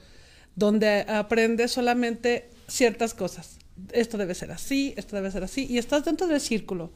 donde 0.57 1.03
aprendes 1.09 1.70
solamente 1.72 2.51
ciertas 2.66 3.14
cosas. 3.14 3.59
Esto 3.92 4.18
debe 4.18 4.34
ser 4.34 4.51
así, 4.51 4.92
esto 4.96 5.16
debe 5.16 5.30
ser 5.30 5.44
así, 5.44 5.66
y 5.70 5.78
estás 5.78 6.05
dentro 6.05 6.26
del 6.26 6.40
círculo. 6.40 6.92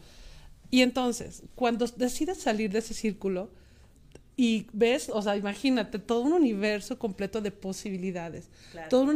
Y 0.71 0.83
entonces, 0.83 1.43
cuando 1.55 1.87
decides 1.97 2.39
salir 2.39 2.71
de 2.73 2.81
ese 2.81 2.95
círculo, 2.95 3.51
y 4.37 4.67
ves, 4.73 5.11
o 5.13 5.21
sea, 5.21 5.37
imagínate, 5.37 5.99
todo 5.99 6.23
un 6.23 6.33
universo 6.33 6.99
completo 6.99 7.41
de 7.41 7.51
posibilidades, 7.51 8.49
todo 8.89 9.03
un 9.03 9.11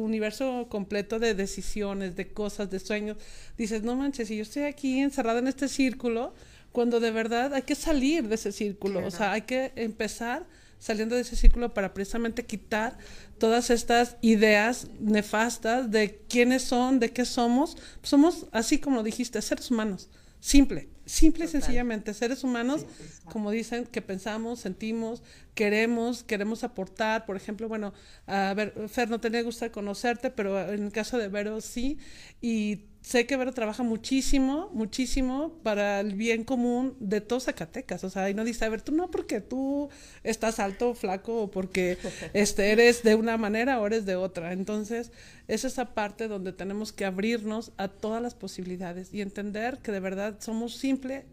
universo 0.00 0.66
completo 0.68 1.18
de 1.18 1.34
decisiones, 1.34 2.16
de 2.16 2.32
cosas, 2.32 2.70
de 2.70 2.80
sueños. 2.80 3.18
Dices, 3.58 3.82
no 3.82 3.96
manches, 3.96 4.28
si 4.28 4.36
yo 4.36 4.42
estoy 4.42 4.62
aquí 4.62 5.00
encerrada 5.00 5.40
en 5.40 5.48
este 5.48 5.68
círculo, 5.68 6.34
cuando 6.72 7.00
de 7.00 7.10
verdad 7.10 7.52
hay 7.52 7.62
que 7.62 7.74
salir 7.74 8.28
de 8.28 8.34
ese 8.36 8.50
círculo, 8.50 9.06
o 9.06 9.10
sea, 9.10 9.32
hay 9.32 9.42
que 9.42 9.72
empezar 9.76 10.46
saliendo 10.78 11.14
de 11.14 11.20
ese 11.20 11.36
círculo 11.36 11.72
para 11.74 11.94
precisamente 11.94 12.44
quitar 12.44 12.98
todas 13.38 13.70
estas 13.70 14.16
ideas 14.20 14.88
nefastas 14.98 15.90
de 15.90 16.22
quiénes 16.28 16.62
son, 16.62 16.98
de 16.98 17.12
qué 17.12 17.24
somos. 17.24 17.76
Somos, 18.02 18.46
así 18.50 18.78
como 18.78 19.04
dijiste, 19.04 19.40
seres 19.42 19.70
humanos, 19.70 20.10
simple. 20.40 20.88
Simple 21.04 21.46
y 21.46 21.48
sencillamente, 21.48 22.14
seres 22.14 22.44
humanos, 22.44 22.86
como 23.24 23.50
dicen, 23.50 23.86
que 23.86 24.02
pensamos, 24.02 24.60
sentimos, 24.60 25.22
queremos, 25.54 26.22
queremos 26.22 26.62
aportar. 26.62 27.26
Por 27.26 27.36
ejemplo, 27.36 27.68
bueno, 27.68 27.92
a 28.26 28.54
ver, 28.54 28.72
Fer, 28.88 29.10
no 29.10 29.20
tenía 29.20 29.42
gusto 29.42 29.70
conocerte, 29.72 30.30
pero 30.30 30.72
en 30.72 30.84
el 30.84 30.92
caso 30.92 31.18
de 31.18 31.28
Vero 31.28 31.60
sí. 31.60 31.98
Y 32.40 32.86
sé 33.02 33.26
que 33.26 33.36
Vero 33.36 33.52
trabaja 33.52 33.82
muchísimo, 33.82 34.70
muchísimo 34.72 35.58
para 35.64 36.00
el 36.00 36.14
bien 36.14 36.44
común 36.44 36.96
de 37.00 37.20
todos 37.20 37.44
Zacatecas. 37.44 38.04
O 38.04 38.10
sea, 38.10 38.30
y 38.30 38.34
no 38.34 38.44
dice, 38.44 38.64
a 38.64 38.68
ver, 38.68 38.80
tú 38.80 38.92
no 38.92 39.10
porque 39.10 39.40
tú 39.40 39.90
estás 40.22 40.60
alto, 40.60 40.94
flaco, 40.94 41.42
o 41.42 41.50
porque 41.50 41.98
este, 42.32 42.70
eres 42.70 43.02
de 43.02 43.16
una 43.16 43.36
manera 43.36 43.80
o 43.80 43.86
eres 43.86 44.06
de 44.06 44.14
otra. 44.14 44.52
Entonces, 44.52 45.10
es 45.48 45.64
esa 45.64 45.94
parte 45.94 46.28
donde 46.28 46.52
tenemos 46.52 46.92
que 46.92 47.04
abrirnos 47.04 47.72
a 47.76 47.88
todas 47.88 48.22
las 48.22 48.34
posibilidades 48.34 49.12
y 49.12 49.20
entender 49.20 49.78
que 49.78 49.90
de 49.90 50.00
verdad 50.00 50.36
somos 50.38 50.76
simple 50.76 51.26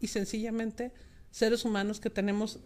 y 0.00 0.06
sencillamente 0.06 0.90
seres 1.30 1.66
humanos 1.66 2.00
que 2.00 2.08
tenemos, 2.08 2.60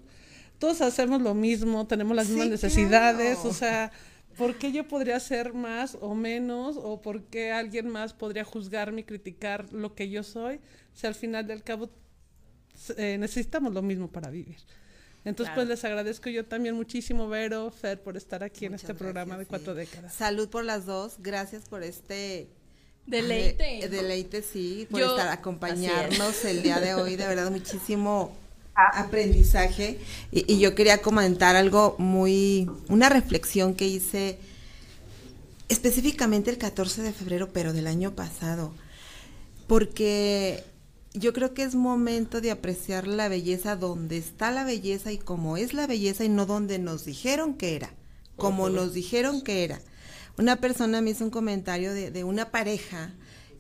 todos 0.61 0.81
hacemos 0.81 1.21
lo 1.21 1.35
mismo, 1.35 1.87
tenemos 1.89 2.17
las 2.17 2.29
mismas 2.29 2.49
necesidades, 2.49 3.39
o 3.45 3.53
sea 3.53 3.91
¿por 4.37 4.57
qué 4.57 4.72
yo 4.72 4.87
podría 4.89 5.16
hacer 5.16 5.53
más 5.55 5.97
o 6.01 6.14
menos? 6.14 6.76
¿O 6.76 7.01
por 7.01 7.24
qué 7.24 7.53
alguien 7.53 7.89
más 7.89 8.12
podría 8.12 8.45
juzgarme 8.45 9.03
y 9.03 9.05
criticar 9.05 9.72
lo 9.72 9.95
que 9.95 10.11
yo 10.11 10.22
soy? 10.22 10.61
Si 10.93 11.07
al 11.07 11.14
final 11.14 11.47
del 11.47 11.62
cabo 11.62 11.91
eh, 12.97 13.16
necesitamos 13.18 13.72
lo 13.72 13.82
mismo 13.82 14.09
para 14.09 14.30
vivir. 14.30 14.57
Entonces, 15.24 15.55
pues 15.55 15.66
les 15.68 15.82
agradezco 15.85 16.28
yo 16.28 16.45
también 16.45 16.74
muchísimo, 16.74 17.28
Vero, 17.28 17.70
Fer, 17.70 18.03
por 18.03 18.16
estar 18.16 18.45
aquí 18.45 18.66
en 18.66 18.74
este 18.74 18.93
programa 18.93 19.39
de 19.39 19.47
cuatro 19.47 19.74
décadas. 19.74 20.12
Salud 20.12 20.51
por 20.51 20.64
las 20.64 20.85
dos, 20.85 21.16
gracias 21.18 21.66
por 21.66 21.82
este 21.82 22.51
deleite. 23.07 23.89
deleite, 23.89 24.43
sí, 24.43 24.87
por 24.91 25.01
estar 25.01 25.28
acompañarnos 25.28 26.45
el 26.45 26.62
día 26.62 26.78
de 26.78 26.95
hoy, 26.95 27.16
de 27.16 27.26
verdad 27.26 27.51
muchísimo 27.51 28.37
aprendizaje. 28.75 29.99
Y, 30.33 30.53
y 30.53 30.59
yo 30.59 30.75
quería 30.75 31.03
comentar 31.03 31.57
algo 31.57 31.97
muy, 31.99 32.70
una 32.89 33.09
reflexión 33.09 33.75
que 33.75 33.87
hice 33.87 34.39
específicamente 35.68 36.51
el 36.51 36.59
14 36.59 37.03
de 37.03 37.12
febrero, 37.12 37.51
pero 37.53 37.72
del 37.72 37.87
año 37.87 38.14
pasado, 38.14 38.72
porque 39.66 40.64
yo 41.14 41.33
creo 41.33 41.55
que 41.55 41.62
es 41.62 41.75
momento 41.75 42.41
de 42.41 42.51
apreciar 42.51 43.07
la 43.07 43.29
belleza 43.29 43.77
donde 43.77 44.18
está 44.18 44.51
la 44.51 44.64
belleza 44.64 45.12
y 45.12 45.18
cómo 45.18 45.57
es 45.57 45.72
la 45.72 45.87
belleza 45.87 46.25
y 46.25 46.29
no 46.29 46.47
donde 46.47 46.79
nos 46.79 47.05
dijeron 47.05 47.55
que 47.55 47.77
era, 47.77 47.91
como 48.37 48.68
nos 48.68 48.93
dijeron 48.93 49.43
que 49.43 49.64
era. 49.64 49.81
Una 50.37 50.57
persona 50.57 51.01
me 51.01 51.11
hizo 51.11 51.25
un 51.25 51.31
comentario 51.31 51.95
de, 51.95 52.11
de 52.11 52.25
una 52.25 52.51
pareja 52.51 53.14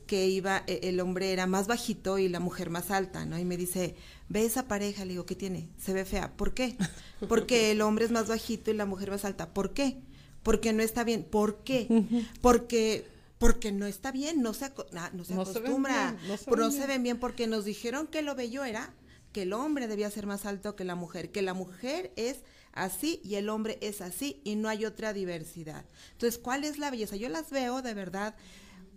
que 0.06 0.26
iba, 0.26 0.62
e, 0.66 0.80
el 0.84 1.00
hombre 1.00 1.32
era 1.32 1.46
más 1.46 1.66
bajito 1.66 2.18
y 2.18 2.28
la 2.28 2.40
mujer 2.40 2.70
más 2.70 2.90
alta, 2.90 3.24
¿no? 3.26 3.38
Y 3.38 3.44
me 3.44 3.56
dice, 3.56 3.94
ve 4.28 4.44
esa 4.44 4.68
pareja, 4.68 5.04
le 5.04 5.12
digo, 5.12 5.26
¿qué 5.26 5.34
tiene? 5.34 5.68
Se 5.78 5.92
ve 5.92 6.04
fea. 6.04 6.36
¿Por 6.36 6.54
qué? 6.54 6.76
Porque 7.28 7.70
el 7.70 7.80
hombre 7.80 8.04
es 8.04 8.10
más 8.10 8.28
bajito 8.28 8.70
y 8.70 8.74
la 8.74 8.86
mujer 8.86 9.10
más 9.10 9.24
alta. 9.24 9.52
¿Por 9.54 9.72
qué? 9.72 9.98
Porque 10.42 10.72
no 10.72 10.82
está 10.82 11.04
bien. 11.04 11.24
¿Por 11.24 11.58
qué? 11.64 11.86
Porque 12.40 13.12
porque 13.38 13.72
no 13.72 13.84
está 13.84 14.10
bien, 14.10 14.40
no 14.42 14.54
se, 14.54 14.64
aco- 14.66 14.86
na- 14.92 15.10
no 15.12 15.24
se 15.24 15.34
No 15.34 15.44
se 15.44 15.54
ven 15.54 15.62
acostumbra, 15.64 16.12
bien, 16.12 16.28
no 16.28 16.36
se 16.38 16.50
no 16.50 16.70
se 16.70 16.86
ven 16.86 17.02
bien 17.02 17.18
porque 17.18 17.46
nos 17.46 17.64
dijeron 17.66 18.06
que 18.06 18.22
lo 18.22 18.34
bello 18.34 18.64
era 18.64 18.94
que 19.32 19.42
el 19.42 19.52
hombre 19.52 19.86
debía 19.86 20.10
ser 20.10 20.24
más 20.26 20.46
alto 20.46 20.76
que 20.76 20.84
la 20.84 20.94
mujer, 20.94 21.30
que 21.30 21.42
la 21.42 21.52
mujer 21.52 22.12
es 22.16 22.38
así 22.72 23.20
y 23.22 23.34
el 23.34 23.50
hombre 23.50 23.76
es 23.82 24.00
así 24.00 24.40
y 24.44 24.54
no 24.54 24.68
hay 24.70 24.86
otra 24.86 25.12
diversidad. 25.12 25.84
Entonces, 26.12 26.38
¿cuál 26.38 26.64
es 26.64 26.78
la 26.78 26.90
belleza? 26.90 27.16
Yo 27.16 27.28
las 27.28 27.50
veo 27.50 27.82
de 27.82 27.92
verdad 27.92 28.34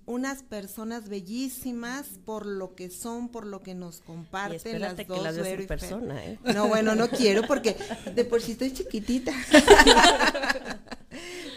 unas 0.07 0.41
personas 0.41 1.09
bellísimas 1.09 2.07
por 2.25 2.45
lo 2.45 2.75
que 2.75 2.89
son, 2.89 3.27
por 3.29 3.45
lo 3.45 3.61
que 3.61 3.75
nos 3.75 3.99
comparten 3.99 4.81
las 4.81 4.95
que 4.95 5.03
dos. 5.03 5.21
las 5.21 5.35
veas 5.35 5.59
en 5.59 5.67
persona, 5.67 6.25
¿eh? 6.25 6.39
No, 6.55 6.69
bueno, 6.69 6.95
no 6.95 7.09
quiero 7.17 7.45
porque 7.45 7.77
de 8.15 8.25
por 8.25 8.41
sí 8.41 8.53
estoy 8.53 8.73
chiquitita. 8.73 9.33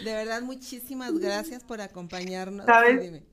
De 0.03 0.13
verdad, 0.13 0.41
muchísimas 0.41 1.17
gracias 1.17 1.63
por 1.63 1.79
acompañarnos. 1.79 2.65
¿Sabes? 2.65 3.01
Dime. 3.01 3.23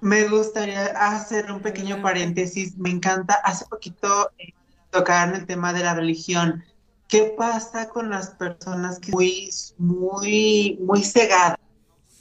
Me 0.00 0.28
gustaría 0.28 0.86
hacer 0.86 1.52
un 1.52 1.60
pequeño 1.60 2.00
paréntesis. 2.00 2.78
Me 2.78 2.90
encanta, 2.90 3.34
hace 3.34 3.66
poquito 3.66 4.30
eh, 4.38 4.54
tocaron 4.90 5.34
el 5.34 5.46
tema 5.46 5.72
de 5.72 5.80
la 5.80 5.94
religión. 5.94 6.64
¿Qué 7.08 7.34
pasa 7.36 7.88
con 7.88 8.08
las 8.10 8.30
personas 8.30 8.98
que 8.98 9.12
muy, 9.12 9.50
muy, 9.76 10.78
muy 10.80 11.02
cegadas, 11.02 11.58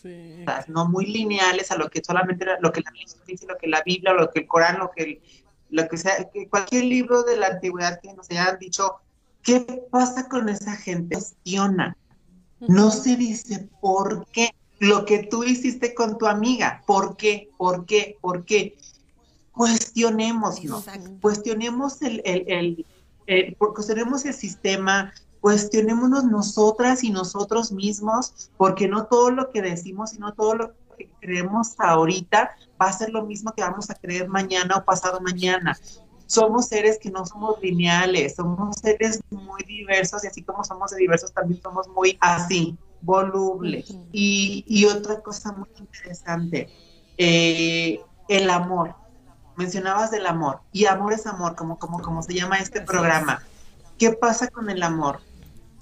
Sí. 0.02 0.44
no 0.68 0.88
muy 0.90 1.06
lineales 1.06 1.70
a 1.72 1.76
lo 1.76 1.90
que 1.90 2.02
solamente 2.04 2.44
la- 2.46 2.58
lo 2.60 2.72
que 2.72 2.82
la 2.82 2.90
religión 2.92 3.22
dice, 3.28 3.46
lo 3.48 3.58
que 3.58 3.68
la 3.68 3.84
Biblia, 3.86 4.14
lo 4.14 4.32
que 4.32 4.40
el 4.42 4.48
Corán, 4.48 4.80
lo 4.80 4.90
que 4.92 5.04
el- 5.04 5.22
lo 5.70 5.88
que 5.88 5.98
sea, 5.98 6.30
que 6.34 6.50
cualquier 6.50 6.86
libro 6.86 7.24
de 7.24 7.38
la 7.38 7.48
antigüedad 7.48 8.00
que 8.02 8.14
nos 8.14 8.30
hayan 8.32 8.58
dicho, 8.60 8.96
¿qué 9.44 9.62
pasa 9.92 10.28
con 10.28 10.50
esa 10.50 10.76
gente? 10.76 11.16
Cuestiona. 11.16 11.96
No 12.60 12.92
se 12.92 13.16
dice 13.16 13.70
por 13.80 14.26
qué. 14.32 14.50
Lo 14.80 15.06
que 15.06 15.20
tú 15.24 15.44
hiciste 15.44 15.94
con 15.94 16.18
tu 16.18 16.26
amiga, 16.28 16.84
¿por 16.88 17.16
qué? 17.16 17.50
¿Por 17.58 17.86
qué? 17.86 18.18
¿Por 18.20 18.46
qué? 18.46 18.76
Cuestionémonos, 19.52 20.88
Exacto. 20.88 21.12
cuestionemos 21.22 22.02
el, 22.02 22.22
el, 22.26 22.44
el- 22.48 22.86
el- 23.28 23.56
por- 23.56 23.74
cuestionemos 23.74 24.26
el 24.26 24.34
sistema, 24.34 25.14
cuestionémonos 25.42 26.24
nosotras 26.24 27.04
y 27.04 27.10
nosotros 27.10 27.72
mismos, 27.72 28.52
porque 28.58 28.88
no 28.88 29.06
todo 29.06 29.32
lo 29.32 29.50
que 29.50 29.62
decimos 29.62 30.14
y 30.14 30.20
no 30.20 30.34
todo 30.34 30.54
lo 30.54 30.72
que 30.98 31.10
creemos 31.20 31.74
ahorita 31.80 32.52
va 32.80 32.86
a 32.86 32.94
ser 32.94 33.10
lo 33.10 33.26
mismo 33.26 33.52
que 33.54 33.64
vamos 33.64 33.90
a 33.90 33.96
creer 33.96 34.30
mañana 34.30 34.78
o 34.78 34.86
pasado 34.86 35.20
mañana. 35.20 35.76
Somos 36.28 36.68
seres 36.68 36.98
que 37.02 37.10
no 37.10 37.26
somos 37.26 37.60
lineales, 37.62 38.36
somos 38.36 38.78
seres 38.78 39.20
muy 39.32 39.64
diversos 39.64 40.24
y 40.24 40.28
así 40.28 40.44
como 40.44 40.64
somos 40.64 40.92
de 40.92 40.98
diversos 40.98 41.34
también 41.34 41.62
somos 41.62 41.88
muy 41.90 42.18
así, 42.22 42.78
volubles. 43.02 43.94
y, 44.12 44.64
y 44.68 44.86
otra 44.86 45.22
cosa 45.22 45.52
muy 45.54 45.70
interesante, 45.78 46.70
eh, 47.18 48.00
el 48.30 48.50
amor. 48.50 48.96
Mencionabas 49.58 50.12
del 50.12 50.28
amor 50.28 50.62
y 50.72 50.86
amor 50.86 51.14
es 51.14 51.26
amor, 51.26 51.56
como, 51.56 51.78
como, 51.78 52.00
como 52.00 52.22
se 52.22 52.34
llama 52.34 52.60
este 52.60 52.82
programa. 52.82 53.42
¿Qué 53.98 54.12
pasa 54.12 54.48
con 54.48 54.70
el 54.70 54.82
amor? 54.82 55.20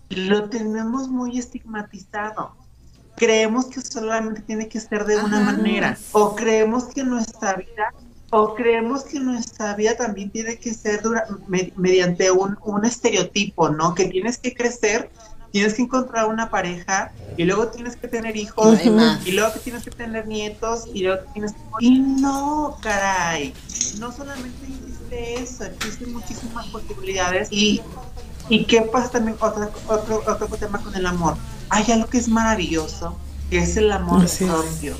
Lo 0.09 0.49
tenemos 0.49 1.07
muy 1.09 1.37
estigmatizado. 1.37 2.51
Creemos 3.15 3.65
que 3.65 3.81
solamente 3.81 4.41
tiene 4.41 4.67
que 4.67 4.79
ser 4.79 5.05
de 5.05 5.17
una 5.17 5.39
manera. 5.41 5.97
O 6.13 6.35
creemos 6.35 6.85
que 6.85 7.03
nuestra 7.03 7.53
vida, 7.55 7.93
o 8.31 8.55
creemos 8.55 9.03
que 9.03 9.19
nuestra 9.19 9.75
vida 9.75 9.95
también 9.97 10.29
tiene 10.31 10.57
que 10.57 10.73
ser 10.73 11.01
dura- 11.01 11.25
me- 11.47 11.73
mediante 11.75 12.31
un, 12.31 12.57
un 12.63 12.85
estereotipo, 12.85 13.69
¿no? 13.69 13.93
Que 13.93 14.05
tienes 14.05 14.37
que 14.37 14.53
crecer, 14.53 15.11
tienes 15.51 15.73
que 15.73 15.81
encontrar 15.81 16.27
una 16.27 16.49
pareja 16.49 17.11
y 17.35 17.43
luego 17.43 17.67
tienes 17.67 17.95
que 17.97 18.07
tener 18.07 18.37
hijos 18.37 18.79
Y 19.25 19.31
no 19.31 19.35
luego 19.35 19.53
que 19.53 19.59
tienes 19.59 19.83
que 19.83 19.91
tener 19.91 20.25
nietos 20.27 20.85
y 20.93 21.03
luego 21.03 21.23
que 21.25 21.31
tienes 21.33 21.51
que... 21.53 21.59
Y 21.81 21.99
no, 21.99 22.77
caray, 22.81 23.53
no 23.99 24.11
solamente 24.13 24.65
existe 24.65 25.35
eso, 25.43 25.63
existen 25.65 26.13
muchísimas 26.13 26.67
posibilidades 26.67 27.49
y, 27.51 27.81
y 28.49 28.65
qué 28.65 28.81
pasa 28.81 29.11
también, 29.11 29.37
otro, 29.39 29.69
otro, 29.87 30.23
otro 30.27 30.47
tema 30.57 30.79
con 30.81 30.93
el 30.95 31.05
amor. 31.05 31.35
Hay 31.69 31.89
algo 31.91 32.07
que 32.07 32.17
es 32.17 32.27
maravilloso, 32.27 33.15
que 33.49 33.59
es 33.59 33.77
el 33.77 33.91
amor 33.91 34.25
propio. 34.39 34.95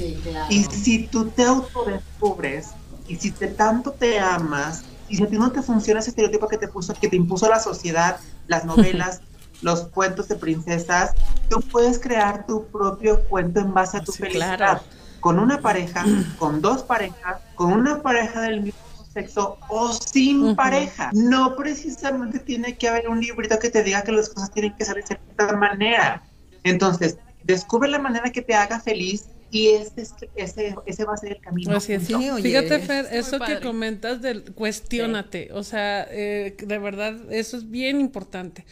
Y 0.50 0.64
si 0.66 1.08
tú 1.08 1.26
te 1.26 1.44
autodescubres 1.46 2.68
y 3.08 3.16
si 3.16 3.32
te 3.32 3.48
tanto 3.48 3.92
te 3.92 4.20
amas 4.20 4.84
y 5.08 5.18
si 5.18 5.24
a 5.24 5.28
ti 5.28 5.38
no 5.38 5.52
te 5.52 5.62
funciona 5.64 6.00
ese 6.00 6.12
estereotipo 6.12 6.48
que 6.48 6.58
te 6.58 6.68
puso, 6.68 6.94
que 6.94 7.08
te 7.10 7.16
impuso 7.16 7.50
la 7.50 7.60
sociedad, 7.60 8.18
las 8.48 8.66
novelas, 8.72 9.22
los 9.62 9.82
cuentos 9.88 10.28
de 10.28 10.36
princesas, 10.36 11.12
tú 11.50 11.60
puedes 11.62 12.00
crear 12.00 12.46
tu 12.46 12.66
propio 12.68 13.22
cuento 13.26 13.60
en 13.60 13.74
base 13.74 13.98
a 13.98 14.04
tu 14.04 14.12
Sí, 14.12 14.20
felicidad. 14.20 14.58
claro. 14.58 14.82
Con 15.20 15.38
una 15.38 15.60
pareja, 15.60 16.06
con 16.38 16.62
dos 16.62 16.84
parejas, 16.84 17.40
con 17.56 17.74
una 17.74 18.02
pareja 18.02 18.40
del 18.42 18.62
mismo 18.62 18.80
sexo 19.22 19.58
o 19.68 19.94
sin 19.94 20.56
pareja. 20.56 21.10
No 21.14 21.56
precisamente 21.56 22.40
tiene 22.40 22.78
que 22.78 22.88
haber 22.88 23.10
un 23.10 23.20
librito 23.20 23.60
que 23.60 23.70
te 23.70 23.84
diga 23.84 24.04
que 24.04 24.12
las 24.12 24.30
cosas 24.30 24.52
tienen 24.52 24.76
que 24.78 24.86
ser 24.86 24.96
de 24.96 25.04
cierta 25.04 25.56
manera. 25.58 26.24
Entonces, 26.64 27.18
descubre 27.44 27.90
la 27.90 28.00
manera 28.00 28.32
que 28.32 28.42
te 28.42 28.54
haga 28.54 28.80
feliz 28.80 29.30
y 29.50 29.70
ese, 29.70 30.02
es- 30.02 30.16
ese, 30.36 30.76
ese 30.86 31.06
va 31.06 31.14
a 31.14 31.18
ser 31.18 31.32
el 31.32 31.40
camino. 31.42 31.76
Así 31.76 31.94
es. 31.94 32.04
Sí, 32.04 32.14
oye, 32.30 32.44
Fíjate, 32.44 32.80
Fer, 32.80 33.06
es 33.06 33.28
eso 33.28 33.40
que 33.40 33.60
comentas 33.62 34.22
del 34.22 34.44
cuestiónate, 34.54 35.50
o 35.54 35.64
sea, 35.64 36.08
eh, 36.12 36.56
de 36.60 36.78
verdad, 36.78 37.16
eso 37.32 37.58
es 37.58 37.70
bien 37.70 38.00
importante. 38.00 38.66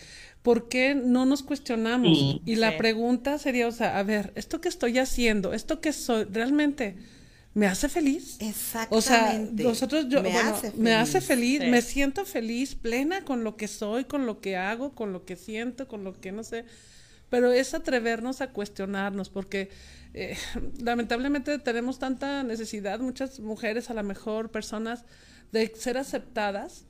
¿Por 0.43 0.69
qué 0.69 0.95
no 0.95 1.25
nos 1.25 1.43
cuestionamos? 1.43 2.17
Sí, 2.19 2.41
y 2.45 2.55
la 2.55 2.71
sí. 2.71 2.77
pregunta 2.77 3.37
sería, 3.37 3.67
o 3.67 3.71
sea, 3.71 3.97
a 3.99 4.03
ver, 4.03 4.31
¿esto 4.35 4.61
que 4.61 4.69
estoy 4.69 4.97
haciendo, 4.99 5.53
esto 5.53 5.81
que 5.81 5.91
soy, 5.93 6.25
realmente 6.25 6.95
me 7.57 7.65
hace 7.65 7.89
feliz? 7.89 8.35
O 8.35 8.37
sea, 8.37 8.83
Exactamente. 8.91 9.63
nosotros, 9.63 10.05
yo, 10.09 10.21
me 10.21 10.31
bueno, 10.31 10.53
hace 10.53 10.71
me 10.77 10.93
hace 10.93 11.21
feliz, 11.21 11.59
Sí. 11.63 11.67
me 11.71 11.81
siento 11.81 12.23
feliz, 12.23 12.75
plena 12.75 13.23
con 13.23 13.43
lo 13.43 13.57
que 13.57 13.67
soy, 13.67 14.05
con 14.05 14.27
lo 14.27 14.41
que 14.41 14.55
hago, 14.55 14.93
con 14.93 15.11
lo 15.11 15.25
que 15.25 15.35
siento, 15.35 15.87
con 15.87 16.03
lo 16.03 16.13
que 16.13 16.31
no 16.31 16.43
sé. 16.43 16.65
Pero 17.31 17.51
es 17.51 17.73
atrevernos 17.73 18.41
a 18.41 18.51
cuestionarnos, 18.51 19.29
porque 19.29 19.69
eh, 20.13 20.37
lamentablemente 20.79 21.57
tenemos 21.57 21.97
tanta 21.97 22.43
necesidad, 22.43 22.99
muchas 22.99 23.39
mujeres, 23.39 23.89
a 23.89 23.95
lo 23.95 24.03
mejor 24.03 24.51
personas, 24.51 25.03
de 25.51 25.73
ser 25.75 25.97
aceptadas, 25.97 26.85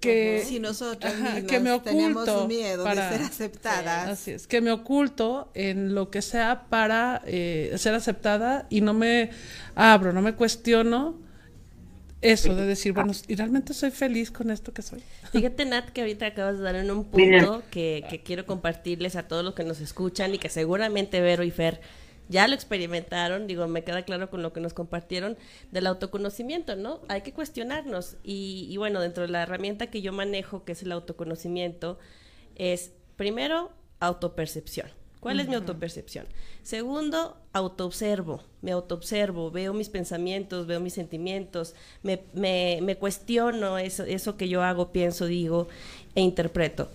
que, 0.00 0.44
si 0.46 0.60
nosotros 0.60 1.12
Ajá, 1.12 1.42
que 1.42 1.60
me 1.60 1.78
tenemos 1.80 2.22
oculto 2.28 2.48
miedo 2.48 2.84
para- 2.84 3.10
de 3.10 3.16
ser 3.18 3.26
aceptadas. 3.26 4.08
Así 4.08 4.30
es, 4.32 4.46
que 4.46 4.60
me 4.60 4.72
oculto 4.72 5.50
en 5.54 5.94
lo 5.94 6.10
que 6.10 6.22
sea 6.22 6.66
para 6.68 7.22
eh, 7.26 7.72
ser 7.76 7.94
aceptada 7.94 8.66
y 8.70 8.80
no 8.80 8.94
me 8.94 9.30
abro, 9.74 10.12
no 10.12 10.22
me 10.22 10.34
cuestiono 10.34 11.18
eso 12.22 12.54
de 12.54 12.66
decir, 12.66 12.92
bueno, 12.92 13.12
¿y 13.28 13.34
realmente 13.34 13.72
soy 13.72 13.90
feliz 13.90 14.30
con 14.30 14.50
esto 14.50 14.72
que 14.74 14.82
soy? 14.82 15.02
Fíjate, 15.32 15.64
Nat, 15.64 15.88
que 15.88 16.02
ahorita 16.02 16.26
acabas 16.26 16.58
de 16.58 16.64
dar 16.64 16.74
en 16.76 16.90
un 16.90 17.04
punto 17.04 17.62
que, 17.70 18.04
que 18.10 18.22
quiero 18.22 18.44
compartirles 18.44 19.16
a 19.16 19.22
todos 19.26 19.42
los 19.42 19.54
que 19.54 19.64
nos 19.64 19.80
escuchan 19.80 20.34
y 20.34 20.38
que 20.38 20.50
seguramente 20.50 21.22
Vero 21.22 21.44
y 21.44 21.50
Fer 21.50 21.80
ya 22.30 22.48
lo 22.48 22.54
experimentaron, 22.54 23.46
digo, 23.46 23.66
me 23.66 23.84
queda 23.84 24.04
claro 24.04 24.30
con 24.30 24.40
lo 24.40 24.52
que 24.52 24.60
nos 24.60 24.72
compartieron 24.72 25.36
del 25.72 25.86
autoconocimiento, 25.86 26.76
¿no? 26.76 27.00
Hay 27.08 27.22
que 27.22 27.34
cuestionarnos 27.34 28.16
y, 28.22 28.68
y 28.70 28.76
bueno, 28.76 29.00
dentro 29.00 29.24
de 29.24 29.28
la 29.28 29.42
herramienta 29.42 29.88
que 29.88 30.00
yo 30.00 30.12
manejo, 30.12 30.64
que 30.64 30.72
es 30.72 30.82
el 30.82 30.92
autoconocimiento, 30.92 31.98
es 32.54 32.92
primero 33.16 33.72
autopercepción. 33.98 34.88
¿Cuál 35.20 35.38
es 35.38 35.48
mi 35.48 35.54
autopercepción? 35.54 36.26
Segundo, 36.62 37.36
autoobservo. 37.52 38.42
Me 38.62 38.72
autoobservo, 38.72 39.50
veo 39.50 39.74
mis 39.74 39.90
pensamientos, 39.90 40.66
veo 40.66 40.80
mis 40.80 40.94
sentimientos, 40.94 41.74
me, 42.02 42.22
me, 42.32 42.78
me 42.80 42.96
cuestiono 42.96 43.76
eso, 43.76 44.04
eso 44.04 44.38
que 44.38 44.48
yo 44.48 44.62
hago, 44.62 44.92
pienso, 44.92 45.26
digo 45.26 45.68
e 46.14 46.22
interpreto. 46.22 46.88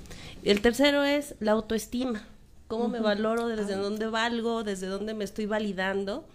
El 0.43 0.61
tercero 0.61 1.03
es 1.03 1.35
la 1.39 1.51
autoestima. 1.51 2.27
¿Cómo 2.67 2.87
me 2.87 2.99
valoro? 2.99 3.47
¿Desde 3.47 3.75
dónde 3.75 4.07
valgo? 4.07 4.63
¿Desde 4.63 4.87
dónde 4.87 5.13
me 5.13 5.23
estoy 5.23 5.45
validando? 5.45 6.25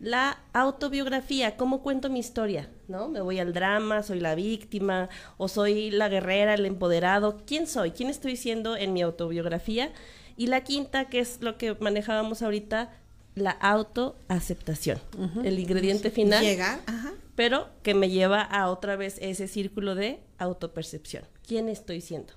la 0.00 0.38
autobiografía, 0.52 1.56
cómo 1.56 1.82
cuento 1.82 2.08
mi 2.08 2.20
historia, 2.20 2.70
¿no? 2.86 3.08
Me 3.08 3.20
voy 3.20 3.38
al 3.40 3.52
drama, 3.52 4.02
soy 4.02 4.20
la 4.20 4.34
víctima 4.34 5.08
o 5.36 5.48
soy 5.48 5.90
la 5.90 6.08
guerrera, 6.08 6.54
el 6.54 6.66
empoderado. 6.66 7.38
¿Quién 7.46 7.66
soy? 7.66 7.90
¿Quién 7.90 8.08
estoy 8.08 8.36
siendo 8.36 8.76
en 8.76 8.92
mi 8.92 9.02
autobiografía? 9.02 9.92
Y 10.36 10.46
la 10.46 10.62
quinta, 10.62 11.06
que 11.06 11.18
es 11.18 11.38
lo 11.40 11.58
que 11.58 11.74
manejábamos 11.80 12.42
ahorita, 12.42 12.92
la 13.34 13.50
autoaceptación. 13.50 15.00
El 15.44 15.58
ingrediente 15.58 16.10
final. 16.10 16.44
Llegar, 16.44 16.80
ajá. 16.86 17.12
Pero 17.34 17.68
que 17.82 17.94
me 17.94 18.08
lleva 18.08 18.42
a 18.42 18.68
otra 18.70 18.96
vez 18.96 19.18
ese 19.20 19.48
círculo 19.48 19.94
de 19.94 20.20
autopercepción. 20.38 21.24
¿Quién 21.46 21.68
estoy 21.68 22.00
siendo? 22.00 22.34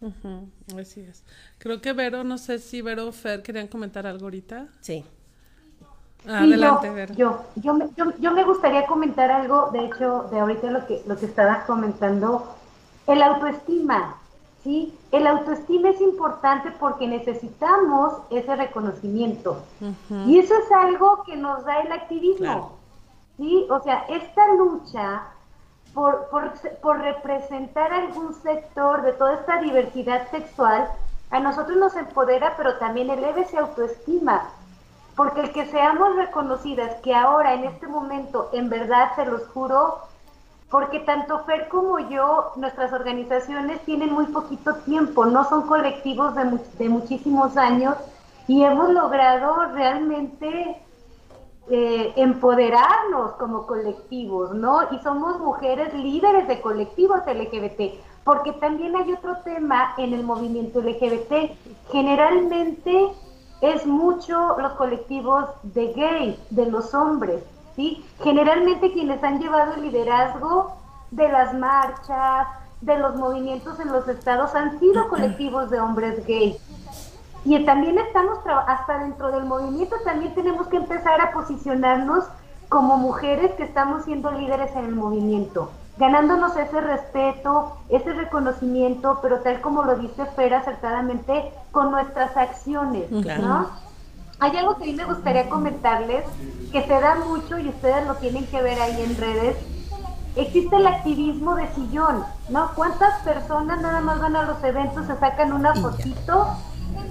Ujú, 0.00 0.48
Así 0.78 1.00
es. 1.00 1.24
Creo 1.58 1.80
que 1.80 1.92
Vero, 1.92 2.22
no 2.22 2.36
sé 2.38 2.58
si 2.58 2.82
Vero 2.82 3.06
o 3.08 3.12
Fer 3.12 3.42
querían 3.42 3.66
comentar 3.68 4.06
algo 4.06 4.24
ahorita. 4.26 4.68
Sí. 4.80 5.04
Ah, 6.28 6.40
Sí, 6.44 6.52
Adelante, 6.52 6.88
yo, 6.88 6.94
Vero. 6.94 7.14
yo, 7.14 7.42
yo, 7.56 7.74
me- 7.74 7.88
yo, 7.96 8.04
yo 8.18 8.32
me 8.32 8.44
gustaría 8.44 8.86
comentar 8.86 9.30
algo, 9.30 9.70
de 9.72 9.86
hecho, 9.86 10.24
de 10.30 10.40
ahorita 10.40 10.70
lo 10.70 10.86
que, 10.86 11.02
lo 11.06 11.16
que 11.16 11.26
estabas 11.26 11.64
comentando, 11.66 12.54
el 13.06 13.22
autoestima, 13.22 14.16
¿sí? 14.64 14.92
El 15.12 15.26
autoestima 15.28 15.90
es 15.90 16.00
importante 16.00 16.72
porque 16.80 17.06
necesitamos 17.06 18.14
ese 18.30 18.56
reconocimiento. 18.56 19.62
Y 20.26 20.38
eso 20.40 20.54
es 20.54 20.72
algo 20.72 21.22
que 21.24 21.36
nos 21.36 21.64
da 21.64 21.80
el 21.80 21.92
activismo, 21.92 22.36
Claro. 22.38 22.72
¿sí? 23.38 23.64
O 23.70 23.80
sea, 23.82 24.04
esta 24.08 24.52
lucha 24.54 25.22
por, 25.96 26.28
por, 26.82 26.98
representar 26.98 27.90
algún 27.90 28.34
sector 28.42 29.00
de 29.00 29.14
toda 29.14 29.32
esta 29.32 29.62
diversidad 29.62 30.30
sexual, 30.30 30.90
a 31.30 31.40
nosotros 31.40 31.78
nos 31.78 31.96
empodera, 31.96 32.52
pero 32.58 32.76
también 32.76 33.08
eleva 33.08 33.40
esa 33.40 33.60
autoestima. 33.60 34.42
Porque 35.16 35.40
el 35.40 35.52
que 35.52 35.64
seamos 35.70 36.16
reconocidas, 36.16 36.96
que 36.96 37.14
ahora 37.14 37.54
en 37.54 37.64
este 37.64 37.86
momento, 37.86 38.50
en 38.52 38.68
verdad 38.68 39.12
se 39.16 39.24
los 39.24 39.46
juro, 39.46 40.00
porque 40.70 41.00
tanto 41.00 41.44
Fer 41.44 41.66
como 41.68 41.98
yo, 41.98 42.52
nuestras 42.56 42.92
organizaciones 42.92 43.80
tienen 43.86 44.12
muy 44.12 44.26
poquito 44.26 44.74
tiempo, 44.74 45.24
no 45.24 45.48
son 45.48 45.62
colectivos 45.62 46.34
de, 46.34 46.60
de 46.76 46.88
muchísimos 46.90 47.56
años 47.56 47.96
y 48.46 48.64
hemos 48.64 48.90
logrado 48.90 49.64
realmente 49.72 50.78
eh, 51.68 52.12
empoderarnos 52.16 53.32
como 53.38 53.66
colectivos, 53.66 54.54
¿no? 54.54 54.82
Y 54.92 54.98
somos 55.00 55.40
mujeres 55.40 55.92
líderes 55.94 56.46
de 56.46 56.60
colectivos 56.60 57.20
LGBT, 57.26 57.94
porque 58.24 58.52
también 58.52 58.94
hay 58.96 59.12
otro 59.12 59.38
tema 59.38 59.94
en 59.98 60.14
el 60.14 60.22
movimiento 60.22 60.80
LGBT. 60.80 61.56
Generalmente 61.90 63.08
es 63.60 63.86
mucho 63.86 64.56
los 64.60 64.72
colectivos 64.74 65.46
de 65.62 65.92
gays, 65.92 66.36
de 66.50 66.66
los 66.66 66.94
hombres, 66.94 67.42
¿sí? 67.74 68.04
Generalmente 68.22 68.92
quienes 68.92 69.22
han 69.24 69.40
llevado 69.40 69.74
el 69.74 69.82
liderazgo 69.82 70.72
de 71.10 71.28
las 71.28 71.54
marchas, 71.54 72.46
de 72.80 72.98
los 72.98 73.16
movimientos 73.16 73.80
en 73.80 73.90
los 73.90 74.06
estados 74.06 74.54
han 74.54 74.78
sido 74.78 75.08
colectivos 75.08 75.70
de 75.70 75.80
hombres 75.80 76.26
gays. 76.26 76.56
Y 77.46 77.64
también 77.64 77.96
estamos, 77.96 78.40
hasta 78.66 78.98
dentro 78.98 79.30
del 79.30 79.44
movimiento, 79.44 79.94
también 80.04 80.34
tenemos 80.34 80.66
que 80.66 80.78
empezar 80.78 81.20
a 81.20 81.30
posicionarnos 81.30 82.24
como 82.68 82.96
mujeres 82.96 83.52
que 83.52 83.62
estamos 83.62 84.04
siendo 84.04 84.32
líderes 84.32 84.74
en 84.74 84.86
el 84.86 84.96
movimiento, 84.96 85.70
ganándonos 85.96 86.56
ese 86.56 86.80
respeto, 86.80 87.76
ese 87.88 88.14
reconocimiento, 88.14 89.20
pero 89.22 89.38
tal 89.42 89.60
como 89.60 89.84
lo 89.84 89.94
dice 89.94 90.26
Fer 90.34 90.54
acertadamente, 90.54 91.52
con 91.70 91.92
nuestras 91.92 92.36
acciones, 92.36 93.08
¿no? 93.12 93.68
Hay 94.40 94.56
algo 94.56 94.76
que 94.76 94.82
a 94.82 94.86
mí 94.88 94.94
me 94.94 95.04
gustaría 95.04 95.48
comentarles, 95.48 96.24
que 96.72 96.82
se 96.82 97.00
da 97.00 97.14
mucho 97.14 97.60
y 97.60 97.68
ustedes 97.68 98.08
lo 98.08 98.16
tienen 98.16 98.44
que 98.48 98.60
ver 98.60 98.80
ahí 98.80 99.00
en 99.02 99.16
redes, 99.18 99.56
existe 100.34 100.74
el 100.74 100.86
activismo 100.88 101.54
de 101.54 101.68
sillón, 101.76 102.24
¿no? 102.48 102.72
¿Cuántas 102.74 103.22
personas 103.22 103.80
nada 103.80 104.00
más 104.00 104.20
van 104.20 104.34
a 104.34 104.42
los 104.42 104.64
eventos, 104.64 105.06
se 105.06 105.16
sacan 105.16 105.52
una 105.52 105.74
fotito 105.74 106.48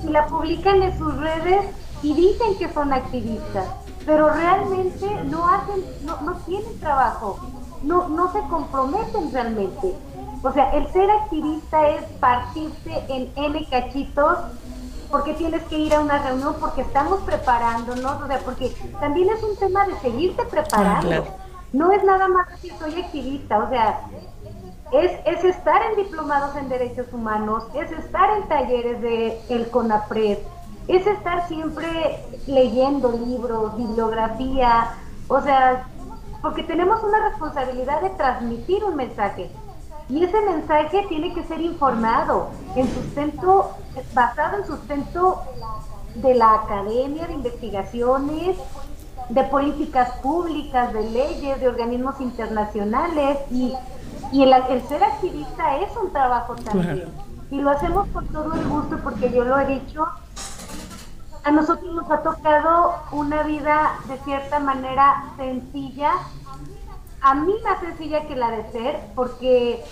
y 0.06 0.10
la 0.10 0.28
publican 0.28 0.82
en 0.82 0.98
sus 0.98 1.16
redes 1.18 1.66
y 2.04 2.14
dicen 2.14 2.58
que 2.58 2.72
son 2.72 2.94
activistas, 2.94 3.68
pero 4.06 4.30
realmente 4.30 5.08
no 5.26 5.48
hacen, 5.48 5.84
no, 6.04 6.22
no 6.22 6.36
tienen 6.46 6.80
trabajo, 6.80 7.40
no, 7.84 8.10
no 8.10 8.32
se 8.32 8.40
comprometen 8.48 9.32
realmente. 9.32 9.96
O 10.44 10.52
sea, 10.52 10.70
el 10.72 10.88
ser 10.92 11.10
activista 11.10 11.90
es 11.90 12.04
partirse 12.20 13.04
en 13.10 13.32
N 13.36 13.68
cachitos 13.70 14.38
porque 15.10 15.34
tienes 15.34 15.64
que 15.64 15.80
ir 15.80 15.94
a 15.94 16.02
una 16.02 16.20
reunión, 16.20 16.56
porque 16.60 16.82
estamos 16.82 17.22
preparándonos, 17.22 18.22
o 18.22 18.28
sea, 18.28 18.40
porque 18.40 18.76
también 19.00 19.30
es 19.30 19.42
un 19.44 19.56
tema 19.56 19.86
de 19.88 19.98
seguirte 20.00 20.44
preparando. 20.46 21.08
claro. 21.08 21.26
No 21.74 21.92
es 21.92 22.04
nada 22.04 22.28
más 22.28 22.50
decir 22.50 22.74
soy 22.80 23.02
activista, 23.02 23.58
o 23.60 23.70
sea, 23.70 24.02
es, 24.92 25.12
es 25.26 25.44
estar 25.44 25.82
en 25.92 26.04
diplomados 26.04 26.56
en 26.56 26.70
derechos 26.70 27.08
humanos, 27.12 27.64
es 27.74 27.92
estar 27.92 28.30
en 28.38 28.48
talleres 28.48 29.02
de 29.02 29.42
el 29.50 29.70
CONAPRED, 29.70 30.38
es 30.88 31.08
estar 31.08 31.48
siempre 31.48 32.24
leyendo 32.48 33.12
libros, 33.12 33.76
bibliografía, 33.76 34.94
o 35.28 35.42
sea, 35.42 35.88
porque 36.42 36.64
tenemos 36.64 37.04
una 37.04 37.30
responsabilidad 37.30 38.02
de 38.02 38.12
transmitir 38.12 38.84
un 38.84 38.96
mensaje. 38.96 39.50
Y 40.08 40.24
ese 40.24 40.40
mensaje 40.42 41.04
tiene 41.10 41.34
que 41.34 41.44
ser 41.44 41.60
informado, 41.62 42.50
en 42.76 42.88
sustento, 42.94 43.72
basado 44.14 44.58
en 44.60 44.68
sustento 44.68 45.42
de 46.14 46.36
la 46.36 46.54
academia, 46.54 47.26
de 47.26 47.34
investigaciones, 47.34 48.58
de 49.30 49.44
políticas 49.46 50.12
públicas, 50.20 50.94
de 50.94 51.10
leyes, 51.10 51.60
de 51.60 51.68
organismos 51.68 52.22
internacionales 52.22 53.40
y, 53.50 53.74
y 54.36 54.44
el, 54.44 54.54
el 54.70 54.88
ser 54.88 55.04
activista 55.04 55.78
es 55.78 55.90
un 55.96 56.12
trabajo 56.12 56.56
también. 56.56 57.08
Y 57.52 57.62
lo 57.62 57.70
hacemos 57.70 58.08
con 58.10 58.28
todo 58.28 58.54
el 58.54 58.68
gusto 58.68 58.98
porque 59.04 59.32
yo 59.32 59.44
lo 59.46 59.58
he 59.60 59.66
dicho, 59.66 60.06
a 61.44 61.52
nosotros 61.52 61.94
nos 61.94 62.10
ha 62.12 62.22
tocado 62.22 62.96
una 63.12 63.44
vida 63.44 63.94
de 64.08 64.18
cierta 64.20 64.60
manera 64.60 65.26
sencilla, 65.38 66.12
a 67.22 67.34
mí 67.36 67.54
más 67.64 67.80
sencilla 67.80 68.28
que 68.28 68.36
la 68.36 68.50
de 68.52 68.72
ser, 68.72 69.00
porque 69.16 69.84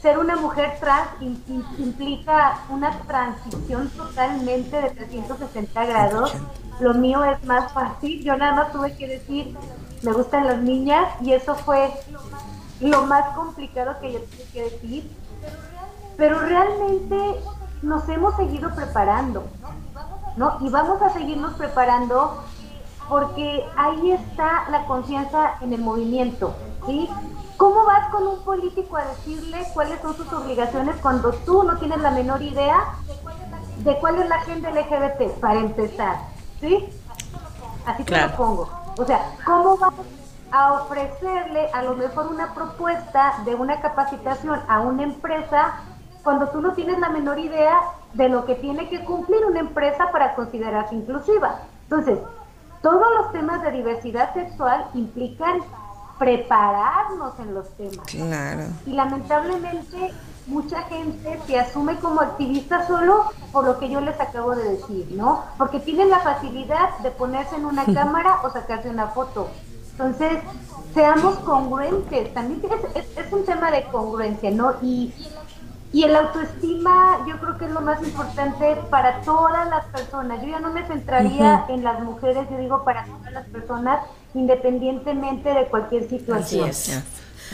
ser 0.00 0.18
una 0.18 0.36
mujer 0.36 0.76
trans 0.80 1.08
im- 1.20 1.42
im- 1.48 1.78
implica 1.78 2.58
una 2.68 2.90
transición 3.06 3.88
totalmente 3.90 4.80
de 4.80 4.90
360 4.90 5.84
grados. 5.86 6.34
Lo 6.80 6.94
mío 6.94 7.22
es 7.24 7.42
más 7.44 7.72
fácil. 7.72 8.22
Yo 8.22 8.36
nada 8.36 8.54
más 8.54 8.72
tuve 8.72 8.96
que 8.96 9.06
decir, 9.08 9.56
me 10.02 10.12
gustan 10.12 10.46
las 10.46 10.58
niñas, 10.58 11.06
y 11.22 11.32
eso 11.32 11.54
fue 11.54 11.90
lo 12.82 13.06
más 13.06 13.34
complicado 13.36 13.94
que 14.00 14.12
yo 14.12 14.18
tuve 14.20 14.44
que 14.52 14.62
decir. 14.64 15.16
Pero 16.16 16.38
realmente 16.40 17.16
nos 17.82 18.08
hemos 18.08 18.36
seguido 18.36 18.74
preparando, 18.74 19.44
¿no? 20.36 20.58
Y 20.60 20.68
vamos 20.68 21.00
a 21.02 21.10
seguirnos 21.10 21.54
preparando 21.54 22.42
porque 23.08 23.64
ahí 23.76 24.12
está 24.12 24.68
la 24.70 24.84
confianza 24.86 25.54
en 25.60 25.72
el 25.72 25.80
movimiento, 25.80 26.54
¿sí? 26.86 27.08
¿Cómo 27.56 27.84
vas 27.84 28.08
con 28.10 28.26
un 28.26 28.42
político 28.44 28.96
a 28.96 29.04
decirle 29.04 29.66
cuáles 29.74 30.00
son 30.00 30.16
sus 30.16 30.32
obligaciones 30.32 30.96
cuando 31.02 31.32
tú 31.32 31.62
no 31.62 31.76
tienes 31.78 31.98
la 31.98 32.10
menor 32.10 32.42
idea 32.42 32.94
de 33.78 33.98
cuál 33.98 34.20
es 34.20 34.28
la 34.28 34.36
agenda 34.36 34.70
LGBT, 34.70 35.38
para 35.40 35.60
empezar, 35.60 36.16
¿sí? 36.60 36.88
Así 37.86 38.04
te 38.04 38.12
Claro. 38.12 38.30
lo 38.30 38.36
pongo. 38.36 38.68
O 38.98 39.04
sea, 39.04 39.34
¿cómo 39.44 39.76
vas 39.76 39.91
a 40.52 40.74
ofrecerle 40.74 41.70
a 41.72 41.82
lo 41.82 41.96
mejor 41.96 42.26
una 42.26 42.54
propuesta 42.54 43.42
de 43.44 43.54
una 43.54 43.80
capacitación 43.80 44.60
a 44.68 44.80
una 44.80 45.02
empresa 45.02 45.80
cuando 46.22 46.48
tú 46.50 46.60
no 46.60 46.74
tienes 46.74 46.98
la 46.98 47.08
menor 47.08 47.38
idea 47.38 47.80
de 48.12 48.28
lo 48.28 48.44
que 48.44 48.54
tiene 48.54 48.88
que 48.88 49.04
cumplir 49.04 49.44
una 49.44 49.60
empresa 49.60 50.12
para 50.12 50.34
considerarse 50.34 50.94
inclusiva? 50.94 51.62
Entonces, 51.84 52.18
todos 52.82 53.06
los 53.16 53.32
temas 53.32 53.62
de 53.62 53.70
diversidad 53.72 54.32
sexual 54.34 54.86
implican 54.94 55.60
prepararnos 56.18 57.38
en 57.40 57.54
los 57.54 57.68
temas. 57.76 58.06
Claro. 58.06 58.64
Y 58.86 58.92
lamentablemente 58.92 60.12
mucha 60.46 60.82
gente 60.82 61.40
se 61.46 61.58
asume 61.58 61.96
como 61.96 62.20
activista 62.20 62.86
solo 62.86 63.32
por 63.52 63.64
lo 63.64 63.78
que 63.78 63.88
yo 63.88 64.00
les 64.00 64.20
acabo 64.20 64.54
de 64.54 64.64
decir, 64.64 65.08
¿no? 65.12 65.44
Porque 65.56 65.80
tienen 65.80 66.10
la 66.10 66.20
facilidad 66.20 66.98
de 66.98 67.10
ponerse 67.10 67.56
en 67.56 67.64
una 67.64 67.84
cámara 67.94 68.40
o 68.44 68.50
sacarse 68.50 68.90
una 68.90 69.08
foto. 69.08 69.48
Entonces, 69.92 70.38
seamos 70.94 71.38
congruentes. 71.40 72.32
También 72.34 72.60
es, 72.64 73.04
es- 73.04 73.26
es 73.26 73.32
un 73.32 73.44
tema 73.44 73.70
de 73.70 73.84
congruencia, 73.84 74.50
¿no? 74.50 74.74
Y, 74.82 75.12
y 75.92 76.04
el 76.04 76.16
autoestima 76.16 77.18
yo 77.28 77.38
creo 77.38 77.58
que 77.58 77.66
es 77.66 77.70
lo 77.70 77.82
más 77.82 78.02
importante 78.02 78.76
para 78.90 79.20
todas 79.22 79.68
las 79.68 79.84
personas. 79.86 80.40
Yo 80.42 80.48
ya 80.48 80.60
no 80.60 80.72
me 80.72 80.86
centraría 80.86 81.66
en 81.68 81.84
las 81.84 82.00
mujeres, 82.00 82.46
yo 82.50 82.58
digo 82.58 82.84
para 82.84 83.04
todas 83.04 83.32
las 83.32 83.46
personas, 83.48 84.00
independientemente 84.34 85.52
de 85.52 85.66
cualquier 85.66 86.04
Así 86.04 86.18
situación. 86.18 86.68
es. 86.70 87.00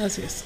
Así 0.01 0.22
es. 0.22 0.45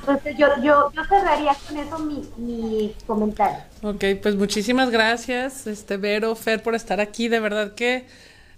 Entonces 0.00 0.36
yo, 0.38 0.46
yo, 0.62 0.90
yo 0.92 1.04
cerraría 1.04 1.54
con 1.68 1.76
eso 1.76 1.98
mi, 1.98 2.26
mi 2.38 2.94
comentario. 3.06 3.58
Ok, 3.82 4.02
pues 4.22 4.34
muchísimas 4.36 4.88
gracias, 4.90 5.66
este 5.66 5.98
Vero, 5.98 6.34
Fer, 6.36 6.62
por 6.62 6.74
estar 6.74 7.00
aquí. 7.00 7.28
De 7.28 7.40
verdad 7.40 7.74
que 7.74 8.06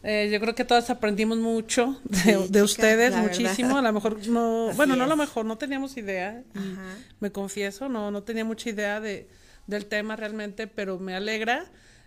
Eh, 0.08 0.30
yo 0.32 0.38
creo 0.38 0.54
que 0.54 0.64
todas 0.64 0.88
aprendimos 0.88 1.38
mucho 1.38 2.00
de, 2.04 2.46
de 2.48 2.62
ustedes, 2.62 3.14
muchísimo. 3.16 3.76
A 3.76 3.82
lo 3.82 3.92
mejor 3.92 4.24
no, 4.28 4.68
Así 4.68 4.76
bueno, 4.76 4.94
no 4.94 5.02
a 5.04 5.06
lo 5.08 5.14
es. 5.14 5.18
mejor 5.18 5.44
no 5.44 5.58
teníamos 5.58 5.96
idea. 5.96 6.44
Ajá. 6.54 6.96
me 7.18 7.32
confieso, 7.32 7.88
no, 7.88 8.12
no 8.12 8.22
tenía 8.22 8.44
mucha 8.44 8.70
idea 8.70 9.00
de, 9.00 9.28
del 9.66 9.86
tema 9.86 10.14
realmente, 10.14 10.68
pero 10.68 11.00
me 11.00 11.16
alegra 11.16 11.64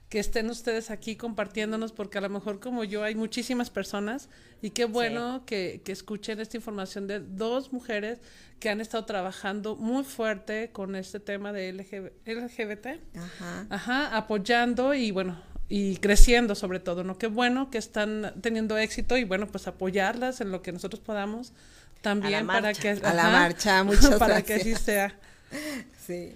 que 0.07 0.17
estén 0.19 0.49
ustedes 0.49 0.89
aquí 0.91 1.17
compartiéndonos, 1.17 1.91
porque 1.91 2.17
a 2.17 2.21
lo 2.21 2.29
mejor 2.29 2.59
como 2.59 2.83
yo 2.83 3.03
hay 3.03 3.15
muchísimas 3.15 3.69
personas 3.69 4.29
y 4.61 4.71
qué 4.71 4.85
bueno 4.85 5.43
que, 5.45 5.81
que 5.83 5.91
escuchen 5.91 6.39
esta 6.39 6.57
información 6.57 7.05
de 7.05 7.19
dos 7.19 7.73
mujeres 7.73 8.19
que 8.59 8.69
han 8.69 8.81
estado 8.81 9.05
trabajando 9.05 9.75
muy 9.75 10.03
fuerte 10.03 10.71
con 10.71 10.95
este 10.95 11.19
tema 11.19 11.51
de 11.53 11.73
LGB 11.73 12.11
LGBT. 12.25 12.87
Ajá. 13.17 13.67
Ajá, 13.69 14.17
apoyando 14.17 14.93
y 14.95 15.11
bueno, 15.11 15.39
y 15.69 15.97
creciendo 15.97 16.55
sobre 16.55 16.79
todo, 16.79 17.03
¿no? 17.03 17.17
Qué 17.17 17.27
bueno 17.27 17.69
que 17.69 17.77
están 17.77 18.33
teniendo 18.41 18.77
éxito 18.77 19.17
y 19.17 19.23
bueno, 19.23 19.47
pues 19.47 19.67
apoyarlas 19.67 20.41
en 20.41 20.51
lo 20.51 20.61
que 20.61 20.71
nosotros 20.71 21.01
podamos 21.01 21.53
también 22.01 22.47
para 22.47 22.73
que 22.73 22.89
A 22.91 23.13
la 23.13 23.29
marcha, 23.29 23.83
muchas 23.85 24.15
para 24.15 24.41
que 24.43 24.55
así 24.55 24.75
sea. 24.75 25.17
Sí. 26.05 26.35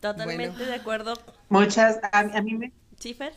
Totalmente 0.00 0.56
Bueno. 0.56 0.66
de 0.66 0.74
acuerdo. 0.74 1.14
Muchas, 1.48 1.98
a, 2.12 2.20
a 2.20 2.42
mí 2.42 2.54
me, 2.54 2.72
¿Chifer? 2.98 3.34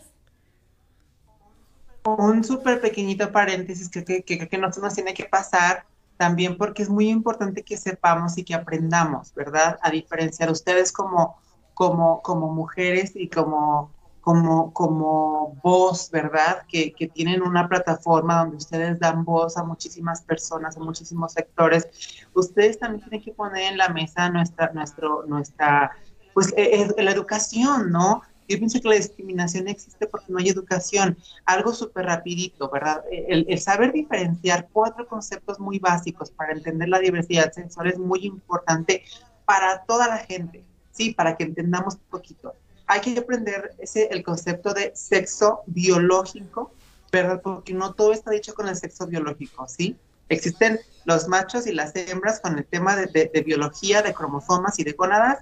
un 2.03 2.43
súper 2.43 2.81
pequeñito 2.81 3.31
paréntesis 3.31 3.89
que, 3.89 4.03
que, 4.03 4.23
que, 4.23 4.47
que 4.47 4.57
nos, 4.57 4.77
nos 4.77 4.93
tiene 4.95 5.13
que 5.13 5.25
pasar 5.25 5.85
también 6.17 6.57
porque 6.57 6.83
es 6.83 6.89
muy 6.89 7.09
importante 7.09 7.63
que 7.63 7.77
sepamos 7.77 8.37
y 8.37 8.43
que 8.43 8.53
aprendamos, 8.53 9.33
¿verdad? 9.33 9.79
A 9.81 9.91
diferenciar 9.91 10.51
ustedes 10.51 10.91
como, 10.91 11.37
como, 11.73 12.21
como 12.21 12.53
mujeres 12.53 13.11
y 13.15 13.29
como, 13.29 13.91
como, 14.21 14.71
como 14.71 15.59
voz, 15.63 16.09
¿verdad? 16.11 16.63
Que, 16.67 16.93
que 16.93 17.07
tienen 17.07 17.41
una 17.41 17.67
plataforma 17.67 18.39
donde 18.39 18.57
ustedes 18.57 18.99
dan 18.99 19.25
voz 19.25 19.57
a 19.57 19.63
muchísimas 19.63 20.21
personas, 20.21 20.77
a 20.77 20.79
muchísimos 20.79 21.33
sectores. 21.33 21.87
Ustedes 22.33 22.79
también 22.79 23.01
tienen 23.01 23.25
que 23.25 23.33
poner 23.33 23.71
en 23.71 23.77
la 23.77 23.89
mesa 23.89 24.29
nuestra, 24.29 24.71
nuestro, 24.73 25.25
nuestra, 25.25 25.91
pues, 26.33 26.53
eh, 26.55 26.87
la 26.97 27.11
educación, 27.11 27.91
¿no? 27.91 28.21
Yo 28.47 28.57
pienso 28.57 28.79
que 28.79 28.89
la 28.89 28.95
discriminación 28.95 29.67
existe 29.67 30.05
porque 30.07 30.27
no 30.29 30.37
hay 30.37 30.49
educación. 30.49 31.17
Algo 31.45 31.73
súper 31.73 32.05
rapidito, 32.05 32.69
¿verdad? 32.69 33.03
El, 33.09 33.45
el, 33.47 33.59
saber 33.59 33.91
diferenciar 33.91 34.67
cuatro 34.71 35.07
conceptos 35.07 35.59
muy 35.59 35.79
básicos 35.79 36.29
para 36.31 36.51
entender 36.51 36.89
la 36.89 36.99
diversidad 36.99 37.51
sexual 37.53 37.87
es 37.87 37.97
muy 37.97 38.25
importante 38.25 39.03
para 39.45 39.83
toda 39.83 40.07
la 40.07 40.17
gente, 40.17 40.63
¿sí? 40.91 41.13
Para 41.13 41.37
que 41.37 41.43
entendamos 41.43 41.95
un 41.95 42.09
poquito. 42.09 42.53
Hay 42.91 42.99
que 42.99 43.17
aprender 43.17 43.73
ese, 43.77 44.09
el 44.11 44.21
concepto 44.21 44.73
de 44.73 44.91
sexo 44.93 45.61
biológico, 45.65 46.73
¿verdad? 47.09 47.41
Porque 47.41 47.73
no 47.73 47.93
todo 47.93 48.11
está 48.11 48.31
dicho 48.31 48.53
con 48.53 48.67
el 48.67 48.75
sexo 48.75 49.07
biológico, 49.07 49.65
¿sí? 49.69 49.95
Existen 50.27 50.77
los 51.05 51.29
machos 51.29 51.67
y 51.67 51.71
las 51.71 51.95
hembras 51.95 52.41
con 52.41 52.57
el 52.57 52.65
tema 52.65 52.97
de, 52.97 53.05
de, 53.05 53.31
de 53.33 53.41
biología, 53.43 54.01
de 54.01 54.13
cromosomas 54.13 54.77
y 54.77 54.83
de 54.83 54.91
gonadas, 54.91 55.39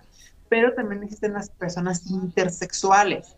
pero 0.47 0.75
también 0.75 1.01
existen 1.01 1.33
las 1.33 1.49
personas 1.49 2.05
intersexuales. 2.05 3.35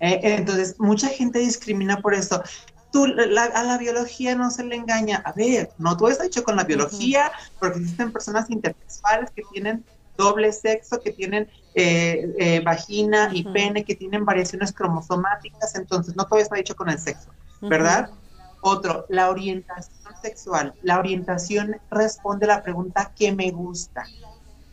Eh, 0.00 0.20
entonces, 0.22 0.76
mucha 0.78 1.08
gente 1.08 1.38
discrimina 1.38 1.98
por 2.00 2.14
eso. 2.14 2.42
Tú, 2.90 3.06
la, 3.06 3.44
a 3.44 3.64
la 3.64 3.76
biología 3.76 4.34
no 4.34 4.50
se 4.50 4.64
le 4.64 4.76
engaña. 4.76 5.22
A 5.26 5.32
ver, 5.32 5.70
no 5.76 5.94
todo 5.98 6.08
está 6.08 6.24
hecho 6.24 6.42
con 6.42 6.56
la 6.56 6.64
biología, 6.64 7.30
porque 7.60 7.80
existen 7.80 8.12
personas 8.12 8.48
intersexuales 8.48 9.30
que 9.30 9.42
tienen 9.52 9.84
doble 10.22 10.52
sexo, 10.52 11.00
que 11.00 11.12
tienen 11.12 11.48
eh, 11.74 12.34
eh, 12.38 12.60
vagina 12.60 13.30
y 13.32 13.40
uh 13.42 13.48
-huh. 13.48 13.52
pene, 13.52 13.84
que 13.84 13.94
tienen 13.94 14.24
variaciones 14.24 14.72
cromosomáticas, 14.72 15.74
entonces 15.74 16.14
no 16.16 16.24
todo 16.26 16.38
está 16.38 16.56
dicho 16.56 16.76
con 16.76 16.88
el 16.88 16.98
sexo, 16.98 17.30
¿verdad? 17.60 18.10
Uh 18.10 18.14
-huh. 18.14 18.22
Otro, 18.64 19.06
la 19.08 19.28
orientación 19.28 20.14
sexual. 20.22 20.72
La 20.82 20.98
orientación 20.98 21.76
responde 21.90 22.44
a 22.46 22.54
la 22.56 22.62
pregunta 22.62 23.10
¿qué 23.18 23.32
me 23.32 23.50
gusta? 23.50 24.04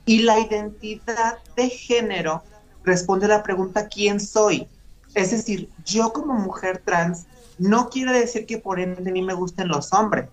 Y 0.05 0.21
la 0.21 0.39
identidad 0.39 1.39
de 1.55 1.69
género 1.69 2.43
responde 2.83 3.25
a 3.25 3.29
la 3.29 3.43
pregunta 3.43 3.87
¿quién 3.87 4.19
soy? 4.19 4.67
Es 5.15 5.31
decir, 5.31 5.69
yo 5.85 6.13
como 6.13 6.33
mujer 6.35 6.83
trans 6.85 7.25
no 7.57 7.89
quiere 7.89 8.13
decir 8.19 8.45
que 8.45 8.59
por 8.59 8.79
ende 8.79 9.09
a 9.09 9.13
mí 9.13 9.23
me 9.23 9.33
gusten 9.33 9.67
los 9.67 9.91
hombres, 9.91 10.29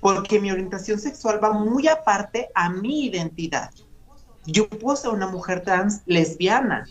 porque 0.00 0.40
mi 0.40 0.50
orientación 0.50 0.98
sexual 0.98 1.42
va 1.42 1.52
muy 1.52 1.88
aparte 1.88 2.48
a 2.54 2.68
mi 2.68 3.06
identidad. 3.06 3.70
Yo 4.46 4.68
puedo 4.68 4.96
ser 4.96 5.10
una 5.10 5.26
mujer 5.26 5.62
trans 5.62 6.00
lesbiana, 6.06 6.88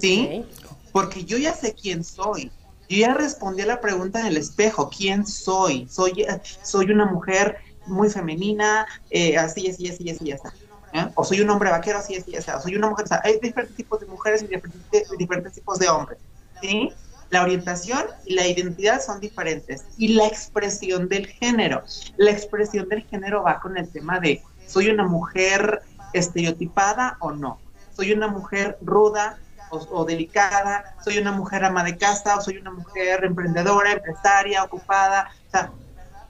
¿sí? 0.00 0.44
Porque 0.92 1.24
yo 1.24 1.38
ya 1.38 1.54
sé 1.54 1.74
quién 1.74 2.04
soy. 2.04 2.50
Yo 2.88 2.98
ya 2.98 3.14
respondí 3.14 3.62
a 3.62 3.66
la 3.66 3.80
pregunta 3.80 4.20
en 4.20 4.26
el 4.26 4.36
espejo, 4.36 4.90
¿quién 4.90 5.26
soy? 5.26 5.86
Soy, 5.88 6.26
soy 6.62 6.90
una 6.90 7.06
mujer 7.06 7.58
muy 7.86 8.10
femenina, 8.10 8.86
eh, 9.10 9.36
así, 9.36 9.68
así, 9.68 9.88
así, 9.88 10.10
así, 10.10 10.32
así. 10.32 10.48
¿Eh? 10.94 11.06
o 11.14 11.24
soy 11.24 11.40
un 11.40 11.48
hombre 11.48 11.70
vaquero, 11.70 11.98
así 11.98 12.14
es, 12.14 12.26
o 12.28 12.42
sea, 12.42 12.60
soy 12.60 12.76
una 12.76 12.90
mujer, 12.90 13.06
o 13.06 13.08
sea, 13.08 13.22
hay 13.24 13.40
diferentes 13.40 13.74
tipos 13.74 13.98
de 14.00 14.04
mujeres 14.04 14.42
y 14.42 14.48
diferentes, 14.48 15.08
diferentes 15.16 15.54
tipos 15.54 15.78
de 15.78 15.88
hombres, 15.88 16.18
¿sí? 16.60 16.92
La 17.30 17.42
orientación 17.42 18.04
y 18.26 18.34
la 18.34 18.46
identidad 18.46 19.00
son 19.00 19.18
diferentes. 19.18 19.86
Y 19.96 20.08
la 20.08 20.26
expresión 20.26 21.08
del 21.08 21.26
género. 21.26 21.82
La 22.18 22.30
expresión 22.30 22.90
del 22.90 23.04
género 23.04 23.42
va 23.42 23.58
con 23.58 23.78
el 23.78 23.88
tema 23.88 24.20
de, 24.20 24.42
¿soy 24.66 24.90
una 24.90 25.04
mujer 25.04 25.80
estereotipada 26.12 27.16
o 27.20 27.32
no? 27.32 27.58
¿Soy 27.94 28.12
una 28.12 28.28
mujer 28.28 28.78
ruda 28.80 29.38
o, 29.70 30.04
delicada? 30.04 30.96
¿Soy 31.02 31.18
una 31.18 31.32
mujer 31.32 31.64
ama 31.64 31.82
de 31.82 31.96
casa 31.96 32.36
o 32.36 32.40
soy 32.40 32.58
una 32.58 32.70
mujer 32.70 33.24
emprendedora, 33.24 33.92
empresaria, 33.92 34.64
ocupada? 34.64 35.30
O 35.48 35.50
sea, 35.50 35.72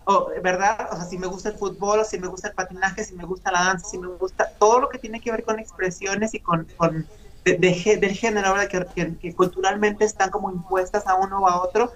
o, 0.05 0.29
¿verdad? 0.43 0.89
O 0.93 0.97
sea, 0.97 1.05
si 1.05 1.19
me 1.19 1.27
gusta 1.27 1.51
el 1.51 1.57
fútbol, 1.57 2.05
si 2.05 2.19
me 2.19 2.27
gusta 2.27 2.49
el 2.49 2.55
patinaje, 2.55 3.05
si 3.05 3.15
me 3.15 3.25
gusta 3.25 3.53
la 3.53 3.65
danza, 3.65 3.87
si 3.89 3.99
me 3.99 4.09
gusta 4.09 4.51
todo 4.59 4.81
lo 4.81 4.89
que 4.89 4.99
tiene 4.99 5.21
que 5.21 5.31
ver 5.31 5.45
con 5.45 5.59
expresiones 5.59 6.35
y 6.35 6.41
con, 6.41 6.67
con 6.77 7.07
de, 7.45 7.59
de, 7.59 7.97
del 8.01 8.13
género, 8.13 8.53
¿verdad? 8.53 8.69
Que, 8.69 8.87
que, 8.95 9.17
que, 9.17 9.35
culturalmente 9.35 10.05
están 10.05 10.31
como 10.31 10.51
impuestas 10.51 11.07
a 11.07 11.15
uno 11.15 11.41
o 11.41 11.49
a 11.49 11.63
otro. 11.63 11.93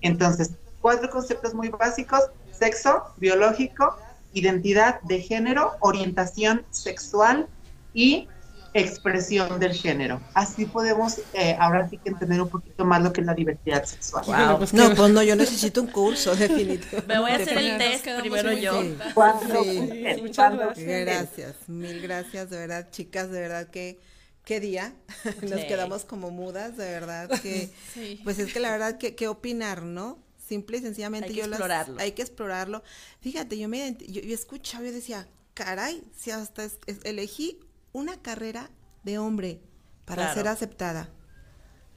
Entonces, 0.00 0.52
cuatro 0.80 1.10
conceptos 1.10 1.54
muy 1.54 1.68
básicos, 1.68 2.30
sexo, 2.50 3.04
biológico, 3.16 3.96
identidad 4.32 5.00
de 5.02 5.20
género, 5.20 5.72
orientación 5.80 6.64
sexual 6.70 7.48
y 7.94 8.28
expresión 8.72 9.58
del 9.58 9.74
género. 9.74 10.20
Así 10.34 10.64
podemos 10.64 11.20
eh, 11.32 11.56
ahora 11.58 11.88
sí 11.88 11.98
que 11.98 12.10
entender 12.10 12.40
un 12.40 12.48
poquito 12.48 12.84
más 12.84 13.02
lo 13.02 13.12
que 13.12 13.20
es 13.20 13.26
la 13.26 13.34
diversidad 13.34 13.84
sexual. 13.84 14.24
Wow. 14.26 14.58
Pues 14.58 14.72
no, 14.72 14.94
pues 14.94 15.10
no, 15.10 15.22
yo 15.22 15.34
necesito 15.34 15.80
un 15.80 15.88
curso, 15.88 16.34
definitivamente. 16.36 17.02
Me 17.06 17.18
voy 17.18 17.32
a 17.32 17.36
hacer 17.36 17.58
el 17.58 17.78
test 17.78 18.06
primero 18.20 18.52
yo. 18.52 18.82
Sí. 18.82 18.96
Sí. 19.52 19.88
Sí. 20.14 20.22
Muchas 20.22 20.56
gracias. 20.56 20.86
Gracias, 20.86 21.56
mil 21.68 22.00
gracias, 22.00 22.50
de 22.50 22.58
verdad, 22.58 22.90
chicas, 22.90 23.30
de 23.30 23.40
verdad 23.40 23.68
que 23.68 24.00
qué 24.44 24.60
día. 24.60 24.94
Nos 25.42 25.64
quedamos 25.64 26.04
como 26.04 26.30
mudas, 26.30 26.76
de 26.76 26.90
verdad 26.90 27.28
que 27.40 27.70
pues 28.24 28.38
es 28.38 28.52
que 28.52 28.60
la 28.60 28.70
verdad 28.70 28.98
que 28.98 29.14
qué 29.14 29.28
opinar, 29.28 29.82
¿no? 29.82 30.18
Simple 30.50 30.78
y 30.78 30.80
sencillamente 30.80 31.28
hay 31.28 31.34
que 31.34 31.40
yo 31.42 31.46
explorarlo. 31.46 31.94
Las, 31.94 32.02
hay 32.02 32.10
que 32.12 32.22
explorarlo. 32.22 32.82
Fíjate, 33.20 33.56
yo 33.56 33.68
me 33.68 33.96
yo, 34.08 34.20
yo 34.20 34.34
escuchaba 34.34 34.84
y 34.88 34.90
decía, 34.90 35.28
caray, 35.54 36.02
si 36.16 36.32
hasta 36.32 36.64
es, 36.64 36.78
es, 36.86 36.98
elegí 37.04 37.60
una 37.92 38.16
carrera 38.20 38.68
de 39.04 39.18
hombre 39.18 39.60
para 40.06 40.22
Claro. 40.24 40.34
ser 40.34 40.48
aceptada, 40.48 41.08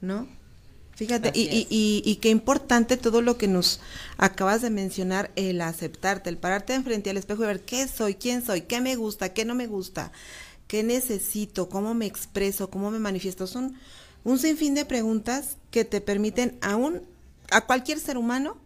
¿no? 0.00 0.28
Fíjate, 0.94 1.32
y, 1.34 1.42
y, 1.42 1.66
y, 1.68 2.02
y 2.08 2.16
qué 2.16 2.28
importante 2.28 2.96
todo 2.96 3.20
lo 3.22 3.36
que 3.36 3.48
nos 3.48 3.80
acabas 4.16 4.62
de 4.62 4.70
mencionar, 4.70 5.32
el 5.34 5.60
aceptarte, 5.60 6.30
el 6.30 6.38
pararte 6.38 6.74
enfrente 6.74 7.10
al 7.10 7.16
espejo 7.16 7.42
y 7.42 7.46
ver 7.48 7.62
qué 7.62 7.88
soy, 7.88 8.14
quién 8.14 8.44
soy, 8.46 8.60
qué 8.60 8.80
me 8.80 8.94
gusta, 8.94 9.32
qué 9.34 9.44
no 9.44 9.56
me 9.56 9.66
gusta, 9.66 10.12
qué 10.68 10.84
necesito, 10.84 11.68
cómo 11.68 11.94
me 11.94 12.06
expreso, 12.06 12.70
cómo 12.70 12.92
me 12.92 13.00
manifiesto. 13.00 13.48
Son 13.48 13.74
un 14.22 14.38
sinfín 14.38 14.76
de 14.76 14.84
preguntas 14.84 15.56
que 15.72 15.84
te 15.84 16.00
permiten 16.00 16.56
a, 16.60 16.76
un, 16.76 17.02
a 17.50 17.66
cualquier 17.66 17.98
ser 17.98 18.16
humano 18.16 18.56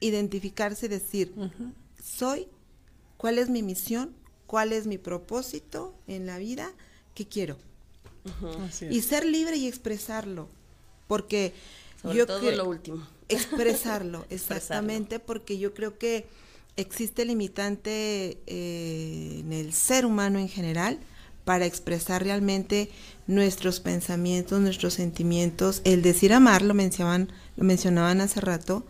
identificarse 0.00 0.86
y 0.86 0.88
decir, 0.88 1.34
soy, 2.02 2.48
cuál 3.16 3.38
es 3.38 3.48
mi 3.48 3.62
misión, 3.62 4.14
cuál 4.46 4.72
es 4.72 4.86
mi 4.86 4.98
propósito 4.98 5.94
en 6.06 6.26
la 6.26 6.38
vida, 6.38 6.72
qué 7.14 7.26
quiero. 7.26 7.56
Y 8.90 9.02
ser 9.02 9.24
libre 9.24 9.56
y 9.56 9.66
expresarlo. 9.66 10.48
Porque 11.06 11.54
Sobre 12.02 12.18
yo 12.18 12.26
creo 12.26 12.56
lo 12.56 12.68
último. 12.68 13.06
expresarlo, 13.28 14.26
exactamente, 14.30 15.18
porque 15.18 15.58
yo 15.58 15.74
creo 15.74 15.98
que 15.98 16.26
existe 16.76 17.24
limitante 17.24 18.38
eh, 18.46 19.40
en 19.40 19.52
el 19.52 19.72
ser 19.72 20.06
humano 20.06 20.38
en 20.38 20.48
general 20.48 20.98
para 21.48 21.64
expresar 21.64 22.22
realmente 22.22 22.90
nuestros 23.26 23.80
pensamientos, 23.80 24.60
nuestros 24.60 24.92
sentimientos. 24.92 25.80
El 25.84 26.02
decir 26.02 26.34
amar, 26.34 26.60
lo 26.60 26.74
mencionaban, 26.74 27.32
lo 27.56 27.64
mencionaban 27.64 28.20
hace 28.20 28.42
rato. 28.42 28.86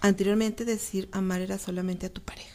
Anteriormente 0.00 0.64
decir 0.64 1.10
amar 1.12 1.42
era 1.42 1.58
solamente 1.58 2.06
a 2.06 2.08
tu 2.08 2.22
pareja. 2.22 2.48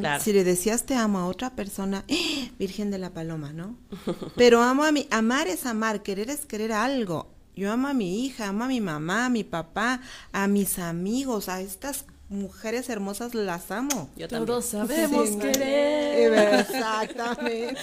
Claro. 0.00 0.20
Si 0.20 0.32
le 0.32 0.42
decías 0.42 0.84
te 0.84 0.96
amo 0.96 1.20
a 1.20 1.26
otra 1.26 1.54
persona, 1.54 2.04
¡eh! 2.08 2.50
Virgen 2.58 2.90
de 2.90 2.98
la 2.98 3.10
Paloma, 3.10 3.52
¿no? 3.52 3.78
Pero 4.36 4.64
amo 4.64 4.82
a 4.82 4.90
mí, 4.90 5.06
amar 5.12 5.46
es 5.46 5.64
amar, 5.64 6.02
querer 6.02 6.28
es 6.28 6.44
querer 6.44 6.72
algo. 6.72 7.32
Yo 7.54 7.70
amo 7.70 7.86
a 7.86 7.94
mi 7.94 8.26
hija, 8.26 8.48
amo 8.48 8.64
a 8.64 8.66
mi 8.66 8.80
mamá, 8.80 9.26
a 9.26 9.30
mi 9.30 9.44
papá, 9.44 10.00
a 10.32 10.48
mis 10.48 10.80
amigos, 10.80 11.48
a 11.48 11.60
estas 11.60 12.04
mujeres 12.30 12.88
hermosas 12.88 13.34
las 13.34 13.70
amo. 13.70 14.10
Yo 14.16 14.26
también. 14.28 14.46
Todos 14.46 14.64
sabemos 14.64 15.28
Sí, 15.28 15.38
querer. 15.38 16.60
Exactamente. 16.60 17.76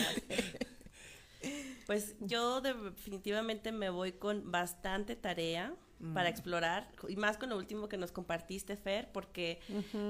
Pues 1.86 2.16
yo 2.20 2.60
definitivamente 2.62 3.72
me 3.72 3.90
voy 3.90 4.12
con 4.14 4.52
bastante 4.52 5.16
tarea 5.16 5.74
para 6.14 6.30
explorar 6.30 6.92
y 7.08 7.16
más 7.16 7.38
con 7.38 7.50
lo 7.50 7.58
último 7.58 7.90
que 7.90 7.98
nos 7.98 8.12
compartiste 8.12 8.78
Fer 8.78 9.10
porque 9.12 9.60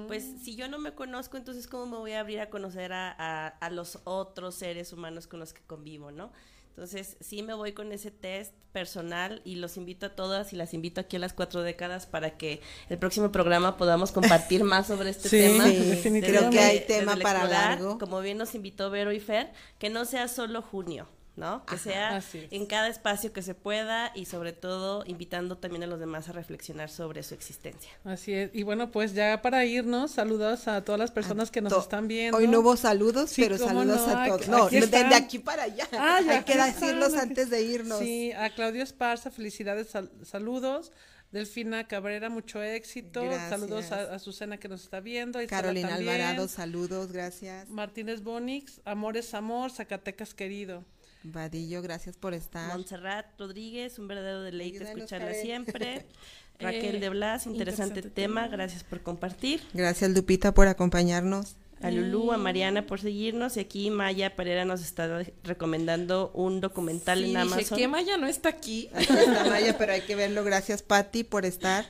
pues 0.09 0.25
si 0.43 0.57
yo 0.57 0.67
no 0.67 0.79
me 0.79 0.93
conozco 0.93 1.37
entonces 1.37 1.65
cómo 1.65 1.85
me 1.85 1.97
voy 1.97 2.11
a 2.11 2.19
abrir 2.19 2.41
a 2.41 2.49
conocer 2.49 2.91
a, 2.91 3.15
a- 3.17 3.47
a 3.47 3.69
los 3.69 3.99
otros 4.03 4.55
seres 4.55 4.91
humanos 4.91 5.27
con 5.27 5.39
los 5.39 5.53
que 5.53 5.61
convivo 5.61 6.11
no 6.11 6.33
entonces 6.77 7.17
sí 7.19 7.41
me 7.41 7.55
voy 7.55 7.73
con 7.73 7.91
ese 7.91 8.11
test 8.11 8.53
personal 8.71 9.41
y 9.43 9.55
los 9.55 9.77
invito 9.77 10.05
a 10.05 10.09
todas 10.15 10.53
y 10.53 10.55
las 10.55 10.75
invito 10.75 11.01
aquí 11.01 11.15
a 11.15 11.19
las 11.19 11.33
cuatro 11.33 11.63
décadas 11.63 12.05
para 12.05 12.37
que 12.37 12.61
el 12.89 12.99
próximo 12.99 13.31
programa 13.31 13.77
podamos 13.77 14.11
compartir 14.11 14.63
más 14.63 14.85
sobre 14.85 15.09
este 15.09 15.27
Sí, 15.27 15.37
tema 15.39 15.65
sí. 15.65 16.21
Creo 16.21 16.51
que 16.51 16.59
hay 16.59 16.81
tema 16.85 17.15
para 17.15 17.45
largo. 17.45 17.97
como 17.97 18.21
bien 18.21 18.37
nos 18.37 18.53
invitó 18.53 18.91
Vero 18.91 19.11
y 19.11 19.19
Fer, 19.19 19.51
que 19.79 19.89
no 19.89 20.05
sea 20.05 20.27
solo 20.27 20.61
junio, 20.61 21.07
¿no? 21.37 21.65
Que 21.65 21.77
sea 21.77 22.21
en 22.33 22.65
cada 22.65 22.89
espacio 22.89 23.31
que 23.31 23.41
se 23.41 23.53
pueda 23.53 24.11
y 24.15 24.25
sobre 24.25 24.51
todo 24.53 25.03
invitando 25.05 25.57
también 25.57 25.83
a 25.83 25.87
los 25.87 25.99
demás 25.99 26.27
a 26.27 26.33
reflexionar 26.33 26.89
sobre 26.89 27.23
su 27.23 27.35
existencia. 27.35 27.91
Así 28.03 28.33
es. 28.33 28.49
Y 28.53 28.63
bueno, 28.63 28.91
pues 28.91 29.13
ya 29.13 29.41
para 29.41 29.63
irnos, 29.63 30.11
saludos 30.11 30.67
a 30.67 30.83
todas 30.83 30.99
las 30.99 31.11
personas 31.11 31.51
que 31.51 31.61
nos 31.61 31.71
To- 31.71 31.79
están 31.79 32.07
viendo. 32.07 32.37
Hoy 32.37 32.47
no 32.47 32.59
hubo 32.59 32.75
saludos, 32.75 33.29
Sí, 33.29 33.43
pero 33.43 33.57
saludos 33.57 34.05
no, 34.07 34.17
a 34.19 34.25
todos. 34.27 34.47
No, 34.49 34.63
aquí 34.65 34.79
desde 34.79 34.97
están. 34.97 35.13
aquí 35.13 35.39
para 35.39 35.63
allá. 35.63 35.87
Ah, 35.93 36.19
ya, 36.25 36.39
Hay 36.39 36.43
que 36.43 36.57
decirlos 36.57 37.09
están. 37.09 37.29
antes 37.29 37.49
de 37.51 37.61
irnos. 37.61 37.99
Sí, 37.99 38.31
a 38.33 38.49
Claudio 38.49 38.81
Esparza, 38.83 39.31
felicidades, 39.31 39.87
sal- 39.89 40.11
saludos. 40.23 40.91
Delfina 41.31 41.87
Cabrera, 41.89 42.29
mucho 42.29 42.63
éxito. 42.63 43.21
Gracias. 43.21 43.49
Saludos 43.49 43.91
a, 43.91 44.15
a 44.15 44.17
Susana 44.19 44.57
que 44.57 44.69
nos 44.69 44.83
está 44.83 45.01
viendo. 45.01 45.39
Carolina 45.47 45.89
también. 45.89 46.09
Alvarado, 46.21 46.47
saludos, 46.47 47.11
gracias. 47.11 47.67
Martínez 47.69 48.23
Bonix, 48.23 48.79
Amor 48.85 49.17
es 49.17 49.33
Amor, 49.33 49.69
Zacatecas 49.71 50.33
querido. 50.33 50.85
Vadillo, 51.31 51.81
gracias 51.81 52.17
por 52.17 52.33
estar. 52.33 52.67
Montserrat 52.69 53.25
Rodríguez, 53.39 53.99
un 53.99 54.07
verdadero 54.07 54.41
deleite 54.41 54.77
Ayúdanos, 54.77 54.97
escucharla 54.97 55.27
Karen. 55.27 55.41
siempre. 55.41 56.05
Raquel 56.59 56.95
Eh, 56.95 56.99
de 56.99 57.09
Blas, 57.09 57.45
interesante, 57.45 57.99
interesante 57.99 58.01
tema, 58.21 58.43
tema. 58.45 58.47
gracias 58.47 58.83
por 58.83 59.01
compartir. 59.01 59.61
Gracias 59.73 60.09
Lupita 60.11 60.53
por 60.53 60.67
acompañarnos. 60.67 61.55
A 61.79 61.91
Lulú, 61.91 62.31
a 62.31 62.37
Mariana 62.37 62.87
por 62.87 62.99
seguirnos 62.99 63.55
y 63.57 63.59
aquí 63.59 63.91
Maya 63.91 64.35
Pereira 64.35 64.65
nos 64.65 64.81
está 64.81 65.23
recomendando 65.43 66.31
un 66.33 66.59
documental 66.59 67.19
Sí, 67.19 67.25
en 67.25 67.29
dije, 67.29 67.39
Amazon. 67.41 67.77
¿qué 67.77 67.87
Maya 67.87 68.17
no 68.17 68.25
está 68.25 68.49
aquí? 68.49 68.89
Aquí 68.93 69.13
está 69.13 69.45
Maya, 69.45 69.77
pero 69.77 69.93
hay 69.93 70.01
que 70.01 70.15
verlo. 70.15 70.43
Gracias 70.43 70.81
Patti 70.81 71.23
por 71.23 71.45
estar. 71.45 71.85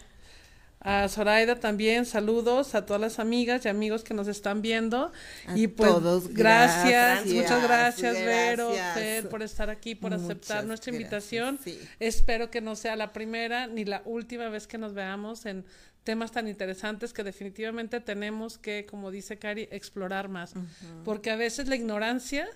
A 0.80 1.10
Zoraida 1.10 1.60
también, 1.60 2.06
saludos 2.06 2.76
a 2.76 2.86
todas 2.86 3.02
las 3.02 3.20
amigas 3.20 3.66
y 3.66 3.70
amigos 3.70 4.04
que 4.04 4.14
nos 4.14 4.28
están 4.28 4.62
viendo. 4.62 5.12
A 5.48 5.58
y 5.58 5.68
pues 5.68 5.90
todos, 5.92 6.28
gracias, 6.34 7.26
gracias, 7.26 7.34
muchas 7.34 7.64
gracias, 7.64 8.14
Vero. 8.14 8.72
Fer, 8.94 9.28
por 9.28 9.42
estar 9.42 9.70
aquí, 9.70 9.96
por 9.96 10.14
aceptar 10.14 10.66
nuestra 10.66 10.92
gracias, 10.92 11.34
invitación. 11.34 11.60
sí. 11.64 11.80
Espero 12.00 12.52
que 12.52 12.62
no 12.62 12.76
sea 12.76 12.96
la 12.96 13.12
primera 13.12 13.68
ni 13.68 13.86
la 13.86 14.02
última 14.06 14.50
vez 14.50 14.68
que 14.68 14.78
nos 14.78 14.94
veamos 14.94 15.46
en 15.46 15.66
temas 16.04 16.32
tan 16.32 16.48
interesantes 16.48 17.12
que 17.12 17.24
definitivamente 17.24 18.00
tenemos 18.00 18.58
que, 18.58 18.86
como 18.86 19.12
dice 19.12 19.38
Cari, 19.38 19.68
explorar 19.72 20.30
más. 20.30 20.54
Porque 21.04 21.32
a 21.32 21.36
veces 21.36 21.68
la 21.68 21.76
ignorancia 21.76 22.48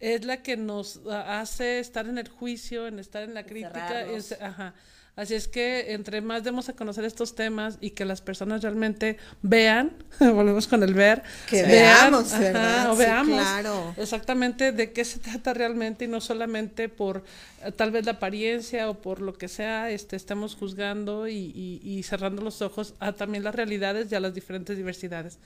es 0.00 0.24
la 0.24 0.42
que 0.42 0.56
nos 0.56 1.00
ah, 1.08 1.40
hace 1.40 1.78
estar 1.78 2.06
en 2.06 2.18
el 2.18 2.28
juicio, 2.28 2.86
en 2.86 2.98
estar 2.98 3.22
en 3.22 3.34
la 3.34 3.44
crítica. 3.44 4.02
Es- 4.02 4.32
ajá. 4.32 4.74
Así 5.18 5.34
es 5.34 5.48
que 5.48 5.94
entre 5.94 6.20
más 6.20 6.44
demos 6.44 6.68
a 6.68 6.74
conocer 6.74 7.04
estos 7.04 7.34
temas 7.34 7.76
y 7.80 7.90
que 7.90 8.04
las 8.04 8.20
personas 8.20 8.62
realmente 8.62 9.16
vean, 9.42 9.90
volvemos 10.20 10.68
con 10.68 10.84
el 10.84 10.94
ver, 10.94 11.24
Que 11.50 11.64
vean, 11.64 12.12
veamos, 12.12 12.32
ajá, 12.32 12.38
¿verdad? 12.40 12.90
o 12.92 12.94
Sí, 12.94 12.98
veamos 13.00 13.40
claro. 13.42 13.94
exactamente 13.96 14.70
de 14.70 14.92
qué 14.92 15.04
se 15.04 15.18
trata 15.18 15.54
realmente 15.54 16.04
y 16.04 16.08
no 16.08 16.20
solamente 16.20 16.88
por 16.88 17.24
eh, 17.64 17.72
tal 17.72 17.90
vez 17.90 18.06
la 18.06 18.12
apariencia 18.12 18.88
o 18.88 18.94
por 19.02 19.20
lo 19.20 19.32
que 19.36 19.48
sea, 19.48 19.90
este, 19.90 20.14
estamos 20.14 20.54
juzgando 20.54 21.26
y, 21.26 21.34
y- 21.34 21.80
y 21.82 22.02
cerrando 22.04 22.40
los 22.42 22.62
ojos 22.62 22.94
a 23.00 23.10
también 23.12 23.42
las 23.42 23.56
realidades 23.56 24.12
y 24.12 24.14
a 24.14 24.20
las 24.20 24.34
diferentes 24.34 24.76
diversidades. 24.76 25.38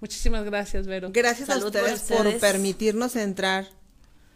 Muchísimas 0.00 0.42
gracias, 0.44 0.88
Vero. 0.88 1.10
Gracias 1.12 1.46
Salud 1.46 1.68
a 1.68 1.70
por 1.70 1.80
ustedes 1.82 2.00
por, 2.00 2.26
ustedes. 2.26 2.40
permitirnos 2.40 3.14
entrar 3.14 3.68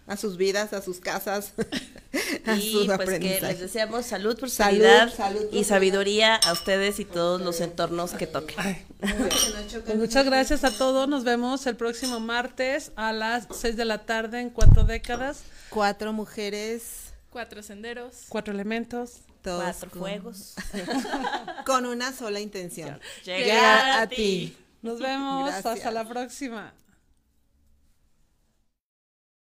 a 0.07 0.17
sus 0.17 0.37
vidas, 0.37 0.73
a 0.73 0.83
sus 0.83 1.01
casas, 1.01 1.53
a 2.47 2.55
Y 2.55 2.73
sus 2.73 2.87
pues 2.87 3.19
que 3.19 3.41
les 3.41 3.61
deseamos 3.61 4.07
salud, 4.07 4.39
Salud, 4.39 4.39
prosperidad 4.39 5.13
salud, 5.15 5.37
y 5.37 5.41
prosperidad. 5.41 5.69
sabiduría 5.69 6.35
a 6.37 6.53
ustedes 6.53 7.01
y 7.01 7.05
todos 7.05 7.41
los 7.41 7.61
entornos 7.61 8.13
que 8.13 8.27
toquen. 8.27 8.57
Pues 9.01 9.97
muchas 9.97 10.25
gracias 10.25 10.65
a 10.65 10.71
todos. 10.71 11.09
Nos 11.09 11.25
vemos 11.25 11.67
el 11.67 11.77
próximo 11.77 12.21
martes 12.21 12.93
a 12.97 13.13
las 13.13 13.49
6 13.51 13.77
de 13.77 13.85
la 13.85 14.07
tarde 14.07 14.41
en 14.41 14.51
Cuatro 14.51 14.85
Décadas, 14.85 15.43
Cuatro 15.71 16.13
mujeres, 16.13 17.13
Cuatro 17.31 17.63
senderos. 17.63 18.25
Cuatro 18.29 18.55
Elementos. 18.55 19.19
todos 19.43 19.63
Cuatro 19.63 19.91
con, 19.91 20.01
fuegos. 20.01 20.55
con 21.67 21.85
una 21.85 22.13
sola 22.13 22.41
intención. 22.41 22.99
Llegar 23.25 24.01
a 24.03 24.07
ti. 24.09 24.57
Nos 24.83 25.01
vemos. 25.01 25.49
Gracias. 25.49 25.67
Hasta 25.67 25.91
la 25.91 26.09
próxima. 26.09 26.73